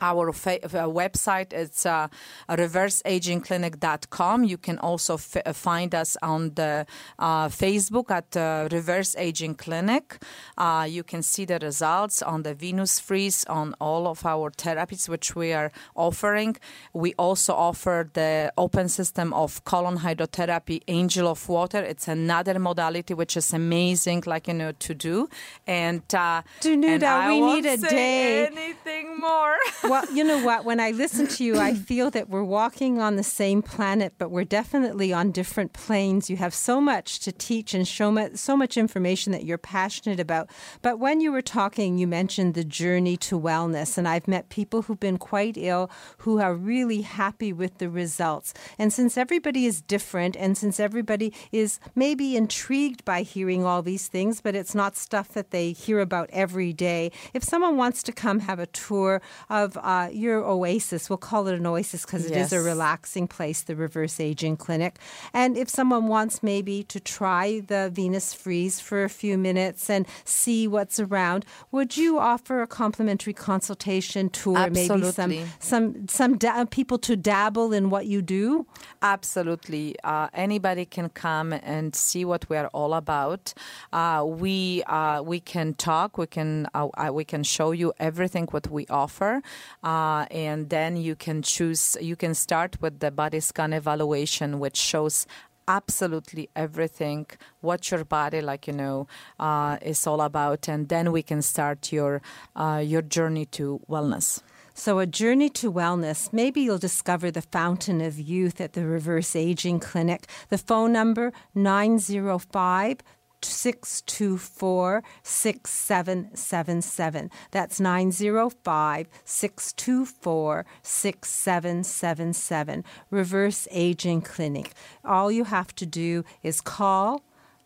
our 0.00 0.32
fa- 0.32 0.64
uh, 0.64 0.88
website 0.88 1.52
is 1.52 1.86
uh, 1.86 2.08
reverseagingclinic.com. 2.48 4.44
You 4.44 4.58
can 4.58 4.78
also 4.78 5.14
f- 5.14 5.36
uh, 5.44 5.52
find 5.52 5.94
us 5.94 6.16
on 6.22 6.54
the 6.54 6.86
uh, 7.18 7.48
Facebook 7.48 8.10
at 8.10 8.36
uh, 8.36 8.68
Reverse 8.72 9.14
Aging 9.16 9.54
Clinic. 9.56 10.22
Uh, 10.58 10.86
you 10.88 11.02
can 11.02 11.22
see 11.22 11.44
the 11.44 11.58
results 11.60 12.22
on 12.22 12.42
the 12.42 12.54
Venus 12.54 12.98
Freeze 13.00 13.44
on 13.46 13.74
all 13.80 14.06
of 14.06 14.24
our 14.26 14.50
therapies 14.50 15.08
which 15.08 15.34
we 15.36 15.52
are 15.52 15.70
offering. 15.94 16.56
We 16.92 17.14
also 17.14 17.54
offer 17.54 18.08
the 18.12 18.52
open 18.56 18.88
system 18.88 19.32
of 19.32 19.64
colon 19.64 19.98
hydrotherapy, 19.98 20.82
Angel 20.88 21.28
of 21.28 21.48
Water. 21.48 21.78
It's 21.82 22.08
another 22.08 22.58
modality 22.58 23.14
which 23.14 23.36
is 23.36 23.52
amazing, 23.52 24.24
like 24.26 24.48
you 24.48 24.54
know, 24.54 24.72
to 24.72 24.94
do. 24.94 25.28
And 25.66 26.02
uh, 26.14 26.42
Danuta, 26.60 27.02
and 27.02 27.30
we 27.30 27.40
need 27.52 27.66
a 27.66 27.76
day. 27.76 28.46
Anything 28.46 29.18
more? 29.18 29.56
well, 29.92 30.10
you 30.10 30.24
know 30.24 30.42
what? 30.42 30.64
When 30.64 30.80
I 30.80 30.90
listen 30.92 31.26
to 31.26 31.44
you, 31.44 31.58
I 31.58 31.74
feel 31.74 32.10
that 32.12 32.30
we're 32.30 32.42
walking 32.42 32.98
on 32.98 33.16
the 33.16 33.22
same 33.22 33.60
planet, 33.60 34.14
but 34.16 34.30
we're 34.30 34.42
definitely 34.42 35.12
on 35.12 35.32
different 35.32 35.74
planes. 35.74 36.30
You 36.30 36.38
have 36.38 36.54
so 36.54 36.80
much 36.80 37.20
to 37.20 37.30
teach 37.30 37.74
and 37.74 37.86
show 37.86 38.10
much, 38.10 38.36
so 38.36 38.56
much 38.56 38.78
information 38.78 39.32
that 39.32 39.44
you're 39.44 39.58
passionate 39.58 40.18
about. 40.18 40.48
But 40.80 40.98
when 40.98 41.20
you 41.20 41.30
were 41.30 41.42
talking, 41.42 41.98
you 41.98 42.06
mentioned 42.06 42.54
the 42.54 42.64
journey 42.64 43.18
to 43.18 43.38
wellness, 43.38 43.98
and 43.98 44.08
I've 44.08 44.26
met 44.26 44.48
people 44.48 44.80
who've 44.80 44.98
been 44.98 45.18
quite 45.18 45.58
ill 45.58 45.90
who 46.16 46.40
are 46.40 46.54
really 46.54 47.02
happy 47.02 47.52
with 47.52 47.76
the 47.76 47.90
results. 47.90 48.54
And 48.78 48.94
since 48.94 49.18
everybody 49.18 49.66
is 49.66 49.82
different, 49.82 50.38
and 50.38 50.56
since 50.56 50.80
everybody 50.80 51.34
is 51.52 51.80
maybe 51.94 52.34
intrigued 52.34 53.04
by 53.04 53.20
hearing 53.20 53.66
all 53.66 53.82
these 53.82 54.08
things, 54.08 54.40
but 54.40 54.56
it's 54.56 54.74
not 54.74 54.96
stuff 54.96 55.34
that 55.34 55.50
they 55.50 55.72
hear 55.72 56.00
about 56.00 56.30
every 56.32 56.72
day, 56.72 57.12
if 57.34 57.44
someone 57.44 57.76
wants 57.76 58.02
to 58.04 58.12
come 58.12 58.40
have 58.40 58.58
a 58.58 58.66
tour 58.68 59.20
of 59.50 59.71
uh, 59.76 60.08
your 60.12 60.44
oasis, 60.44 61.08
we'll 61.08 61.16
call 61.16 61.48
it 61.48 61.54
an 61.54 61.66
oasis 61.66 62.04
because 62.04 62.26
it 62.26 62.36
is 62.36 62.52
a 62.52 62.60
relaxing 62.60 63.26
place, 63.28 63.62
the 63.62 63.76
Reverse 63.76 64.20
Aging 64.20 64.56
Clinic. 64.56 64.98
And 65.32 65.56
if 65.56 65.68
someone 65.68 66.06
wants 66.06 66.42
maybe 66.42 66.82
to 66.84 67.00
try 67.00 67.60
the 67.60 67.90
Venus 67.92 68.34
Freeze 68.34 68.80
for 68.80 69.04
a 69.04 69.08
few 69.08 69.38
minutes 69.38 69.88
and 69.90 70.06
see 70.24 70.68
what's 70.68 70.98
around, 71.00 71.44
would 71.70 71.96
you 71.96 72.18
offer 72.18 72.62
a 72.62 72.66
complimentary 72.66 73.32
consultation 73.32 74.28
tour? 74.28 74.70
Maybe 74.70 74.86
some 75.12 75.44
some 75.60 76.08
some 76.08 76.38
da- 76.38 76.64
people 76.66 76.98
to 76.98 77.16
dabble 77.16 77.72
in 77.72 77.90
what 77.90 78.06
you 78.06 78.22
do. 78.22 78.66
Absolutely. 79.02 79.96
Uh, 80.04 80.28
anybody 80.34 80.84
can 80.84 81.08
come 81.08 81.52
and 81.52 81.94
see 81.94 82.24
what 82.24 82.48
we 82.48 82.56
are 82.56 82.68
all 82.68 82.94
about. 82.94 83.54
Uh, 83.92 84.24
we 84.26 84.82
uh, 84.84 85.22
we 85.22 85.40
can 85.40 85.74
talk. 85.74 86.18
We 86.18 86.26
can 86.26 86.68
uh, 86.74 86.88
uh, 86.96 87.10
we 87.12 87.24
can 87.24 87.42
show 87.42 87.72
you 87.72 87.92
everything 87.98 88.46
what 88.50 88.70
we 88.70 88.86
offer, 88.88 89.42
uh, 89.82 90.26
and 90.30 90.70
then 90.70 90.96
you 90.96 91.14
can 91.16 91.42
choose. 91.42 91.96
You 92.00 92.16
can 92.16 92.34
start 92.34 92.80
with 92.80 93.00
the 93.00 93.10
body 93.10 93.40
scan 93.40 93.72
evaluation, 93.72 94.58
which 94.58 94.76
shows 94.76 95.26
absolutely 95.68 96.50
everything 96.56 97.24
what 97.60 97.90
your 97.90 98.04
body 98.04 98.40
like 98.40 98.66
you 98.66 98.72
know 98.72 99.06
uh, 99.38 99.78
is 99.80 100.06
all 100.08 100.20
about 100.20 100.68
and 100.68 100.88
then 100.88 101.12
we 101.12 101.22
can 101.22 101.40
start 101.40 101.92
your 101.92 102.20
uh, 102.56 102.82
your 102.84 103.00
journey 103.00 103.46
to 103.46 103.80
wellness 103.88 104.42
So, 104.74 105.00
a 105.00 105.06
journey 105.06 105.50
to 105.50 105.70
wellness. 105.70 106.32
Maybe 106.32 106.62
you'll 106.62 106.78
discover 106.78 107.30
the 107.30 107.42
fountain 107.42 108.00
of 108.00 108.18
youth 108.18 108.58
at 108.60 108.72
the 108.72 108.86
Reverse 108.86 109.36
Aging 109.36 109.80
Clinic. 109.80 110.26
The 110.48 110.56
phone 110.56 110.92
number 110.92 111.32
905 111.54 112.98
624 113.44 115.02
6777. 115.22 117.30
That's 117.50 117.80
905 117.80 119.08
624 119.24 120.66
6777. 120.82 122.84
Reverse 123.10 123.68
Aging 123.70 124.22
Clinic. 124.22 124.72
All 125.04 125.30
you 125.30 125.44
have 125.44 125.74
to 125.76 125.86
do 125.86 126.24
is 126.42 126.60
call 126.60 127.22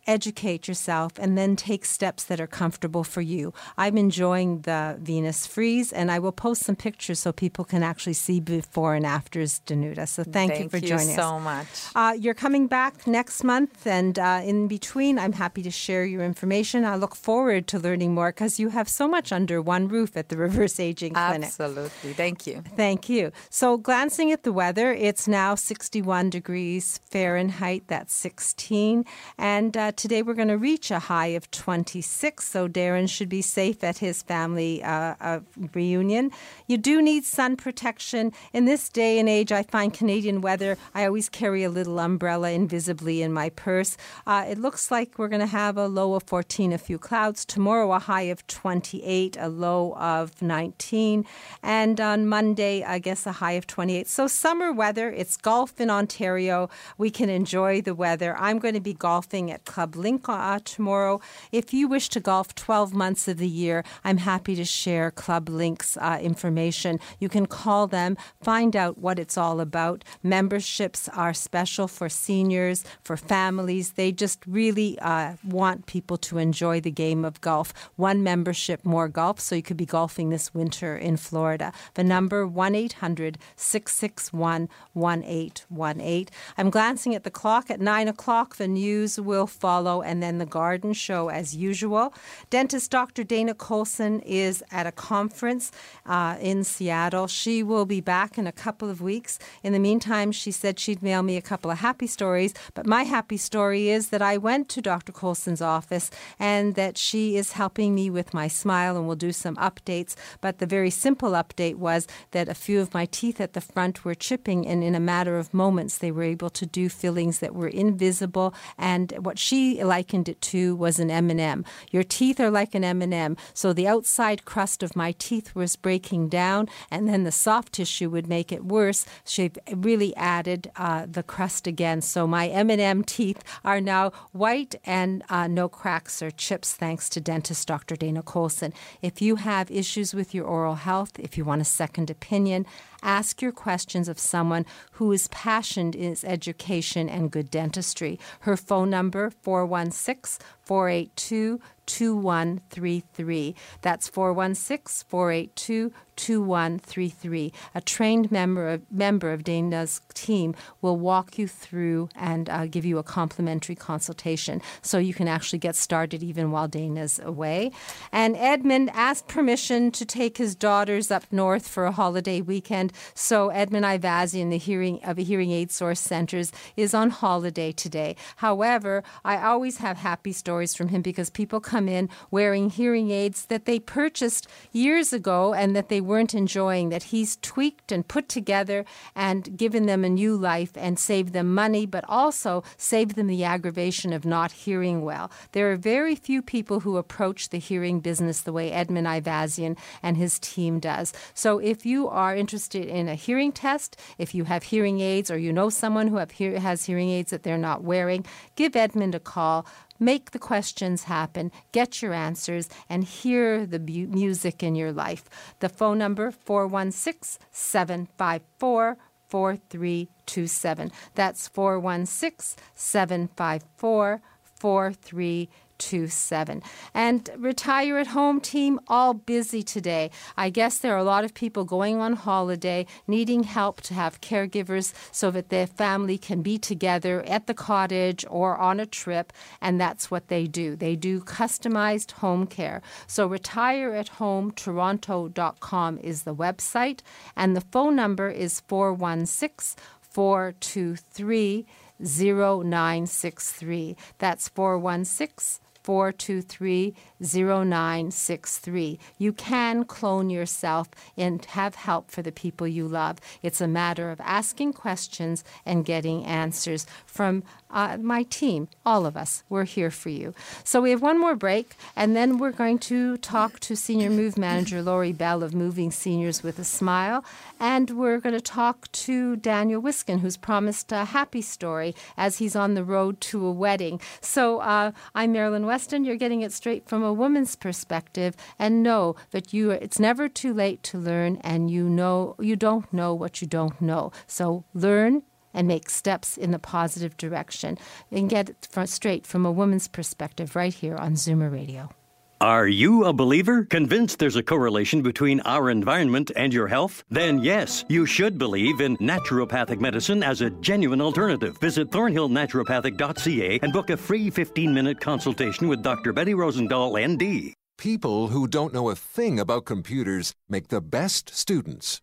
educate 0.06 0.68
yourself 0.68 1.12
and 1.18 1.36
then 1.36 1.56
take 1.56 1.84
steps 1.84 2.24
that 2.24 2.40
are 2.40 2.46
comfortable 2.46 3.04
for 3.04 3.20
you. 3.20 3.52
I'm 3.76 3.96
enjoying 3.96 4.60
the 4.62 4.96
Venus 5.00 5.46
Freeze 5.46 5.92
and 5.92 6.10
I 6.10 6.18
will 6.18 6.32
post 6.32 6.64
some 6.64 6.76
pictures 6.76 7.18
so 7.18 7.32
people 7.32 7.64
can 7.64 7.82
actually 7.82 8.14
see 8.14 8.40
before 8.40 8.94
and 8.94 9.06
afters, 9.06 9.60
Danuta. 9.66 10.06
So 10.08 10.24
thank, 10.24 10.58
you 10.58 10.68
for 10.68 10.80
joining 10.80 11.10
us. 11.10 11.16
so 11.16 11.38
much 11.38 11.66
Uh, 11.94 12.14
you're 12.18 12.34
coming 12.34 12.66
back 12.66 13.06
next 13.06 13.44
month, 13.44 13.86
and 13.86 14.18
uh, 14.18 14.40
in 14.44 14.68
between, 14.68 15.18
I'm 15.18 15.32
happy 15.32 15.62
to 15.62 15.70
share 15.70 16.04
your 16.04 16.24
information. 16.24 16.84
I 16.84 16.96
look 16.96 17.14
forward 17.14 17.66
to 17.68 17.78
learning 17.78 18.14
more 18.14 18.30
because 18.30 18.58
you 18.60 18.70
have 18.70 18.88
so 18.88 19.08
much 19.08 19.32
under 19.32 19.60
one 19.60 19.88
roof 19.88 20.16
at 20.16 20.28
the 20.28 20.36
Reverse 20.46 20.78
Aging 20.78 21.14
Clinic. 21.14 21.44
absolutely 21.44 22.12
thank 22.12 22.46
you 22.46 22.62
Thank 22.76 23.08
you. 23.08 23.32
So, 23.50 23.76
glancing 23.76 24.32
at 24.32 24.42
the 24.42 24.52
weather, 24.52 24.92
it's 24.92 25.26
now 25.26 25.54
61 25.54 26.30
degrees 26.30 27.00
Fahrenheit. 27.04 27.84
That's 27.88 28.14
16. 28.14 29.04
And 29.38 29.76
uh, 29.76 29.92
today 29.96 30.22
we're 30.22 30.34
going 30.34 30.48
to 30.48 30.58
reach 30.58 30.90
a 30.90 30.98
high 30.98 31.28
of 31.28 31.50
26. 31.50 32.46
So, 32.46 32.68
Darren 32.68 33.08
should 33.08 33.28
be 33.28 33.42
safe 33.42 33.82
at 33.82 33.98
his 33.98 34.22
family 34.22 34.82
uh, 34.82 35.14
uh, 35.20 35.40
reunion. 35.72 36.30
You 36.66 36.76
do 36.76 37.00
need 37.00 37.24
sun 37.24 37.56
protection. 37.56 38.32
In 38.52 38.66
this 38.66 38.88
day 38.88 39.18
and 39.18 39.28
age, 39.28 39.52
I 39.52 39.62
find 39.62 39.92
Canadian 39.92 40.42
weather, 40.42 40.76
I 40.94 41.06
always 41.06 41.28
carry 41.28 41.64
a 41.64 41.70
little 41.70 41.98
umbrella 41.98 42.50
invisibly 42.50 43.22
in 43.22 43.32
my 43.32 43.50
purse. 43.50 43.96
Uh, 44.26 44.44
it 44.46 44.58
looks 44.58 44.90
like 44.90 45.18
we're 45.18 45.28
going 45.28 45.40
to 45.40 45.46
have 45.46 45.78
a 45.78 45.88
low 45.88 46.14
of 46.14 46.24
14, 46.24 46.72
a 46.72 46.78
few 46.78 46.98
clouds. 46.98 47.44
Tomorrow, 47.44 47.92
a 47.92 47.98
high 47.98 48.22
of 48.22 48.46
28, 48.46 49.36
a 49.40 49.48
low 49.48 49.94
of 49.94 50.42
19. 50.42 51.24
And 51.62 52.00
on 52.00 52.26
Monday, 52.26 52.84
I 52.84 52.98
guess 52.98 53.26
a 53.26 53.32
high 53.32 53.52
of 53.52 53.66
28. 53.66 54.06
So, 54.06 54.26
summer 54.26 54.72
weather, 54.72 55.10
it's 55.10 55.36
golf 55.36 55.80
in 55.80 55.88
Ontario. 55.88 56.68
We 56.98 57.10
can 57.10 57.30
enjoy 57.30 57.80
the 57.80 57.94
weather. 57.94 58.36
I'm 58.36 58.58
going 58.58 58.74
to 58.74 58.80
be 58.80 58.94
golfing 58.94 59.50
at 59.50 59.64
Club 59.64 59.85
Link 59.94 60.28
uh, 60.28 60.58
tomorrow. 60.64 61.20
If 61.52 61.74
you 61.74 61.86
wish 61.86 62.08
to 62.08 62.20
golf 62.20 62.54
12 62.54 62.94
months 62.94 63.28
of 63.28 63.36
the 63.36 63.46
year, 63.46 63.84
I'm 64.04 64.16
happy 64.16 64.56
to 64.56 64.64
share 64.64 65.10
Club 65.10 65.48
Link's 65.48 65.96
uh, 65.98 66.18
information. 66.20 66.98
You 67.20 67.28
can 67.28 67.46
call 67.46 67.86
them, 67.86 68.16
find 68.42 68.74
out 68.74 68.98
what 68.98 69.18
it's 69.18 69.36
all 69.36 69.60
about. 69.60 70.02
Memberships 70.22 71.08
are 71.10 71.34
special 71.34 71.86
for 71.86 72.08
seniors, 72.08 72.84
for 73.02 73.16
families. 73.16 73.92
They 73.92 74.12
just 74.12 74.40
really 74.46 74.98
uh, 75.00 75.34
want 75.44 75.86
people 75.86 76.16
to 76.18 76.38
enjoy 76.38 76.80
the 76.80 76.90
game 76.90 77.24
of 77.24 77.40
golf. 77.40 77.74
One 77.96 78.22
membership, 78.22 78.84
more 78.84 79.08
golf, 79.08 79.40
so 79.40 79.54
you 79.54 79.62
could 79.62 79.76
be 79.76 79.86
golfing 79.86 80.30
this 80.30 80.54
winter 80.54 80.96
in 80.96 81.16
Florida. 81.16 81.72
The 81.94 82.04
number 82.04 82.46
1 82.46 82.74
800 82.74 83.38
661 83.56 84.68
1818. 84.94 86.26
I'm 86.56 86.70
glancing 86.70 87.14
at 87.14 87.24
the 87.24 87.30
clock. 87.30 87.70
At 87.70 87.80
9 87.80 88.08
o'clock, 88.08 88.56
the 88.56 88.68
news 88.68 89.20
will 89.20 89.46
follow, 89.46 89.75
and 89.76 90.22
then 90.22 90.38
the 90.38 90.46
garden 90.46 90.92
show 90.92 91.28
as 91.28 91.54
usual. 91.54 92.14
Dentist 92.50 92.90
Dr. 92.90 93.24
Dana 93.24 93.54
Colson 93.54 94.20
is 94.20 94.62
at 94.70 94.86
a 94.86 94.92
conference 94.92 95.70
uh, 96.06 96.36
in 96.40 96.64
Seattle. 96.64 97.26
She 97.26 97.62
will 97.62 97.84
be 97.84 98.00
back 98.00 98.38
in 98.38 98.46
a 98.46 98.52
couple 98.52 98.88
of 98.88 99.00
weeks. 99.00 99.38
In 99.62 99.72
the 99.72 99.78
meantime, 99.78 100.32
she 100.32 100.50
said 100.50 100.78
she'd 100.78 101.02
mail 101.02 101.22
me 101.22 101.36
a 101.36 101.42
couple 101.42 101.70
of 101.70 101.78
happy 101.78 102.06
stories. 102.06 102.54
But 102.74 102.86
my 102.86 103.02
happy 103.02 103.36
story 103.36 103.90
is 103.90 104.08
that 104.08 104.22
I 104.22 104.38
went 104.38 104.68
to 104.70 104.80
Dr. 104.80 105.12
Colson's 105.12 105.60
office 105.60 106.10
and 106.38 106.74
that 106.74 106.96
she 106.96 107.36
is 107.36 107.52
helping 107.52 107.94
me 107.94 108.08
with 108.10 108.32
my 108.32 108.48
smile 108.48 108.96
and 108.96 109.06
we'll 109.06 109.16
do 109.16 109.32
some 109.32 109.56
updates. 109.56 110.14
But 110.40 110.58
the 110.58 110.66
very 110.66 110.90
simple 110.90 111.32
update 111.32 111.76
was 111.76 112.06
that 112.30 112.48
a 112.48 112.54
few 112.54 112.80
of 112.80 112.94
my 112.94 113.06
teeth 113.06 113.40
at 113.40 113.52
the 113.52 113.60
front 113.60 114.04
were 114.04 114.14
chipping, 114.14 114.66
and 114.66 114.82
in 114.82 114.94
a 114.94 115.00
matter 115.00 115.38
of 115.38 115.52
moments, 115.52 115.98
they 115.98 116.10
were 116.10 116.22
able 116.22 116.50
to 116.50 116.66
do 116.66 116.88
fillings 116.88 117.38
that 117.40 117.54
were 117.54 117.68
invisible. 117.68 118.54
And 118.78 119.12
what 119.18 119.38
she 119.38 119.65
likened 119.74 120.28
it 120.28 120.40
to 120.40 120.74
was 120.76 120.98
an 120.98 121.10
M&M. 121.10 121.64
Your 121.90 122.02
teeth 122.02 122.40
are 122.40 122.50
like 122.50 122.74
an 122.74 122.84
M&M. 122.84 123.36
So 123.54 123.72
the 123.72 123.88
outside 123.88 124.44
crust 124.44 124.82
of 124.82 124.96
my 124.96 125.12
teeth 125.12 125.54
was 125.54 125.76
breaking 125.76 126.28
down, 126.28 126.68
and 126.90 127.08
then 127.08 127.24
the 127.24 127.32
soft 127.32 127.72
tissue 127.74 128.10
would 128.10 128.28
make 128.28 128.52
it 128.52 128.64
worse. 128.64 129.06
She 129.24 129.50
really 129.72 130.14
added 130.16 130.70
uh, 130.76 131.06
the 131.08 131.22
crust 131.22 131.66
again. 131.66 132.00
So 132.00 132.26
my 132.26 132.48
M&M 132.48 133.04
teeth 133.04 133.42
are 133.64 133.80
now 133.80 134.10
white 134.32 134.74
and 134.84 135.22
uh, 135.28 135.46
no 135.46 135.68
cracks 135.68 136.22
or 136.22 136.30
chips, 136.30 136.74
thanks 136.74 137.08
to 137.10 137.20
dentist 137.20 137.66
Dr. 137.66 137.96
Dana 137.96 138.22
Colson. 138.22 138.72
If 139.02 139.20
you 139.20 139.36
have 139.36 139.70
issues 139.70 140.14
with 140.14 140.34
your 140.34 140.44
oral 140.44 140.76
health, 140.76 141.18
if 141.18 141.36
you 141.36 141.44
want 141.44 141.62
a 141.62 141.64
second 141.64 142.10
opinion, 142.10 142.66
ask 143.02 143.42
your 143.42 143.52
questions 143.52 144.08
of 144.08 144.18
someone 144.18 144.66
who 144.92 145.12
is 145.12 145.28
passionate 145.28 145.94
in 145.94 146.16
education 146.24 147.08
and 147.08 147.30
good 147.30 147.50
dentistry. 147.50 148.18
Her 148.40 148.56
phone 148.56 148.90
number 148.90 149.30
416 149.30 150.44
482 150.66 151.60
2133. 151.86 153.54
That's 153.82 154.08
416 154.08 155.06
482 155.08 155.92
2133. 156.16 157.52
A 157.74 157.80
trained 157.80 158.32
member 158.32 158.68
of, 158.68 158.82
member 158.90 159.32
of 159.32 159.44
Dana's 159.44 160.00
team 160.14 160.54
will 160.80 160.96
walk 160.96 161.38
you 161.38 161.46
through 161.46 162.08
and 162.14 162.48
uh, 162.48 162.66
give 162.66 162.84
you 162.84 162.98
a 162.98 163.02
complimentary 163.02 163.74
consultation 163.74 164.62
so 164.82 164.98
you 164.98 165.12
can 165.12 165.28
actually 165.28 165.58
get 165.58 165.76
started 165.76 166.22
even 166.22 166.50
while 166.50 166.68
Dana's 166.68 167.20
away. 167.22 167.70
And 168.12 168.34
Edmund 168.36 168.90
asked 168.94 169.28
permission 169.28 169.90
to 169.92 170.04
take 170.06 170.38
his 170.38 170.54
daughters 170.54 171.10
up 171.10 171.24
north 171.30 171.68
for 171.68 171.84
a 171.84 171.92
holiday 171.92 172.40
weekend. 172.40 172.92
So 173.14 173.50
Edmund 173.50 173.84
Ivazian, 173.84 174.50
the 174.50 174.58
hearing 174.58 175.04
of 175.04 175.18
a 175.18 175.22
hearing 175.22 175.50
aid 175.50 175.70
source 175.70 176.00
centers, 176.00 176.50
is 176.76 176.94
on 176.94 177.10
holiday 177.10 177.72
today. 177.72 178.16
However, 178.36 179.04
I 179.24 179.42
always 179.42 179.78
have 179.78 179.98
happy 179.98 180.32
stories 180.32 180.55
stories 180.56 180.74
from 180.74 180.88
him 180.88 181.02
because 181.02 181.28
people 181.28 181.60
come 181.60 181.86
in 181.86 182.08
wearing 182.30 182.70
hearing 182.70 183.10
aids 183.10 183.44
that 183.46 183.66
they 183.66 183.78
purchased 183.78 184.48
years 184.72 185.12
ago 185.12 185.52
and 185.52 185.76
that 185.76 185.90
they 185.90 186.00
weren't 186.00 186.34
enjoying, 186.34 186.88
that 186.88 187.02
he's 187.12 187.36
tweaked 187.42 187.92
and 187.92 188.08
put 188.08 188.26
together 188.26 188.82
and 189.14 189.54
given 189.58 189.84
them 189.84 190.02
a 190.02 190.08
new 190.08 190.34
life 190.34 190.72
and 190.74 190.98
saved 190.98 191.34
them 191.34 191.54
money, 191.54 191.84
but 191.84 192.04
also 192.08 192.64
saved 192.78 193.16
them 193.16 193.26
the 193.26 193.44
aggravation 193.44 194.14
of 194.14 194.24
not 194.24 194.50
hearing 194.50 195.02
well. 195.02 195.30
There 195.52 195.70
are 195.70 195.76
very 195.76 196.14
few 196.14 196.40
people 196.40 196.80
who 196.80 196.96
approach 196.96 197.50
the 197.50 197.58
hearing 197.58 198.00
business 198.00 198.40
the 198.40 198.52
way 198.54 198.72
Edmund 198.72 199.06
Ivazian 199.06 199.76
and 200.02 200.16
his 200.16 200.38
team 200.38 200.80
does. 200.80 201.12
So 201.34 201.58
if 201.58 201.84
you 201.84 202.08
are 202.08 202.34
interested 202.34 202.86
in 202.86 203.10
a 203.10 203.14
hearing 203.14 203.52
test, 203.52 204.00
if 204.16 204.34
you 204.34 204.44
have 204.44 204.62
hearing 204.62 205.00
aids 205.00 205.30
or 205.30 205.36
you 205.36 205.52
know 205.52 205.68
someone 205.68 206.08
who 206.08 206.18
hear, 206.32 206.58
has 206.58 206.86
hearing 206.86 207.10
aids 207.10 207.30
that 207.30 207.42
they're 207.42 207.58
not 207.58 207.84
wearing, 207.84 208.24
give 208.54 208.74
Edmund 208.74 209.14
a 209.14 209.20
call. 209.20 209.66
Make 209.98 210.30
the 210.32 210.38
questions 210.38 211.04
happen, 211.04 211.50
get 211.72 212.02
your 212.02 212.12
answers, 212.12 212.68
and 212.88 213.04
hear 213.04 213.66
the 213.66 213.78
bu- 213.78 214.06
music 214.08 214.62
in 214.62 214.74
your 214.74 214.92
life. 214.92 215.24
The 215.60 215.68
phone 215.68 215.98
number 215.98 216.30
416 216.30 217.38
754 217.50 218.96
4327. 219.28 220.92
That's 221.14 221.48
416 221.48 222.62
754 222.74 224.20
4327 224.42 225.65
seven. 226.08 226.62
And 226.94 227.28
Retire 227.36 227.98
at 227.98 228.08
Home 228.08 228.40
team, 228.40 228.80
all 228.88 229.14
busy 229.14 229.62
today. 229.62 230.10
I 230.36 230.50
guess 230.50 230.78
there 230.78 230.94
are 230.94 230.98
a 230.98 231.04
lot 231.04 231.24
of 231.24 231.34
people 231.34 231.64
going 231.64 232.00
on 232.00 232.14
holiday, 232.14 232.86
needing 233.06 233.44
help 233.44 233.80
to 233.82 233.94
have 233.94 234.20
caregivers 234.20 234.92
so 235.12 235.30
that 235.30 235.48
their 235.48 235.66
family 235.66 236.18
can 236.18 236.42
be 236.42 236.58
together 236.58 237.22
at 237.26 237.46
the 237.46 237.54
cottage 237.54 238.24
or 238.28 238.56
on 238.56 238.80
a 238.80 238.86
trip, 238.86 239.32
and 239.60 239.80
that's 239.80 240.10
what 240.10 240.28
they 240.28 240.46
do. 240.46 240.76
They 240.76 240.96
do 240.96 241.20
customized 241.20 242.12
home 242.12 242.46
care. 242.46 242.82
So 243.06 243.26
retire 243.26 243.94
at 243.94 244.08
home 244.08 244.36
retireatHomeToronto.com 244.50 245.98
is 245.98 246.22
the 246.22 246.34
website, 246.34 247.00
and 247.36 247.56
the 247.56 247.60
phone 247.60 247.96
number 247.96 248.28
is 248.28 248.60
416 248.60 249.82
423 250.00 251.66
0963. 251.98 253.96
That's 254.18 254.48
416 254.48 255.65
423 255.86 256.94
0963. 257.20 258.98
You 259.18 259.32
can 259.32 259.84
clone 259.84 260.30
yourself 260.30 260.88
and 261.16 261.44
have 261.44 261.76
help 261.76 262.10
for 262.10 262.22
the 262.22 262.32
people 262.32 262.66
you 262.66 262.88
love. 262.88 263.18
It's 263.40 263.60
a 263.60 263.68
matter 263.68 264.10
of 264.10 264.20
asking 264.20 264.72
questions 264.72 265.44
and 265.64 265.84
getting 265.84 266.24
answers 266.24 266.86
from 267.06 267.44
uh, 267.70 267.96
my 268.00 268.22
team, 268.24 268.68
all 268.84 269.06
of 269.06 269.16
us. 269.16 269.42
We're 269.48 269.64
here 269.64 269.90
for 269.90 270.08
you. 270.08 270.34
So 270.64 270.80
we 270.80 270.90
have 270.90 271.02
one 271.02 271.18
more 271.18 271.34
break, 271.34 271.74
and 271.94 272.14
then 272.14 272.38
we're 272.38 272.52
going 272.52 272.78
to 272.80 273.16
talk 273.18 273.60
to 273.60 273.76
Senior 273.76 274.10
Move 274.10 274.38
Manager 274.38 274.82
Lori 274.82 275.12
Bell 275.12 275.42
of 275.42 275.54
Moving 275.54 275.90
Seniors 275.90 276.42
with 276.42 276.58
a 276.58 276.64
Smile, 276.64 277.24
and 277.58 277.90
we're 277.90 278.18
going 278.18 278.34
to 278.34 278.40
talk 278.40 278.90
to 278.92 279.36
Daniel 279.36 279.80
Wiskin, 279.80 280.20
who's 280.20 280.36
promised 280.36 280.92
a 280.92 281.06
happy 281.06 281.42
story 281.42 281.94
as 282.16 282.38
he's 282.38 282.56
on 282.56 282.74
the 282.74 282.84
road 282.84 283.20
to 283.22 283.44
a 283.44 283.52
wedding. 283.52 284.00
So 284.20 284.60
uh, 284.60 284.92
I'm 285.14 285.32
Marilyn 285.32 285.66
Weston. 285.66 286.04
You're 286.04 286.16
getting 286.16 286.42
it 286.42 286.52
straight 286.52 286.88
from 286.88 287.02
a 287.02 287.12
woman's 287.12 287.56
perspective, 287.56 288.36
and 288.58 288.82
know 288.82 289.16
that 289.30 289.52
you. 289.52 289.70
It's 289.70 289.98
never 289.98 290.28
too 290.28 290.54
late 290.54 290.82
to 290.84 290.98
learn, 290.98 291.38
and 291.42 291.70
you 291.70 291.88
know 291.88 292.36
you 292.38 292.56
don't 292.56 292.90
know 292.92 293.14
what 293.14 293.40
you 293.40 293.48
don't 293.48 293.80
know. 293.80 294.12
So 294.26 294.64
learn 294.74 295.22
and 295.56 295.66
make 295.66 295.90
steps 295.90 296.36
in 296.36 296.52
the 296.52 296.60
positive 296.60 297.16
direction 297.16 297.76
and 298.12 298.30
get 298.30 298.50
it 298.50 298.68
from, 298.70 298.86
straight 298.86 299.26
from 299.26 299.44
a 299.44 299.50
woman's 299.50 299.88
perspective 299.88 300.54
right 300.54 300.74
here 300.74 300.94
on 300.96 301.14
Zoomer 301.14 301.50
Radio. 301.50 301.90
Are 302.38 302.68
you 302.68 303.06
a 303.06 303.14
believer? 303.14 303.64
Convinced 303.64 304.18
there's 304.18 304.36
a 304.36 304.42
correlation 304.42 305.00
between 305.00 305.40
our 305.40 305.70
environment 305.70 306.30
and 306.36 306.52
your 306.52 306.68
health? 306.68 307.02
Then 307.08 307.38
yes, 307.38 307.82
you 307.88 308.04
should 308.04 308.36
believe 308.36 308.82
in 308.82 308.98
naturopathic 308.98 309.80
medicine 309.80 310.22
as 310.22 310.42
a 310.42 310.50
genuine 310.50 311.00
alternative. 311.00 311.56
Visit 311.62 311.90
thornhillnaturopathic.ca 311.90 313.60
and 313.62 313.72
book 313.72 313.88
a 313.88 313.96
free 313.96 314.28
15 314.28 314.74
minute 314.74 315.00
consultation 315.00 315.66
with 315.66 315.82
Dr. 315.82 316.12
Betty 316.12 316.34
Rosendahl, 316.34 317.00
ND. 317.00 317.54
People 317.78 318.28
who 318.28 318.46
don't 318.46 318.74
know 318.74 318.90
a 318.90 318.94
thing 318.94 319.40
about 319.40 319.64
computers 319.64 320.34
make 320.46 320.68
the 320.68 320.82
best 320.82 321.34
students. 321.34 322.02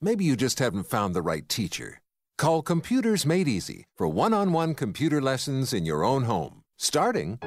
Maybe 0.00 0.24
you 0.24 0.36
just 0.36 0.58
haven't 0.58 0.84
found 0.84 1.14
the 1.14 1.22
right 1.22 1.46
teacher. 1.46 2.00
Call 2.38 2.60
Computers 2.60 3.24
Made 3.24 3.48
Easy 3.48 3.86
for 3.94 4.08
one 4.08 4.34
on 4.34 4.52
one 4.52 4.74
computer 4.74 5.22
lessons 5.22 5.72
in 5.72 5.86
your 5.86 6.04
own 6.04 6.24
home, 6.24 6.62
starting 6.76 7.38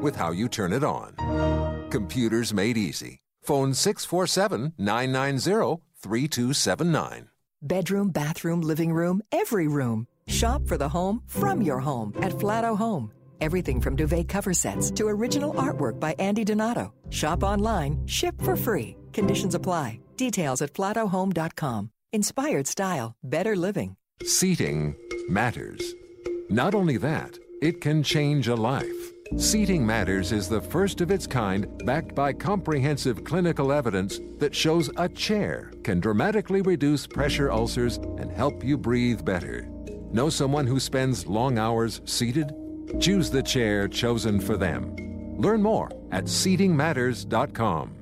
with 0.00 0.16
how 0.16 0.32
you 0.32 0.48
turn 0.48 0.72
it 0.72 0.82
on. 0.82 1.88
Computers 1.90 2.54
Made 2.54 2.78
Easy. 2.78 3.20
Phone 3.42 3.74
647 3.74 4.72
990 4.78 5.82
3279. 6.02 7.28
Bedroom, 7.60 8.08
bathroom, 8.08 8.62
living 8.62 8.92
room, 8.92 9.20
every 9.32 9.68
room. 9.68 10.06
Shop 10.28 10.66
for 10.66 10.78
the 10.78 10.88
home 10.88 11.22
from 11.26 11.60
your 11.60 11.80
home 11.80 12.14
at 12.22 12.32
Flatto 12.32 12.74
Home. 12.74 13.12
Everything 13.42 13.82
from 13.82 13.96
duvet 13.96 14.28
cover 14.28 14.54
sets 14.54 14.90
to 14.92 15.08
original 15.08 15.52
artwork 15.54 16.00
by 16.00 16.14
Andy 16.18 16.44
Donato. 16.44 16.94
Shop 17.10 17.42
online, 17.42 17.98
ship 18.06 18.40
for 18.40 18.56
free. 18.56 18.96
Conditions 19.12 19.54
apply. 19.54 20.00
Details 20.16 20.62
at 20.62 20.72
flattohome.com. 20.72 21.90
Inspired 22.12 22.66
style, 22.66 23.14
better 23.22 23.56
living. 23.56 23.96
Seating 24.24 24.94
matters. 25.28 25.94
Not 26.48 26.76
only 26.76 26.96
that, 26.98 27.36
it 27.60 27.80
can 27.80 28.04
change 28.04 28.46
a 28.46 28.54
life. 28.54 29.12
Seating 29.36 29.84
Matters 29.84 30.30
is 30.30 30.48
the 30.48 30.60
first 30.60 31.00
of 31.00 31.10
its 31.10 31.26
kind, 31.26 31.66
backed 31.84 32.14
by 32.14 32.32
comprehensive 32.32 33.24
clinical 33.24 33.72
evidence 33.72 34.20
that 34.38 34.54
shows 34.54 34.90
a 34.96 35.08
chair 35.08 35.72
can 35.82 35.98
dramatically 35.98 36.62
reduce 36.62 37.04
pressure 37.06 37.50
ulcers 37.50 37.96
and 37.96 38.30
help 38.30 38.62
you 38.62 38.78
breathe 38.78 39.24
better. 39.24 39.68
Know 40.12 40.30
someone 40.30 40.68
who 40.68 40.78
spends 40.78 41.26
long 41.26 41.58
hours 41.58 42.00
seated? 42.04 42.52
Choose 43.00 43.28
the 43.28 43.42
chair 43.42 43.88
chosen 43.88 44.38
for 44.38 44.56
them. 44.56 44.94
Learn 45.36 45.62
more 45.62 45.90
at 46.12 46.24
seatingmatters.com. 46.24 48.01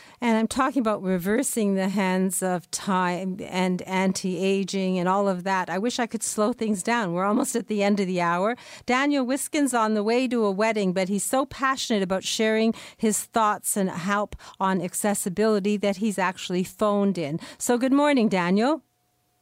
And 0.23 0.37
I'm 0.37 0.47
talking 0.47 0.81
about 0.81 1.01
reversing 1.01 1.73
the 1.73 1.89
hands 1.89 2.43
of 2.43 2.69
time 2.69 3.37
and 3.41 3.81
anti 3.81 4.37
aging 4.37 4.99
and 4.99 5.09
all 5.09 5.27
of 5.27 5.43
that. 5.45 5.67
I 5.67 5.79
wish 5.79 5.97
I 5.97 6.05
could 6.05 6.21
slow 6.21 6.53
things 6.53 6.83
down. 6.83 7.13
We're 7.13 7.25
almost 7.25 7.55
at 7.55 7.67
the 7.67 7.81
end 7.81 7.99
of 7.99 8.05
the 8.05 8.21
hour. 8.21 8.55
Daniel 8.85 9.25
Wiskin's 9.25 9.73
on 9.73 9.95
the 9.95 10.03
way 10.03 10.27
to 10.27 10.45
a 10.45 10.51
wedding, 10.51 10.93
but 10.93 11.09
he's 11.09 11.23
so 11.23 11.47
passionate 11.47 12.03
about 12.03 12.23
sharing 12.23 12.75
his 12.97 13.23
thoughts 13.23 13.75
and 13.75 13.89
help 13.89 14.35
on 14.59 14.79
accessibility 14.79 15.75
that 15.77 15.97
he's 15.97 16.19
actually 16.19 16.63
phoned 16.63 17.17
in. 17.17 17.39
So, 17.57 17.79
good 17.79 17.93
morning, 17.93 18.29
Daniel. 18.29 18.83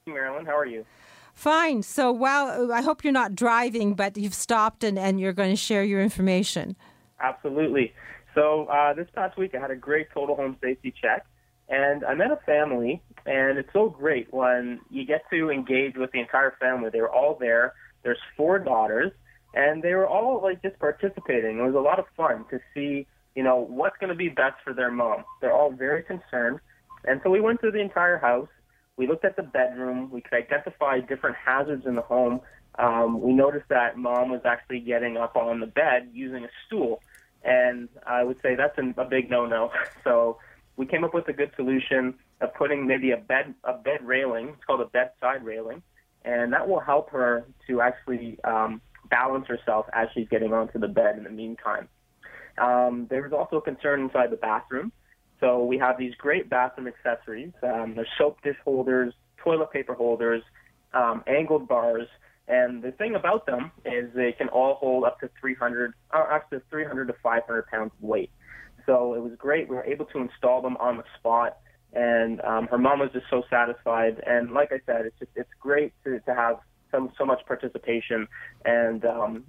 Marilyn, 0.07 0.45
how 0.45 0.57
are 0.57 0.65
you? 0.65 0.85
Fine. 1.33 1.83
So, 1.83 2.09
well, 2.09 2.71
I 2.71 2.81
hope 2.81 3.03
you're 3.03 3.11
not 3.11 3.35
driving, 3.35 3.95
but 3.95 4.15
you've 4.15 4.33
stopped 4.33 4.85
and, 4.85 4.97
and 4.97 5.19
you're 5.19 5.33
going 5.33 5.51
to 5.51 5.57
share 5.57 5.83
your 5.83 6.01
information. 6.01 6.77
Absolutely. 7.19 7.93
So 8.35 8.65
uh, 8.65 8.93
this 8.93 9.07
past 9.15 9.37
week, 9.37 9.55
I 9.55 9.59
had 9.59 9.71
a 9.71 9.75
great 9.75 10.07
total 10.13 10.35
home 10.35 10.57
safety 10.61 10.93
check, 11.01 11.25
and 11.67 12.03
I 12.03 12.13
met 12.13 12.31
a 12.31 12.39
family, 12.45 13.01
and 13.25 13.57
it's 13.57 13.69
so 13.73 13.89
great 13.89 14.33
when 14.33 14.81
you 14.89 15.05
get 15.05 15.23
to 15.31 15.49
engage 15.49 15.95
with 15.95 16.11
the 16.11 16.19
entire 16.19 16.55
family. 16.59 16.89
They 16.91 17.01
were 17.01 17.11
all 17.11 17.37
there. 17.39 17.73
There's 18.03 18.19
four 18.37 18.59
daughters, 18.59 19.11
and 19.53 19.81
they 19.81 19.93
were 19.93 20.07
all 20.07 20.41
like 20.41 20.61
just 20.61 20.79
participating. 20.79 21.59
It 21.59 21.63
was 21.63 21.75
a 21.75 21.79
lot 21.79 21.99
of 21.99 22.05
fun 22.15 22.45
to 22.51 22.59
see, 22.73 23.07
you 23.35 23.43
know, 23.43 23.65
what's 23.67 23.97
going 23.99 24.09
to 24.09 24.15
be 24.15 24.29
best 24.29 24.55
for 24.63 24.73
their 24.73 24.91
mom. 24.91 25.25
They're 25.41 25.53
all 25.53 25.71
very 25.71 26.03
concerned, 26.03 26.59
and 27.05 27.19
so 27.23 27.29
we 27.29 27.41
went 27.41 27.61
through 27.61 27.71
the 27.71 27.81
entire 27.81 28.17
house. 28.17 28.49
We 28.97 29.07
looked 29.07 29.25
at 29.25 29.35
the 29.37 29.43
bedroom. 29.43 30.09
We 30.11 30.21
could 30.21 30.33
identify 30.33 30.99
different 30.99 31.37
hazards 31.43 31.85
in 31.85 31.95
the 31.95 32.01
home. 32.01 32.41
Um, 32.77 33.21
we 33.21 33.33
noticed 33.33 33.69
that 33.69 33.97
mom 33.97 34.29
was 34.29 34.41
actually 34.45 34.81
getting 34.81 35.17
up 35.17 35.35
on 35.35 35.59
the 35.59 35.67
bed 35.67 36.09
using 36.13 36.43
a 36.43 36.49
stool 36.67 37.01
and 37.43 37.89
I 38.05 38.23
would 38.23 38.41
say 38.41 38.55
that's 38.55 38.77
a 38.77 39.05
big 39.05 39.29
no-no. 39.29 39.71
So 40.03 40.37
we 40.77 40.85
came 40.85 41.03
up 41.03 41.13
with 41.13 41.27
a 41.27 41.33
good 41.33 41.51
solution 41.55 42.15
of 42.41 42.53
putting 42.53 42.87
maybe 42.87 43.11
a 43.11 43.17
bed 43.17 43.53
a 43.63 43.73
bed 43.73 43.99
railing. 44.01 44.49
It's 44.49 44.63
called 44.65 44.81
a 44.81 44.85
bedside 44.85 45.43
railing, 45.43 45.81
and 46.23 46.53
that 46.53 46.67
will 46.67 46.79
help 46.79 47.09
her 47.11 47.45
to 47.67 47.81
actually 47.81 48.39
um, 48.43 48.81
balance 49.09 49.47
herself 49.47 49.85
as 49.93 50.07
she's 50.13 50.27
getting 50.29 50.53
onto 50.53 50.79
the 50.79 50.87
bed 50.87 51.17
in 51.17 51.23
the 51.23 51.29
meantime. 51.29 51.89
Um, 52.57 53.07
there 53.09 53.21
was 53.21 53.33
also 53.33 53.57
a 53.57 53.61
concern 53.61 54.01
inside 54.01 54.31
the 54.31 54.37
bathroom. 54.37 54.91
So 55.39 55.63
we 55.63 55.77
have 55.77 55.97
these 55.97 56.13
great 56.15 56.49
bathroom 56.49 56.87
accessories. 56.87 57.53
Um, 57.63 57.93
there's 57.95 58.09
soap 58.17 58.41
dish 58.41 58.57
holders, 58.63 59.13
toilet 59.37 59.71
paper 59.71 59.93
holders, 59.93 60.43
um, 60.93 61.23
angled 61.27 61.67
bars, 61.67 62.07
And 62.49 62.81
the 62.81 62.91
thing 62.91 63.13
about 63.13 63.45
them 63.45 63.71
is 63.85 64.09
they 64.15 64.31
can 64.31 64.49
all 64.49 64.73
hold 64.73 65.03
up 65.03 65.19
to 65.19 65.29
300, 65.39 65.93
uh, 66.11 66.17
up 66.17 66.49
to 66.49 66.61
300 66.71 67.07
to 67.07 67.13
500 67.21 67.67
pounds 67.67 67.91
of 67.95 68.03
weight. 68.03 68.31
So 68.87 69.13
it 69.13 69.21
was 69.21 69.33
great. 69.37 69.69
We 69.69 69.75
were 69.75 69.85
able 69.85 70.05
to 70.05 70.17
install 70.17 70.63
them 70.63 70.75
on 70.77 70.97
the 70.97 71.03
spot, 71.19 71.59
and 71.93 72.41
um, 72.41 72.67
her 72.67 72.79
mom 72.79 72.99
was 72.99 73.11
just 73.13 73.27
so 73.29 73.43
satisfied. 73.51 74.19
And 74.25 74.51
like 74.51 74.71
I 74.71 74.79
said, 74.87 75.05
it's 75.05 75.19
just 75.19 75.31
it's 75.35 75.49
great 75.59 75.93
to, 76.05 76.19
to 76.21 76.33
have 76.33 76.57
so 76.91 77.11
so 77.19 77.23
much 77.23 77.45
participation 77.45 78.27
and 78.65 79.05
um, 79.05 79.43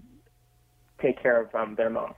take 1.01 1.23
care 1.23 1.41
of 1.41 1.55
um, 1.55 1.75
their 1.77 1.89
mom. 1.89 2.15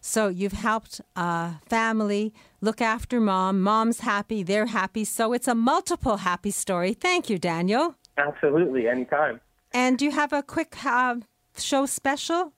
So 0.00 0.28
you've 0.28 0.52
helped 0.52 1.02
a 1.14 1.56
family 1.68 2.32
look 2.62 2.80
after 2.80 3.20
mom. 3.20 3.60
Mom's 3.60 4.00
happy, 4.00 4.42
they're 4.42 4.66
happy. 4.66 5.04
So 5.04 5.34
it's 5.34 5.46
a 5.46 5.54
multiple 5.54 6.18
happy 6.18 6.52
story. 6.52 6.94
Thank 6.94 7.28
you, 7.28 7.38
Daniel. 7.38 7.96
Absolutely, 8.16 8.88
anytime. 8.88 9.40
And 9.72 9.98
do 9.98 10.04
you 10.04 10.10
have 10.10 10.32
a 10.32 10.42
quick 10.42 10.84
uh, 10.84 11.16
show 11.56 11.86
special? 11.86 12.52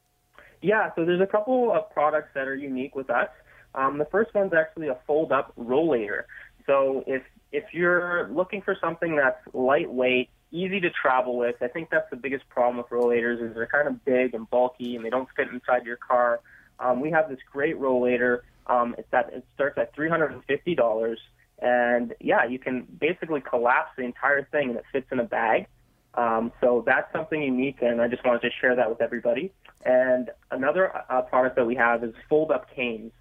Yeah, 0.62 0.90
so 0.94 1.04
there's 1.04 1.20
a 1.20 1.26
couple 1.26 1.72
of 1.72 1.90
products 1.90 2.30
that 2.34 2.46
are 2.46 2.54
unique 2.54 2.94
with 2.94 3.10
us. 3.10 3.28
Um, 3.74 3.98
the 3.98 4.04
first 4.06 4.34
one's 4.34 4.52
actually 4.52 4.88
a 4.88 4.98
fold-up 5.06 5.52
rollator. 5.56 6.24
So 6.66 7.04
if 7.06 7.22
if 7.50 7.64
you're 7.72 8.28
looking 8.32 8.62
for 8.62 8.76
something 8.80 9.16
that's 9.16 9.38
lightweight, 9.52 10.30
easy 10.52 10.80
to 10.80 10.90
travel 10.90 11.36
with, 11.36 11.56
I 11.60 11.68
think 11.68 11.90
that's 11.90 12.08
the 12.08 12.16
biggest 12.16 12.48
problem 12.48 12.78
with 12.78 12.86
rollators 12.86 13.46
is 13.46 13.54
they're 13.54 13.66
kind 13.66 13.88
of 13.88 14.02
big 14.04 14.34
and 14.34 14.48
bulky 14.48 14.96
and 14.96 15.04
they 15.04 15.10
don't 15.10 15.28
fit 15.36 15.48
inside 15.48 15.84
your 15.84 15.96
car. 15.96 16.40
Um, 16.78 17.00
we 17.00 17.10
have 17.10 17.28
this 17.28 17.38
great 17.50 17.78
rollator. 17.78 18.40
Um, 18.66 18.94
it's 18.96 19.12
at, 19.12 19.32
it 19.34 19.44
starts 19.54 19.76
at 19.76 19.94
$350, 19.94 21.16
and 21.58 22.14
yeah, 22.20 22.46
you 22.46 22.58
can 22.58 22.86
basically 23.00 23.40
collapse 23.40 23.90
the 23.98 24.04
entire 24.04 24.44
thing 24.44 24.70
and 24.70 24.78
it 24.78 24.84
fits 24.92 25.08
in 25.10 25.18
a 25.18 25.24
bag. 25.24 25.66
Um, 26.14 26.52
so 26.60 26.82
that's 26.84 27.10
something 27.12 27.42
unique, 27.42 27.78
and 27.80 28.00
I 28.00 28.08
just 28.08 28.24
wanted 28.24 28.42
to 28.42 28.50
share 28.60 28.76
that 28.76 28.88
with 28.88 29.00
everybody. 29.00 29.52
And 29.84 30.30
another 30.50 30.92
uh, 31.10 31.22
product 31.22 31.56
that 31.56 31.66
we 31.66 31.74
have 31.76 32.04
is 32.04 32.14
fold-up 32.28 32.66
canes. 32.74 33.12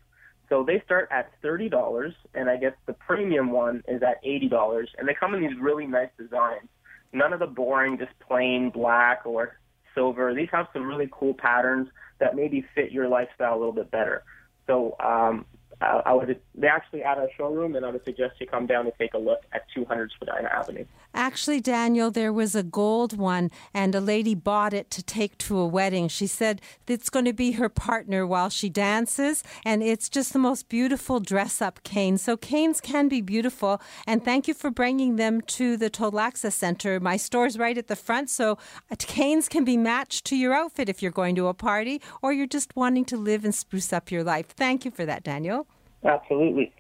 So 0.49 0.63
they 0.65 0.81
start 0.83 1.07
at 1.11 1.31
thirty 1.41 1.69
dollars, 1.69 2.13
and 2.33 2.49
I 2.49 2.57
guess 2.57 2.73
the 2.85 2.93
premium 2.93 3.51
one 3.51 3.83
is 3.87 4.03
at 4.03 4.17
eighty 4.23 4.49
dollars, 4.49 4.89
and 4.97 5.07
they 5.07 5.13
come 5.13 5.33
in 5.33 5.41
these 5.41 5.57
really 5.57 5.87
nice 5.87 6.09
designs. 6.17 6.67
None 7.13 7.31
of 7.31 7.39
the 7.39 7.47
boring, 7.47 7.97
just 7.97 8.11
plain 8.19 8.69
black 8.69 9.25
or 9.25 9.57
silver. 9.95 10.33
These 10.33 10.49
have 10.51 10.67
some 10.73 10.83
really 10.83 11.09
cool 11.11 11.33
patterns 11.33 11.87
that 12.19 12.35
maybe 12.35 12.65
fit 12.75 12.91
your 12.91 13.07
lifestyle 13.07 13.55
a 13.55 13.59
little 13.59 13.71
bit 13.71 13.89
better. 13.91 14.23
So 14.67 14.95
um, 14.99 15.45
I, 15.82 16.01
I 16.05 16.13
would 16.13 16.39
they 16.55 16.67
actually 16.67 17.03
at 17.03 17.17
our 17.17 17.29
showroom, 17.38 17.75
and 17.75 17.86
I 17.86 17.89
would 17.89 18.03
suggest 18.05 18.36
you 18.39 18.47
come 18.47 18.67
down 18.67 18.86
and 18.86 18.93
take 18.97 19.13
a 19.13 19.17
look 19.17 19.41
at 19.51 19.65
200 19.73 20.11
Spadina 20.11 20.49
Avenue. 20.49 20.86
Actually, 21.13 21.59
Daniel, 21.59 22.09
there 22.09 22.32
was 22.32 22.55
a 22.55 22.63
gold 22.63 23.17
one, 23.17 23.51
and 23.73 23.93
a 23.95 23.99
lady 23.99 24.34
bought 24.34 24.73
it 24.73 24.89
to 24.91 25.03
take 25.03 25.38
to 25.39 25.57
a 25.57 25.67
wedding. 25.67 26.07
She 26.07 26.27
said 26.27 26.61
it's 26.88 27.09
going 27.09 27.25
to 27.25 27.34
be 27.34 27.53
her 27.53 27.67
partner 27.67 28.25
while 28.25 28.49
she 28.49 28.69
dances, 28.69 29.43
and 29.65 29.82
it's 29.82 30.07
just 30.07 30.34
the 30.34 30.39
most 30.39 30.69
beautiful 30.69 31.19
dress 31.19 31.61
up 31.61 31.84
cane. 31.84 32.17
So, 32.17 32.38
canes 32.38 32.79
can 32.79 33.07
be 33.07 33.21
beautiful, 33.21 33.82
and 34.05 34.23
thank 34.23 34.47
you 34.47 34.53
for 34.53 34.69
bringing 34.69 35.15
them 35.15 35.41
to 35.41 35.77
the 35.77 35.89
Total 35.89 36.19
Access 36.19 36.55
Center. 36.55 36.99
My 36.99 37.17
store's 37.17 37.57
right 37.57 37.77
at 37.77 37.88
the 37.88 37.95
front, 37.95 38.29
so 38.29 38.57
uh, 38.91 38.95
canes 38.99 39.49
can 39.49 39.65
be 39.65 39.77
matched 39.77 40.25
to 40.25 40.36
your 40.36 40.53
outfit 40.53 40.89
if 40.89 41.01
you're 41.01 41.11
going 41.11 41.36
to 41.36 41.47
a 41.47 41.53
party 41.53 42.01
or 42.21 42.32
you're 42.32 42.47
just 42.47 42.75
wanting 42.75 43.05
to 43.05 43.17
live 43.17 43.43
and 43.43 43.55
spruce 43.55 43.91
up 43.91 44.11
your 44.11 44.23
life. 44.23 44.47
Thank 44.49 44.86
you 44.86 44.91
for 44.91 45.05
that, 45.05 45.23
Daniel. 45.23 45.67
Absolutely. 46.03 46.73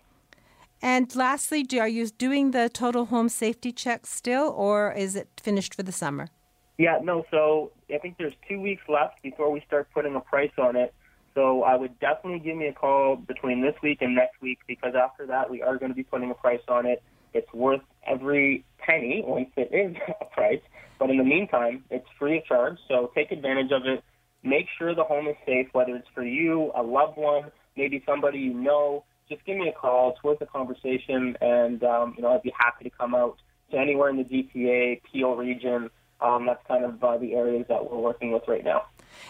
And 0.81 1.15
lastly, 1.15 1.63
do, 1.63 1.79
are 1.79 1.87
you 1.87 2.07
doing 2.07 2.51
the 2.51 2.67
total 2.67 3.05
home 3.05 3.29
safety 3.29 3.71
check 3.71 4.07
still, 4.07 4.49
or 4.49 4.91
is 4.91 5.15
it 5.15 5.29
finished 5.39 5.75
for 5.75 5.83
the 5.83 5.91
summer? 5.91 6.29
Yeah, 6.77 6.97
no. 7.03 7.23
So 7.29 7.71
I 7.93 7.99
think 7.99 8.17
there's 8.17 8.33
two 8.49 8.59
weeks 8.59 8.81
left 8.89 9.21
before 9.21 9.51
we 9.51 9.61
start 9.67 9.87
putting 9.93 10.15
a 10.15 10.19
price 10.19 10.51
on 10.57 10.75
it. 10.75 10.93
So 11.35 11.63
I 11.63 11.75
would 11.75 11.99
definitely 11.99 12.39
give 12.39 12.57
me 12.57 12.67
a 12.67 12.73
call 12.73 13.15
between 13.15 13.61
this 13.61 13.75
week 13.83 14.01
and 14.01 14.15
next 14.15 14.41
week 14.41 14.59
because 14.67 14.95
after 14.95 15.27
that 15.27 15.49
we 15.49 15.61
are 15.61 15.77
going 15.77 15.91
to 15.91 15.95
be 15.95 16.03
putting 16.03 16.31
a 16.31 16.33
price 16.33 16.61
on 16.67 16.85
it. 16.85 17.03
It's 17.33 17.51
worth 17.53 17.81
every 18.05 18.65
penny 18.79 19.23
once 19.25 19.49
it 19.55 19.69
is 19.71 19.95
a 20.21 20.25
price. 20.25 20.59
But 20.97 21.09
in 21.11 21.17
the 21.17 21.23
meantime, 21.23 21.83
it's 21.89 22.07
free 22.17 22.39
of 22.39 22.45
charge. 22.45 22.77
So 22.87 23.11
take 23.15 23.31
advantage 23.31 23.71
of 23.71 23.85
it. 23.85 24.03
Make 24.43 24.65
sure 24.77 24.95
the 24.95 25.03
home 25.03 25.27
is 25.27 25.35
safe, 25.45 25.67
whether 25.71 25.95
it's 25.95 26.07
for 26.15 26.23
you, 26.23 26.71
a 26.75 26.81
loved 26.81 27.17
one, 27.17 27.51
maybe 27.77 28.03
somebody 28.07 28.39
you 28.39 28.53
know 28.55 29.03
just 29.31 29.45
give 29.45 29.57
me 29.57 29.69
a 29.69 29.71
call. 29.71 30.11
It's 30.11 30.23
worth 30.23 30.41
a 30.41 30.45
conversation, 30.45 31.37
and 31.41 31.83
um, 31.83 32.13
you 32.17 32.21
know 32.21 32.33
I'd 32.33 32.43
be 32.43 32.53
happy 32.57 32.83
to 32.83 32.89
come 32.89 33.15
out 33.15 33.37
to 33.71 33.77
anywhere 33.77 34.09
in 34.09 34.17
the 34.17 34.23
GTA, 34.23 35.01
Peel 35.11 35.35
region. 35.35 35.89
Um, 36.19 36.45
that's 36.45 36.61
kind 36.67 36.85
of 36.85 37.03
uh, 37.03 37.17
the 37.17 37.33
areas 37.33 37.65
that 37.69 37.89
we're 37.89 37.97
working 37.97 38.31
with 38.31 38.43
right 38.47 38.63
now. 38.63 38.83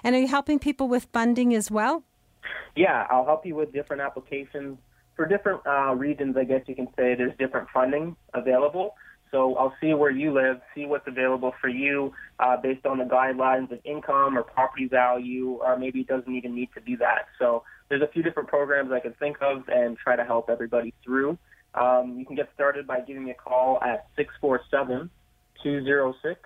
And 0.03 0.15
are 0.15 0.19
you 0.19 0.27
helping 0.27 0.59
people 0.59 0.89
with 0.89 1.07
funding 1.13 1.53
as 1.53 1.71
well? 1.71 2.03
Yeah, 2.75 3.07
I'll 3.09 3.25
help 3.25 3.45
you 3.45 3.55
with 3.55 3.71
different 3.71 4.01
applications 4.01 4.77
for 5.15 5.25
different 5.25 5.61
uh, 5.65 5.93
regions. 5.95 6.35
I 6.35 6.43
guess 6.43 6.61
you 6.67 6.75
can 6.75 6.87
say 6.97 7.15
there's 7.15 7.37
different 7.37 7.69
funding 7.73 8.15
available. 8.33 8.95
So 9.31 9.55
I'll 9.55 9.73
see 9.79 9.93
where 9.93 10.11
you 10.11 10.33
live, 10.33 10.59
see 10.75 10.85
what's 10.85 11.07
available 11.07 11.53
for 11.61 11.69
you 11.69 12.11
uh, 12.39 12.57
based 12.57 12.85
on 12.85 12.97
the 12.97 13.05
guidelines 13.05 13.71
of 13.71 13.79
income 13.85 14.37
or 14.37 14.43
property 14.43 14.87
value, 14.87 15.59
or 15.63 15.77
maybe 15.77 16.01
it 16.01 16.07
doesn't 16.07 16.35
even 16.35 16.53
need 16.53 16.69
to 16.73 16.81
be 16.81 16.97
that. 16.97 17.27
So 17.39 17.63
there's 17.91 18.01
a 18.01 18.07
few 18.07 18.23
different 18.23 18.47
programs 18.47 18.91
I 18.93 19.01
can 19.01 19.13
think 19.15 19.37
of 19.41 19.67
and 19.67 19.97
try 19.97 20.15
to 20.15 20.23
help 20.23 20.49
everybody 20.49 20.93
through. 21.03 21.37
Um, 21.75 22.15
you 22.17 22.25
can 22.25 22.37
get 22.37 22.49
started 22.53 22.87
by 22.87 23.01
giving 23.01 23.25
me 23.25 23.31
a 23.31 23.35
call 23.35 23.79
at 23.83 24.07
647 24.15 25.09
206 25.61 26.39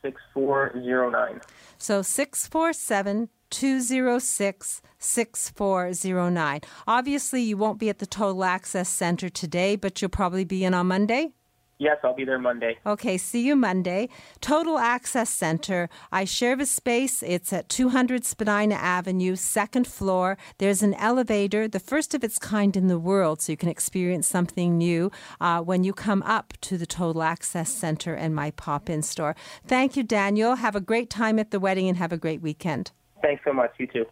6409. 0.00 1.40
So 1.78 2.02
647 2.02 3.28
206 3.50 4.82
6409. 4.98 6.60
Obviously, 6.86 7.42
you 7.42 7.56
won't 7.56 7.80
be 7.80 7.88
at 7.88 7.98
the 7.98 8.06
Total 8.06 8.44
Access 8.44 8.88
Center 8.88 9.28
today, 9.28 9.74
but 9.74 10.00
you'll 10.00 10.08
probably 10.08 10.44
be 10.44 10.64
in 10.64 10.72
on 10.72 10.86
Monday? 10.86 11.32
Yes, 11.78 11.98
I'll 12.04 12.14
be 12.14 12.24
there 12.24 12.38
Monday. 12.38 12.78
Okay, 12.86 13.18
see 13.18 13.44
you 13.44 13.56
Monday. 13.56 14.08
Total 14.40 14.78
Access 14.78 15.30
Center. 15.30 15.88
I 16.12 16.24
share 16.24 16.54
the 16.54 16.66
space. 16.66 17.22
It's 17.24 17.52
at 17.52 17.68
200 17.68 18.24
Spadina 18.24 18.76
Avenue, 18.76 19.34
second 19.34 19.86
floor. 19.86 20.38
There's 20.58 20.82
an 20.82 20.94
elevator, 20.94 21.66
the 21.66 21.80
first 21.80 22.14
of 22.14 22.22
its 22.22 22.38
kind 22.38 22.76
in 22.76 22.86
the 22.86 23.00
world, 23.00 23.42
so 23.42 23.52
you 23.52 23.56
can 23.56 23.68
experience 23.68 24.28
something 24.28 24.78
new 24.78 25.10
uh, 25.40 25.60
when 25.60 25.82
you 25.82 25.92
come 25.92 26.22
up 26.22 26.52
to 26.60 26.78
the 26.78 26.86
Total 26.86 27.22
Access 27.22 27.72
Center 27.72 28.14
and 28.14 28.34
my 28.34 28.52
pop 28.52 28.88
in 28.88 29.02
store. 29.02 29.34
Thank 29.66 29.96
you, 29.96 30.04
Daniel. 30.04 30.54
Have 30.56 30.76
a 30.76 30.80
great 30.80 31.10
time 31.10 31.38
at 31.38 31.50
the 31.50 31.58
wedding 31.58 31.88
and 31.88 31.96
have 31.98 32.12
a 32.12 32.16
great 32.16 32.40
weekend. 32.40 32.92
Thanks 33.22 33.42
so 33.44 33.52
much. 33.52 33.72
You 33.78 33.86
too. 33.86 34.06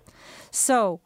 So, 0.50 1.00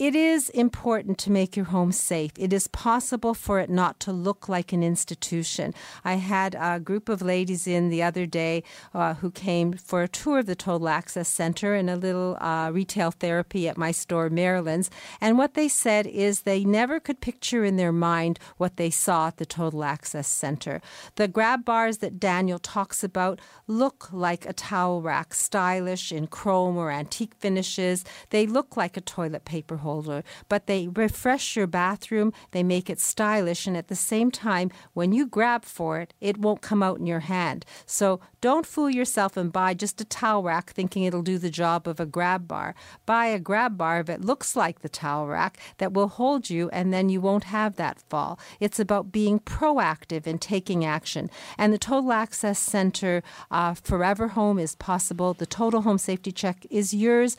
it 0.00 0.16
is 0.16 0.48
important 0.48 1.18
to 1.18 1.30
make 1.30 1.56
your 1.56 1.66
home 1.66 1.92
safe. 1.92 2.32
It 2.38 2.54
is 2.54 2.68
possible 2.68 3.34
for 3.34 3.60
it 3.60 3.68
not 3.68 4.00
to 4.00 4.12
look 4.12 4.48
like 4.48 4.72
an 4.72 4.82
institution. 4.82 5.74
I 6.06 6.14
had 6.14 6.56
a 6.58 6.80
group 6.80 7.10
of 7.10 7.20
ladies 7.20 7.66
in 7.66 7.90
the 7.90 8.02
other 8.02 8.24
day 8.24 8.62
uh, 8.94 9.12
who 9.12 9.30
came 9.30 9.74
for 9.74 10.02
a 10.02 10.08
tour 10.08 10.38
of 10.38 10.46
the 10.46 10.54
Total 10.54 10.88
Access 10.88 11.28
Center 11.28 11.74
and 11.74 11.90
a 11.90 11.96
little 11.96 12.38
uh, 12.40 12.70
retail 12.72 13.10
therapy 13.10 13.68
at 13.68 13.76
my 13.76 13.90
store, 13.90 14.30
Marilyn's. 14.30 14.90
And 15.20 15.36
what 15.36 15.52
they 15.52 15.68
said 15.68 16.06
is 16.06 16.40
they 16.40 16.64
never 16.64 16.98
could 16.98 17.20
picture 17.20 17.62
in 17.62 17.76
their 17.76 17.92
mind 17.92 18.38
what 18.56 18.78
they 18.78 18.88
saw 18.88 19.26
at 19.26 19.36
the 19.36 19.44
Total 19.44 19.84
Access 19.84 20.28
Center. 20.28 20.80
The 21.16 21.28
grab 21.28 21.66
bars 21.66 21.98
that 21.98 22.18
Daniel 22.18 22.58
talks 22.58 23.04
about 23.04 23.38
look 23.66 24.08
like 24.10 24.46
a 24.46 24.54
towel 24.54 25.02
rack, 25.02 25.34
stylish 25.34 26.10
in 26.10 26.26
chrome 26.26 26.78
or 26.78 26.90
antique 26.90 27.34
finishes. 27.34 28.02
They 28.30 28.46
look 28.46 28.78
like 28.78 28.96
a 28.96 29.02
toilet 29.02 29.44
paper 29.44 29.76
holder 29.76 29.89
holder, 29.90 30.22
but 30.48 30.66
they 30.66 30.88
refresh 30.88 31.56
your 31.56 31.66
bathroom, 31.66 32.32
they 32.52 32.62
make 32.62 32.88
it 32.88 33.00
stylish, 33.00 33.66
and 33.66 33.76
at 33.76 33.88
the 33.88 33.96
same 33.96 34.30
time, 34.30 34.70
when 34.94 35.12
you 35.12 35.26
grab 35.26 35.64
for 35.64 36.00
it, 36.00 36.14
it 36.20 36.38
won't 36.38 36.68
come 36.68 36.82
out 36.82 36.98
in 36.98 37.06
your 37.06 37.20
hand. 37.20 37.64
So 37.86 38.20
don't 38.40 38.66
fool 38.66 38.88
yourself 38.88 39.36
and 39.36 39.52
buy 39.52 39.74
just 39.74 40.00
a 40.00 40.04
towel 40.04 40.42
rack 40.42 40.70
thinking 40.70 41.02
it'll 41.02 41.22
do 41.22 41.38
the 41.38 41.50
job 41.50 41.88
of 41.88 41.98
a 42.00 42.06
grab 42.06 42.46
bar. 42.46 42.74
Buy 43.04 43.26
a 43.26 43.38
grab 43.38 43.76
bar 43.76 44.02
that 44.04 44.24
looks 44.24 44.54
like 44.54 44.80
the 44.80 44.88
towel 44.88 45.26
rack 45.26 45.58
that 45.78 45.92
will 45.92 46.08
hold 46.08 46.48
you, 46.50 46.70
and 46.72 46.92
then 46.92 47.08
you 47.08 47.20
won't 47.20 47.44
have 47.44 47.76
that 47.76 48.00
fall. 48.08 48.38
It's 48.60 48.80
about 48.80 49.12
being 49.12 49.40
proactive 49.40 50.26
and 50.26 50.40
taking 50.40 50.84
action. 50.84 51.30
And 51.58 51.72
the 51.72 51.78
Total 51.78 52.12
Access 52.12 52.58
Center 52.58 53.22
uh, 53.50 53.74
Forever 53.74 54.28
Home 54.28 54.58
is 54.58 54.74
possible. 54.76 55.34
The 55.34 55.46
Total 55.46 55.82
Home 55.82 55.98
Safety 55.98 56.32
Check 56.32 56.66
is 56.70 56.94
yours 56.94 57.36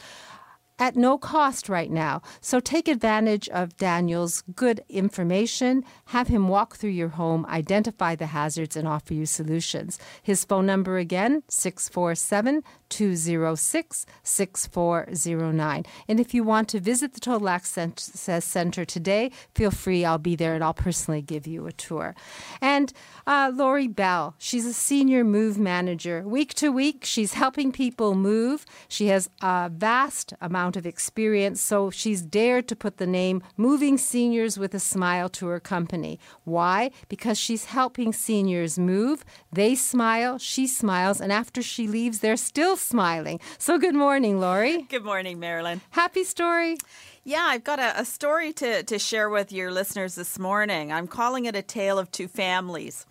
at 0.81 0.95
no 0.95 1.15
cost 1.15 1.69
right 1.69 1.91
now. 1.91 2.23
So 2.41 2.59
take 2.59 2.87
advantage 2.87 3.47
of 3.49 3.77
Daniel's 3.77 4.41
good 4.55 4.83
information, 4.89 5.85
have 6.05 6.27
him 6.27 6.47
walk 6.47 6.75
through 6.75 6.89
your 6.89 7.09
home, 7.09 7.45
identify 7.45 8.15
the 8.15 8.25
hazards, 8.25 8.75
and 8.75 8.87
offer 8.87 9.13
you 9.13 9.27
solutions. 9.27 9.99
His 10.23 10.43
phone 10.43 10.65
number 10.65 10.97
again, 10.97 11.43
647 11.49 12.63
206 12.91 14.05
6409. 14.23 15.85
And 16.07 16.19
if 16.19 16.33
you 16.33 16.43
want 16.43 16.69
to 16.69 16.79
visit 16.79 17.13
the 17.13 17.19
Total 17.19 17.49
Access 17.49 18.45
Center 18.45 18.85
today, 18.85 19.31
feel 19.55 19.71
free. 19.71 20.05
I'll 20.05 20.17
be 20.17 20.35
there 20.35 20.53
and 20.53 20.63
I'll 20.63 20.73
personally 20.73 21.21
give 21.21 21.47
you 21.47 21.65
a 21.65 21.71
tour. 21.71 22.13
And 22.61 22.93
uh, 23.25 23.51
Lori 23.53 23.87
Bell, 23.87 24.35
she's 24.37 24.65
a 24.65 24.73
senior 24.73 25.23
move 25.23 25.57
manager. 25.57 26.21
Week 26.27 26.53
to 26.55 26.71
week, 26.71 27.05
she's 27.05 27.33
helping 27.33 27.71
people 27.71 28.13
move. 28.13 28.65
She 28.87 29.07
has 29.07 29.29
a 29.41 29.71
vast 29.73 30.33
amount 30.41 30.75
of 30.75 30.85
experience, 30.85 31.61
so 31.61 31.89
she's 31.89 32.21
dared 32.21 32.67
to 32.67 32.75
put 32.75 32.97
the 32.97 33.07
name 33.07 33.41
Moving 33.57 33.97
Seniors 33.97 34.59
with 34.59 34.73
a 34.75 34.79
Smile 34.79 35.29
to 35.29 35.47
her 35.47 35.59
company. 35.59 36.19
Why? 36.43 36.91
Because 37.07 37.37
she's 37.37 37.65
helping 37.65 38.11
seniors 38.11 38.77
move. 38.77 39.23
They 39.51 39.75
smile, 39.75 40.37
she 40.37 40.67
smiles, 40.67 41.21
and 41.21 41.31
after 41.31 41.61
she 41.61 41.87
leaves, 41.87 42.19
they're 42.19 42.37
still 42.37 42.75
smiling. 42.81 43.39
So, 43.57 43.77
good 43.77 43.95
morning, 43.95 44.39
Lori. 44.39 44.81
Good 44.89 45.03
morning, 45.03 45.39
Marilyn. 45.39 45.81
Happy 45.91 46.23
story. 46.23 46.77
Yeah, 47.23 47.43
I've 47.43 47.63
got 47.63 47.79
a, 47.79 47.99
a, 47.99 48.05
story 48.05 48.51
to, 48.53 48.83
to 48.83 48.97
share 48.97 49.29
with 49.29 49.51
your 49.51 49.71
listeners 49.71 50.15
this 50.15 50.39
morning. 50.39 50.91
I'm 50.91 51.07
calling 51.07 51.45
it 51.45 51.55
a 51.55 51.61
tale 51.61 51.99
of 51.99 52.11
two 52.11 52.27
families. 52.27 53.05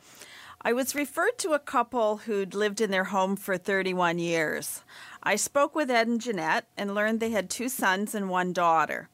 I 0.62 0.73
was 0.73 0.95
referred 0.95 1.39
to 1.39 1.53
a 1.53 1.59
couple 1.59 2.18
who'd 2.18 2.55
lived 2.55 2.81
in 2.81 2.91
their 2.91 3.05
home 3.05 3.37
for 3.37 3.57
31 3.57 4.18
years. 4.18 4.83
I 5.23 5.37
spoke 5.37 5.75
with 5.75 5.91
Ed 5.91 6.09
and 6.09 6.21
Jeanette 6.21 6.66
and 6.77 6.95
learned 6.95 7.21
they 7.21 7.31
had 7.31 7.49
two 7.49 7.68
sons 7.68 8.14
and 8.14 8.29
one 8.29 8.53
daughter. 8.53 9.09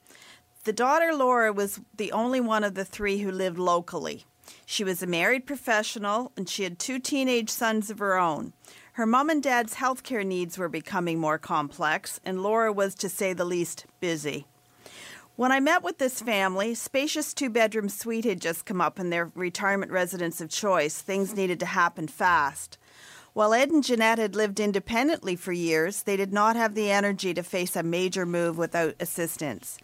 The 0.64 0.72
daughter, 0.72 1.14
Laura, 1.14 1.52
was 1.52 1.78
the 1.96 2.10
only 2.10 2.40
one 2.40 2.64
of 2.64 2.74
the 2.74 2.84
three 2.84 3.18
who 3.18 3.30
lived 3.30 3.58
locally. 3.58 4.24
She 4.64 4.82
was 4.82 5.02
a 5.02 5.06
married 5.06 5.46
professional 5.46 6.32
and 6.36 6.48
she 6.48 6.64
had 6.64 6.80
two 6.80 6.98
teenage 6.98 7.50
sons 7.50 7.90
of 7.90 8.00
her 8.00 8.18
own. 8.18 8.52
Her 8.96 9.04
mom 9.04 9.28
and 9.28 9.42
dad's 9.42 9.74
healthcare 9.74 10.24
needs 10.24 10.56
were 10.56 10.70
becoming 10.70 11.18
more 11.18 11.36
complex, 11.36 12.18
and 12.24 12.42
Laura 12.42 12.72
was, 12.72 12.94
to 12.94 13.10
say 13.10 13.34
the 13.34 13.44
least, 13.44 13.84
busy. 14.00 14.46
When 15.34 15.52
I 15.52 15.60
met 15.60 15.82
with 15.82 15.98
this 15.98 16.22
family, 16.22 16.74
spacious 16.74 17.34
two 17.34 17.50
bedroom 17.50 17.90
suite 17.90 18.24
had 18.24 18.40
just 18.40 18.64
come 18.64 18.80
up 18.80 18.98
in 18.98 19.10
their 19.10 19.30
retirement 19.34 19.92
residence 19.92 20.40
of 20.40 20.48
choice. 20.48 21.02
Things 21.02 21.36
needed 21.36 21.60
to 21.60 21.66
happen 21.66 22.08
fast. 22.08 22.78
While 23.34 23.52
Ed 23.52 23.68
and 23.68 23.84
Jeanette 23.84 24.16
had 24.16 24.34
lived 24.34 24.60
independently 24.60 25.36
for 25.36 25.52
years, 25.52 26.04
they 26.04 26.16
did 26.16 26.32
not 26.32 26.56
have 26.56 26.74
the 26.74 26.90
energy 26.90 27.34
to 27.34 27.42
face 27.42 27.76
a 27.76 27.82
major 27.82 28.24
move 28.24 28.56
without 28.56 28.94
assistance. 28.98 29.76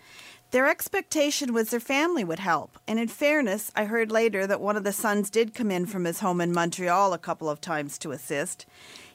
Their 0.52 0.68
expectation 0.68 1.54
was 1.54 1.70
their 1.70 1.80
family 1.80 2.24
would 2.24 2.38
help, 2.38 2.78
and 2.86 2.98
in 2.98 3.08
fairness, 3.08 3.72
I 3.74 3.86
heard 3.86 4.12
later 4.12 4.46
that 4.46 4.60
one 4.60 4.76
of 4.76 4.84
the 4.84 4.92
sons 4.92 5.30
did 5.30 5.54
come 5.54 5.70
in 5.70 5.86
from 5.86 6.04
his 6.04 6.20
home 6.20 6.42
in 6.42 6.52
Montreal 6.52 7.14
a 7.14 7.18
couple 7.18 7.48
of 7.48 7.58
times 7.62 7.96
to 8.00 8.12
assist. 8.12 8.66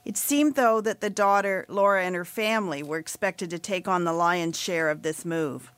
It 0.03 0.17
seemed, 0.17 0.55
though, 0.55 0.81
that 0.81 0.99
the 0.99 1.11
daughter, 1.11 1.67
Laura, 1.69 2.03
and 2.03 2.15
her 2.15 2.25
family 2.25 2.81
were 2.81 2.97
expected 2.97 3.51
to 3.51 3.59
take 3.59 3.87
on 3.87 4.03
the 4.03 4.13
lion's 4.13 4.59
share 4.59 4.89
of 4.89 5.03
this 5.03 5.25
move. 5.25 5.71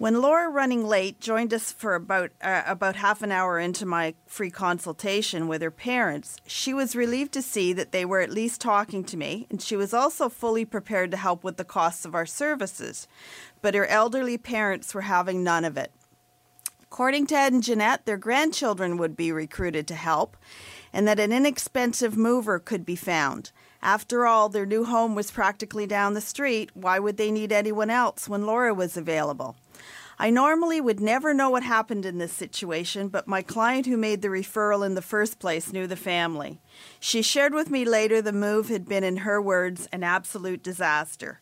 When 0.00 0.22
Laura, 0.22 0.48
running 0.48 0.86
late, 0.86 1.20
joined 1.20 1.52
us 1.52 1.72
for 1.72 1.94
about 1.94 2.30
uh, 2.40 2.62
about 2.64 2.96
half 2.96 3.20
an 3.20 3.30
hour 3.30 3.58
into 3.58 3.84
my 3.84 4.14
free 4.26 4.50
consultation 4.50 5.46
with 5.46 5.60
her 5.60 5.70
parents, 5.70 6.38
she 6.46 6.72
was 6.72 6.96
relieved 6.96 7.32
to 7.32 7.42
see 7.42 7.74
that 7.74 7.92
they 7.92 8.06
were 8.06 8.22
at 8.22 8.30
least 8.30 8.62
talking 8.62 9.04
to 9.04 9.18
me, 9.18 9.46
and 9.50 9.60
she 9.60 9.76
was 9.76 9.92
also 9.92 10.30
fully 10.30 10.64
prepared 10.64 11.10
to 11.10 11.18
help 11.18 11.44
with 11.44 11.58
the 11.58 11.66
costs 11.66 12.06
of 12.06 12.14
our 12.14 12.24
services. 12.24 13.06
But 13.60 13.74
her 13.74 13.84
elderly 13.84 14.38
parents 14.38 14.94
were 14.94 15.02
having 15.02 15.44
none 15.44 15.66
of 15.66 15.76
it. 15.76 15.92
According 16.82 17.26
to 17.26 17.36
Ed 17.36 17.52
and 17.52 17.62
Jeanette, 17.62 18.06
their 18.06 18.16
grandchildren 18.16 18.96
would 18.96 19.18
be 19.18 19.30
recruited 19.30 19.86
to 19.88 19.94
help, 19.94 20.34
and 20.94 21.06
that 21.06 21.20
an 21.20 21.30
inexpensive 21.30 22.16
mover 22.16 22.58
could 22.58 22.86
be 22.86 22.96
found. 22.96 23.52
After 23.82 24.26
all, 24.26 24.48
their 24.48 24.66
new 24.66 24.84
home 24.84 25.14
was 25.14 25.30
practically 25.30 25.86
down 25.86 26.14
the 26.14 26.20
street. 26.20 26.70
Why 26.74 26.98
would 26.98 27.16
they 27.16 27.30
need 27.30 27.52
anyone 27.52 27.90
else 27.90 28.28
when 28.28 28.44
Laura 28.44 28.74
was 28.74 28.96
available? 28.96 29.56
I 30.18 30.28
normally 30.28 30.82
would 30.82 31.00
never 31.00 31.32
know 31.32 31.48
what 31.48 31.62
happened 31.62 32.04
in 32.04 32.18
this 32.18 32.32
situation, 32.32 33.08
but 33.08 33.26
my 33.26 33.40
client 33.40 33.86
who 33.86 33.96
made 33.96 34.20
the 34.20 34.28
referral 34.28 34.84
in 34.84 34.94
the 34.94 35.00
first 35.00 35.38
place 35.38 35.72
knew 35.72 35.86
the 35.86 35.96
family. 35.96 36.60
She 37.00 37.22
shared 37.22 37.54
with 37.54 37.70
me 37.70 37.86
later 37.86 38.20
the 38.20 38.32
move 38.32 38.68
had 38.68 38.86
been, 38.86 39.02
in 39.02 39.18
her 39.18 39.40
words, 39.40 39.88
an 39.92 40.02
absolute 40.02 40.62
disaster. 40.62 41.40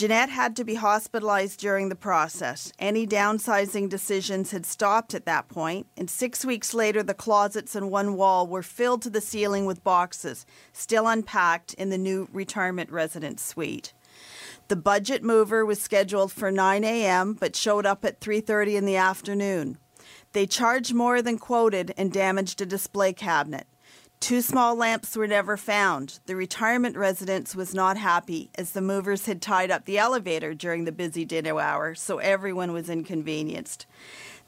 Jeanette 0.00 0.30
had 0.30 0.56
to 0.56 0.64
be 0.64 0.76
hospitalized 0.76 1.60
during 1.60 1.90
the 1.90 1.94
process. 1.94 2.72
Any 2.78 3.06
downsizing 3.06 3.90
decisions 3.90 4.50
had 4.50 4.64
stopped 4.64 5.12
at 5.12 5.26
that 5.26 5.50
point, 5.50 5.88
and 5.94 6.08
six 6.08 6.42
weeks 6.42 6.72
later, 6.72 7.02
the 7.02 7.12
closets 7.12 7.76
and 7.76 7.90
one 7.90 8.14
wall 8.14 8.46
were 8.46 8.62
filled 8.62 9.02
to 9.02 9.10
the 9.10 9.20
ceiling 9.20 9.66
with 9.66 9.84
boxes, 9.84 10.46
still 10.72 11.06
unpacked 11.06 11.74
in 11.74 11.90
the 11.90 11.98
new 11.98 12.30
retirement 12.32 12.90
residence 12.90 13.44
suite. 13.44 13.92
The 14.68 14.76
budget 14.76 15.22
mover 15.22 15.66
was 15.66 15.82
scheduled 15.82 16.32
for 16.32 16.50
9 16.50 16.82
a.m. 16.82 17.34
but 17.34 17.54
showed 17.54 17.84
up 17.84 18.02
at 18.02 18.20
3:30 18.20 18.76
in 18.76 18.86
the 18.86 18.96
afternoon. 18.96 19.76
They 20.32 20.46
charged 20.46 20.94
more 20.94 21.20
than 21.20 21.36
quoted 21.36 21.92
and 21.98 22.10
damaged 22.10 22.62
a 22.62 22.64
display 22.64 23.12
cabinet. 23.12 23.66
Two 24.20 24.42
small 24.42 24.76
lamps 24.76 25.16
were 25.16 25.26
never 25.26 25.56
found. 25.56 26.20
The 26.26 26.36
retirement 26.36 26.96
residence 26.96 27.56
was 27.56 27.74
not 27.74 27.96
happy 27.96 28.50
as 28.54 28.72
the 28.72 28.82
movers 28.82 29.24
had 29.24 29.40
tied 29.40 29.70
up 29.70 29.86
the 29.86 29.98
elevator 29.98 30.52
during 30.52 30.84
the 30.84 30.92
busy 30.92 31.24
dinner 31.24 31.58
hour, 31.58 31.94
so 31.94 32.18
everyone 32.18 32.72
was 32.72 32.90
inconvenienced. 32.90 33.86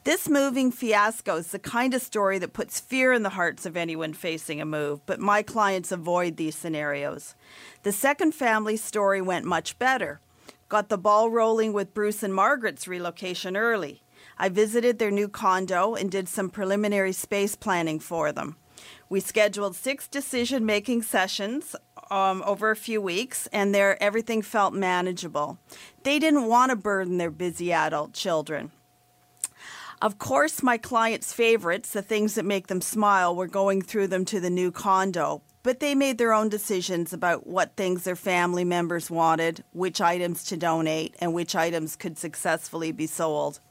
This 0.03 0.29
moving 0.29 0.71
fiasco 0.71 1.37
is 1.37 1.47
the 1.47 1.59
kind 1.59 1.93
of 1.93 2.01
story 2.01 2.37
that 2.39 2.53
puts 2.53 2.79
fear 2.79 3.13
in 3.13 3.23
the 3.23 3.29
hearts 3.29 3.65
of 3.65 3.75
anyone 3.75 4.13
facing 4.13 4.61
a 4.61 4.65
move, 4.65 5.03
but 5.05 5.19
my 5.19 5.41
clients 5.41 5.91
avoid 5.91 6.37
these 6.37 6.55
scenarios. 6.55 7.35
The 7.81 7.91
second 7.91 8.35
family 8.35 8.77
story 8.77 9.21
went 9.21 9.45
much 9.45 9.79
better. 9.79 10.19
Got 10.69 10.89
the 10.89 10.97
ball 10.97 11.29
rolling 11.29 11.73
with 11.73 11.93
Bruce 11.93 12.21
and 12.21 12.33
Margaret's 12.33 12.87
relocation 12.87 13.57
early. 13.57 14.03
I 14.37 14.49
visited 14.49 14.99
their 14.99 15.11
new 15.11 15.27
condo 15.27 15.95
and 15.95 16.11
did 16.11 16.29
some 16.29 16.49
preliminary 16.49 17.13
space 17.13 17.55
planning 17.55 17.99
for 17.99 18.31
them. 18.31 18.55
We 19.09 19.19
scheduled 19.19 19.75
six 19.75 20.07
decision 20.07 20.65
making 20.65 21.03
sessions 21.03 21.75
um, 22.09 22.43
over 22.45 22.71
a 22.71 22.75
few 22.75 23.01
weeks, 23.01 23.47
and 23.53 23.73
there 23.73 24.01
everything 24.01 24.41
felt 24.41 24.73
manageable. 24.73 25.57
They 26.03 26.19
didn't 26.19 26.47
want 26.47 26.69
to 26.69 26.75
burden 26.75 27.17
their 27.17 27.31
busy 27.31 27.71
adult 27.73 28.13
children. 28.13 28.71
Of 30.01 30.17
course, 30.17 30.61
my 30.61 30.77
clients' 30.77 31.31
favorites, 31.31 31.91
the 31.91 32.01
things 32.01 32.35
that 32.35 32.43
make 32.43 32.67
them 32.67 32.81
smile, 32.81 33.33
were 33.35 33.47
going 33.47 33.81
through 33.81 34.07
them 34.07 34.25
to 34.25 34.41
the 34.41 34.49
new 34.49 34.69
condo, 34.69 35.41
but 35.63 35.79
they 35.79 35.95
made 35.95 36.17
their 36.17 36.33
own 36.33 36.49
decisions 36.49 37.13
about 37.13 37.47
what 37.47 37.77
things 37.77 38.03
their 38.03 38.17
family 38.17 38.65
members 38.65 39.09
wanted, 39.09 39.63
which 39.71 40.01
items 40.01 40.43
to 40.45 40.57
donate, 40.57 41.15
and 41.19 41.33
which 41.33 41.55
items 41.55 41.95
could 41.95 42.17
successfully 42.17 42.91
be 42.91 43.07
sold. 43.07 43.61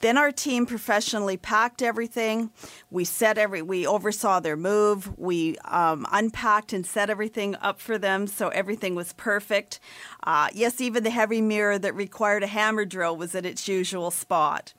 Then 0.00 0.16
our 0.16 0.32
team 0.32 0.66
professionally 0.66 1.36
packed 1.36 1.82
everything. 1.82 2.50
We 2.90 3.04
set 3.04 3.38
every, 3.38 3.62
we 3.62 3.86
oversaw 3.86 4.40
their 4.40 4.56
move. 4.56 5.18
We 5.18 5.58
um, 5.64 6.06
unpacked 6.12 6.72
and 6.72 6.86
set 6.86 7.10
everything 7.10 7.56
up 7.56 7.80
for 7.80 7.98
them, 7.98 8.26
so 8.26 8.48
everything 8.48 8.94
was 8.94 9.12
perfect. 9.14 9.80
Uh, 10.24 10.48
yes, 10.52 10.80
even 10.80 11.04
the 11.04 11.10
heavy 11.10 11.40
mirror 11.40 11.78
that 11.78 11.94
required 11.94 12.42
a 12.42 12.48
hammer 12.48 12.84
drill 12.84 13.16
was 13.16 13.34
at 13.34 13.44
its 13.44 13.66
usual 13.68 14.10
spot. 14.10 14.72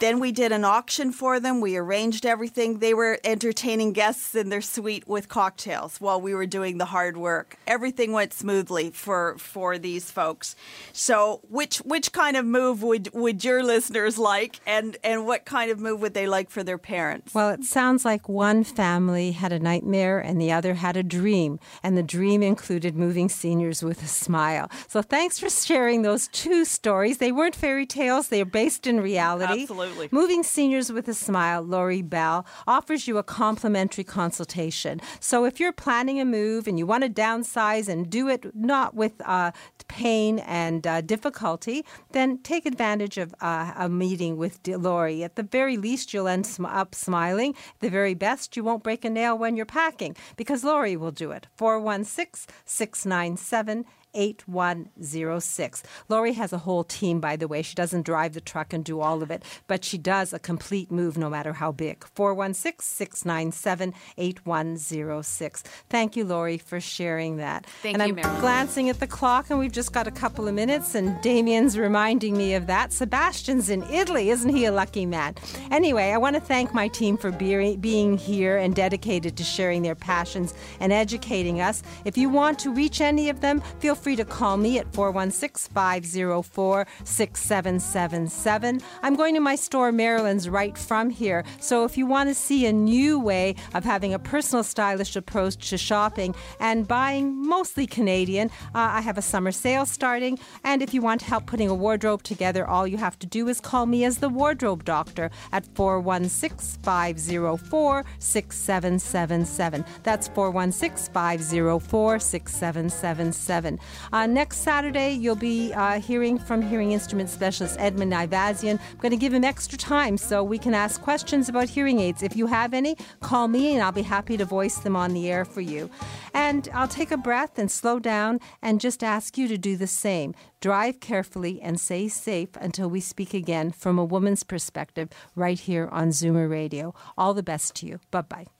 Then 0.00 0.18
we 0.18 0.32
did 0.32 0.50
an 0.50 0.64
auction 0.64 1.12
for 1.12 1.38
them. 1.38 1.60
We 1.60 1.76
arranged 1.76 2.24
everything. 2.24 2.78
They 2.78 2.94
were 2.94 3.18
entertaining 3.22 3.92
guests 3.92 4.34
in 4.34 4.48
their 4.48 4.62
suite 4.62 5.06
with 5.06 5.28
cocktails 5.28 6.00
while 6.00 6.18
we 6.18 6.34
were 6.34 6.46
doing 6.46 6.78
the 6.78 6.86
hard 6.86 7.18
work. 7.18 7.58
Everything 7.66 8.12
went 8.12 8.32
smoothly 8.32 8.90
for 8.92 9.36
for 9.36 9.76
these 9.76 10.10
folks. 10.10 10.56
So, 10.94 11.42
which 11.50 11.78
which 11.78 12.12
kind 12.12 12.38
of 12.38 12.46
move 12.46 12.82
would 12.82 13.10
would 13.12 13.44
your 13.44 13.62
listeners 13.62 14.16
like, 14.16 14.60
and 14.66 14.96
and 15.04 15.26
what 15.26 15.44
kind 15.44 15.70
of 15.70 15.78
move 15.78 16.00
would 16.00 16.14
they 16.14 16.26
like 16.26 16.48
for 16.48 16.62
their 16.62 16.78
parents? 16.78 17.34
Well, 17.34 17.50
it 17.50 17.64
sounds 17.64 18.02
like 18.06 18.26
one 18.26 18.64
family 18.64 19.32
had 19.32 19.52
a 19.52 19.58
nightmare 19.58 20.18
and 20.18 20.40
the 20.40 20.50
other 20.50 20.72
had 20.74 20.96
a 20.96 21.02
dream, 21.02 21.60
and 21.82 21.98
the 21.98 22.02
dream 22.02 22.42
included 22.42 22.96
moving 22.96 23.28
seniors 23.28 23.82
with 23.82 24.02
a 24.02 24.08
smile. 24.08 24.70
So, 24.88 25.02
thanks 25.02 25.38
for 25.38 25.50
sharing 25.50 26.00
those 26.00 26.28
two 26.28 26.64
stories. 26.64 27.18
They 27.18 27.32
weren't 27.32 27.54
fairy 27.54 27.84
tales; 27.84 28.28
they 28.28 28.40
are 28.40 28.46
based 28.46 28.86
in 28.86 29.02
reality. 29.02 29.62
Absolutely. 29.64 29.89
Moving 30.10 30.42
Seniors 30.42 30.92
with 30.92 31.08
a 31.08 31.14
Smile, 31.14 31.62
Lori 31.62 32.02
Bell, 32.02 32.46
offers 32.66 33.08
you 33.08 33.18
a 33.18 33.22
complimentary 33.22 34.04
consultation. 34.04 35.00
So 35.20 35.44
if 35.44 35.60
you're 35.60 35.72
planning 35.72 36.20
a 36.20 36.24
move 36.24 36.66
and 36.66 36.78
you 36.78 36.86
want 36.86 37.04
to 37.04 37.10
downsize 37.10 37.88
and 37.88 38.08
do 38.10 38.28
it 38.28 38.54
not 38.54 38.94
with 38.94 39.12
uh, 39.24 39.52
pain 39.88 40.38
and 40.40 40.86
uh, 40.86 41.00
difficulty, 41.00 41.84
then 42.12 42.38
take 42.38 42.66
advantage 42.66 43.18
of 43.18 43.34
uh, 43.40 43.72
a 43.76 43.88
meeting 43.88 44.36
with 44.36 44.60
Lori. 44.66 45.24
At 45.24 45.36
the 45.36 45.42
very 45.42 45.76
least, 45.76 46.14
you'll 46.14 46.28
end 46.28 46.46
sm- 46.46 46.66
up 46.66 46.94
smiling. 46.94 47.54
At 47.74 47.80
the 47.80 47.90
very 47.90 48.14
best, 48.14 48.56
you 48.56 48.64
won't 48.64 48.82
break 48.82 49.04
a 49.04 49.10
nail 49.10 49.36
when 49.36 49.56
you're 49.56 49.66
packing 49.66 50.16
because 50.36 50.64
Lori 50.64 50.96
will 50.96 51.10
do 51.10 51.30
it. 51.32 51.46
416 51.56 52.52
697 52.64 53.84
8106. 54.14 55.82
Lori 56.08 56.32
has 56.32 56.52
a 56.52 56.58
whole 56.58 56.84
team, 56.84 57.20
by 57.20 57.36
the 57.36 57.48
way. 57.48 57.62
She 57.62 57.74
doesn't 57.74 58.02
drive 58.06 58.34
the 58.34 58.40
truck 58.40 58.72
and 58.72 58.84
do 58.84 59.00
all 59.00 59.22
of 59.22 59.30
it, 59.30 59.42
but 59.66 59.84
she 59.84 59.98
does 59.98 60.32
a 60.32 60.38
complete 60.38 60.90
move 60.90 61.16
no 61.16 61.30
matter 61.30 61.52
how 61.54 61.72
big. 61.72 62.04
416 62.14 62.84
697 62.84 63.94
8106. 64.18 65.62
Thank 65.88 66.16
you, 66.16 66.24
Lori, 66.24 66.58
for 66.58 66.80
sharing 66.80 67.36
that. 67.38 67.66
Thank 67.82 67.98
and 67.98 68.02
you, 68.02 68.08
I'm 68.10 68.14
Marilyn. 68.16 68.40
glancing 68.40 68.88
at 68.88 69.00
the 69.00 69.06
clock, 69.06 69.50
and 69.50 69.58
we've 69.58 69.72
just 69.72 69.92
got 69.92 70.06
a 70.06 70.10
couple 70.10 70.48
of 70.48 70.54
minutes, 70.54 70.94
and 70.94 71.20
Damien's 71.22 71.78
reminding 71.78 72.36
me 72.36 72.54
of 72.54 72.66
that. 72.66 72.92
Sebastian's 72.92 73.70
in 73.70 73.82
Italy. 73.84 74.30
Isn't 74.30 74.50
he 74.50 74.64
a 74.64 74.72
lucky 74.72 75.06
man? 75.06 75.34
Anyway, 75.70 76.10
I 76.10 76.18
want 76.18 76.34
to 76.36 76.40
thank 76.40 76.72
my 76.74 76.88
team 76.88 77.16
for 77.16 77.30
being 77.30 78.18
here 78.18 78.56
and 78.56 78.74
dedicated 78.74 79.36
to 79.36 79.44
sharing 79.44 79.82
their 79.82 79.94
passions 79.94 80.54
and 80.80 80.92
educating 80.92 81.60
us. 81.60 81.82
If 82.04 82.16
you 82.16 82.28
want 82.28 82.58
to 82.60 82.72
reach 82.72 83.00
any 83.00 83.28
of 83.28 83.40
them, 83.40 83.60
feel 83.78 83.94
free 84.00 84.16
to 84.16 84.24
call 84.24 84.56
me 84.56 84.78
at 84.78 84.92
416 84.94 85.72
504 85.72 86.86
6777. 87.04 88.80
I'm 89.02 89.14
going 89.14 89.34
to 89.34 89.40
my 89.40 89.56
store, 89.56 89.92
Marilyn's, 89.92 90.48
right 90.48 90.76
from 90.76 91.10
here. 91.10 91.44
So 91.60 91.84
if 91.84 91.98
you 91.98 92.06
want 92.06 92.30
to 92.30 92.34
see 92.34 92.66
a 92.66 92.72
new 92.72 93.20
way 93.20 93.56
of 93.74 93.84
having 93.84 94.14
a 94.14 94.18
personal, 94.18 94.64
stylish 94.64 95.16
approach 95.16 95.68
to 95.70 95.78
shopping 95.78 96.34
and 96.58 96.88
buying 96.88 97.46
mostly 97.46 97.86
Canadian, 97.86 98.48
uh, 98.74 98.98
I 98.98 99.00
have 99.02 99.18
a 99.18 99.22
summer 99.22 99.52
sale 99.52 99.84
starting. 99.84 100.38
And 100.64 100.82
if 100.82 100.94
you 100.94 101.02
want 101.02 101.22
help 101.22 101.46
putting 101.46 101.68
a 101.68 101.74
wardrobe 101.74 102.22
together, 102.22 102.66
all 102.66 102.86
you 102.86 102.96
have 102.96 103.18
to 103.20 103.26
do 103.26 103.48
is 103.48 103.60
call 103.60 103.86
me 103.86 104.04
as 104.04 104.18
the 104.18 104.28
wardrobe 104.28 104.84
doctor 104.84 105.30
at 105.52 105.66
416 105.74 106.82
504 106.82 108.04
6777. 108.18 109.84
That's 110.02 110.28
416 110.28 111.12
504 111.12 112.18
6777. 112.18 113.78
Uh, 114.12 114.26
Next 114.26 114.58
Saturday, 114.58 115.12
you'll 115.12 115.34
be 115.36 115.72
uh, 115.74 116.00
hearing 116.00 116.38
from 116.38 116.62
hearing 116.62 116.92
instrument 116.92 117.28
specialist 117.28 117.76
Edmund 117.78 118.12
Ivazian. 118.12 118.78
I'm 118.78 118.98
going 118.98 119.10
to 119.10 119.16
give 119.16 119.34
him 119.34 119.44
extra 119.44 119.76
time 119.76 120.16
so 120.16 120.42
we 120.42 120.58
can 120.58 120.74
ask 120.74 121.00
questions 121.02 121.48
about 121.48 121.68
hearing 121.68 122.00
aids. 122.00 122.22
If 122.22 122.36
you 122.36 122.46
have 122.46 122.72
any, 122.72 122.96
call 123.20 123.48
me 123.48 123.74
and 123.74 123.82
I'll 123.82 123.92
be 123.92 124.02
happy 124.02 124.36
to 124.36 124.44
voice 124.44 124.78
them 124.78 124.96
on 124.96 125.12
the 125.12 125.30
air 125.30 125.44
for 125.44 125.60
you. 125.60 125.90
And 126.32 126.68
I'll 126.72 126.88
take 126.88 127.10
a 127.10 127.16
breath 127.16 127.58
and 127.58 127.70
slow 127.70 127.98
down 127.98 128.40
and 128.62 128.80
just 128.80 129.02
ask 129.02 129.36
you 129.36 129.48
to 129.48 129.58
do 129.58 129.76
the 129.76 129.86
same. 129.86 130.34
Drive 130.60 131.00
carefully 131.00 131.60
and 131.60 131.80
stay 131.80 132.08
safe 132.08 132.50
until 132.60 132.88
we 132.88 133.00
speak 133.00 133.34
again 133.34 133.72
from 133.72 133.98
a 133.98 134.04
woman's 134.04 134.44
perspective 134.44 135.08
right 135.34 135.58
here 135.58 135.88
on 135.90 136.10
Zoomer 136.10 136.48
Radio. 136.48 136.94
All 137.16 137.34
the 137.34 137.42
best 137.42 137.74
to 137.76 137.86
you. 137.86 138.00
Bye 138.10 138.22
bye. 138.22 138.59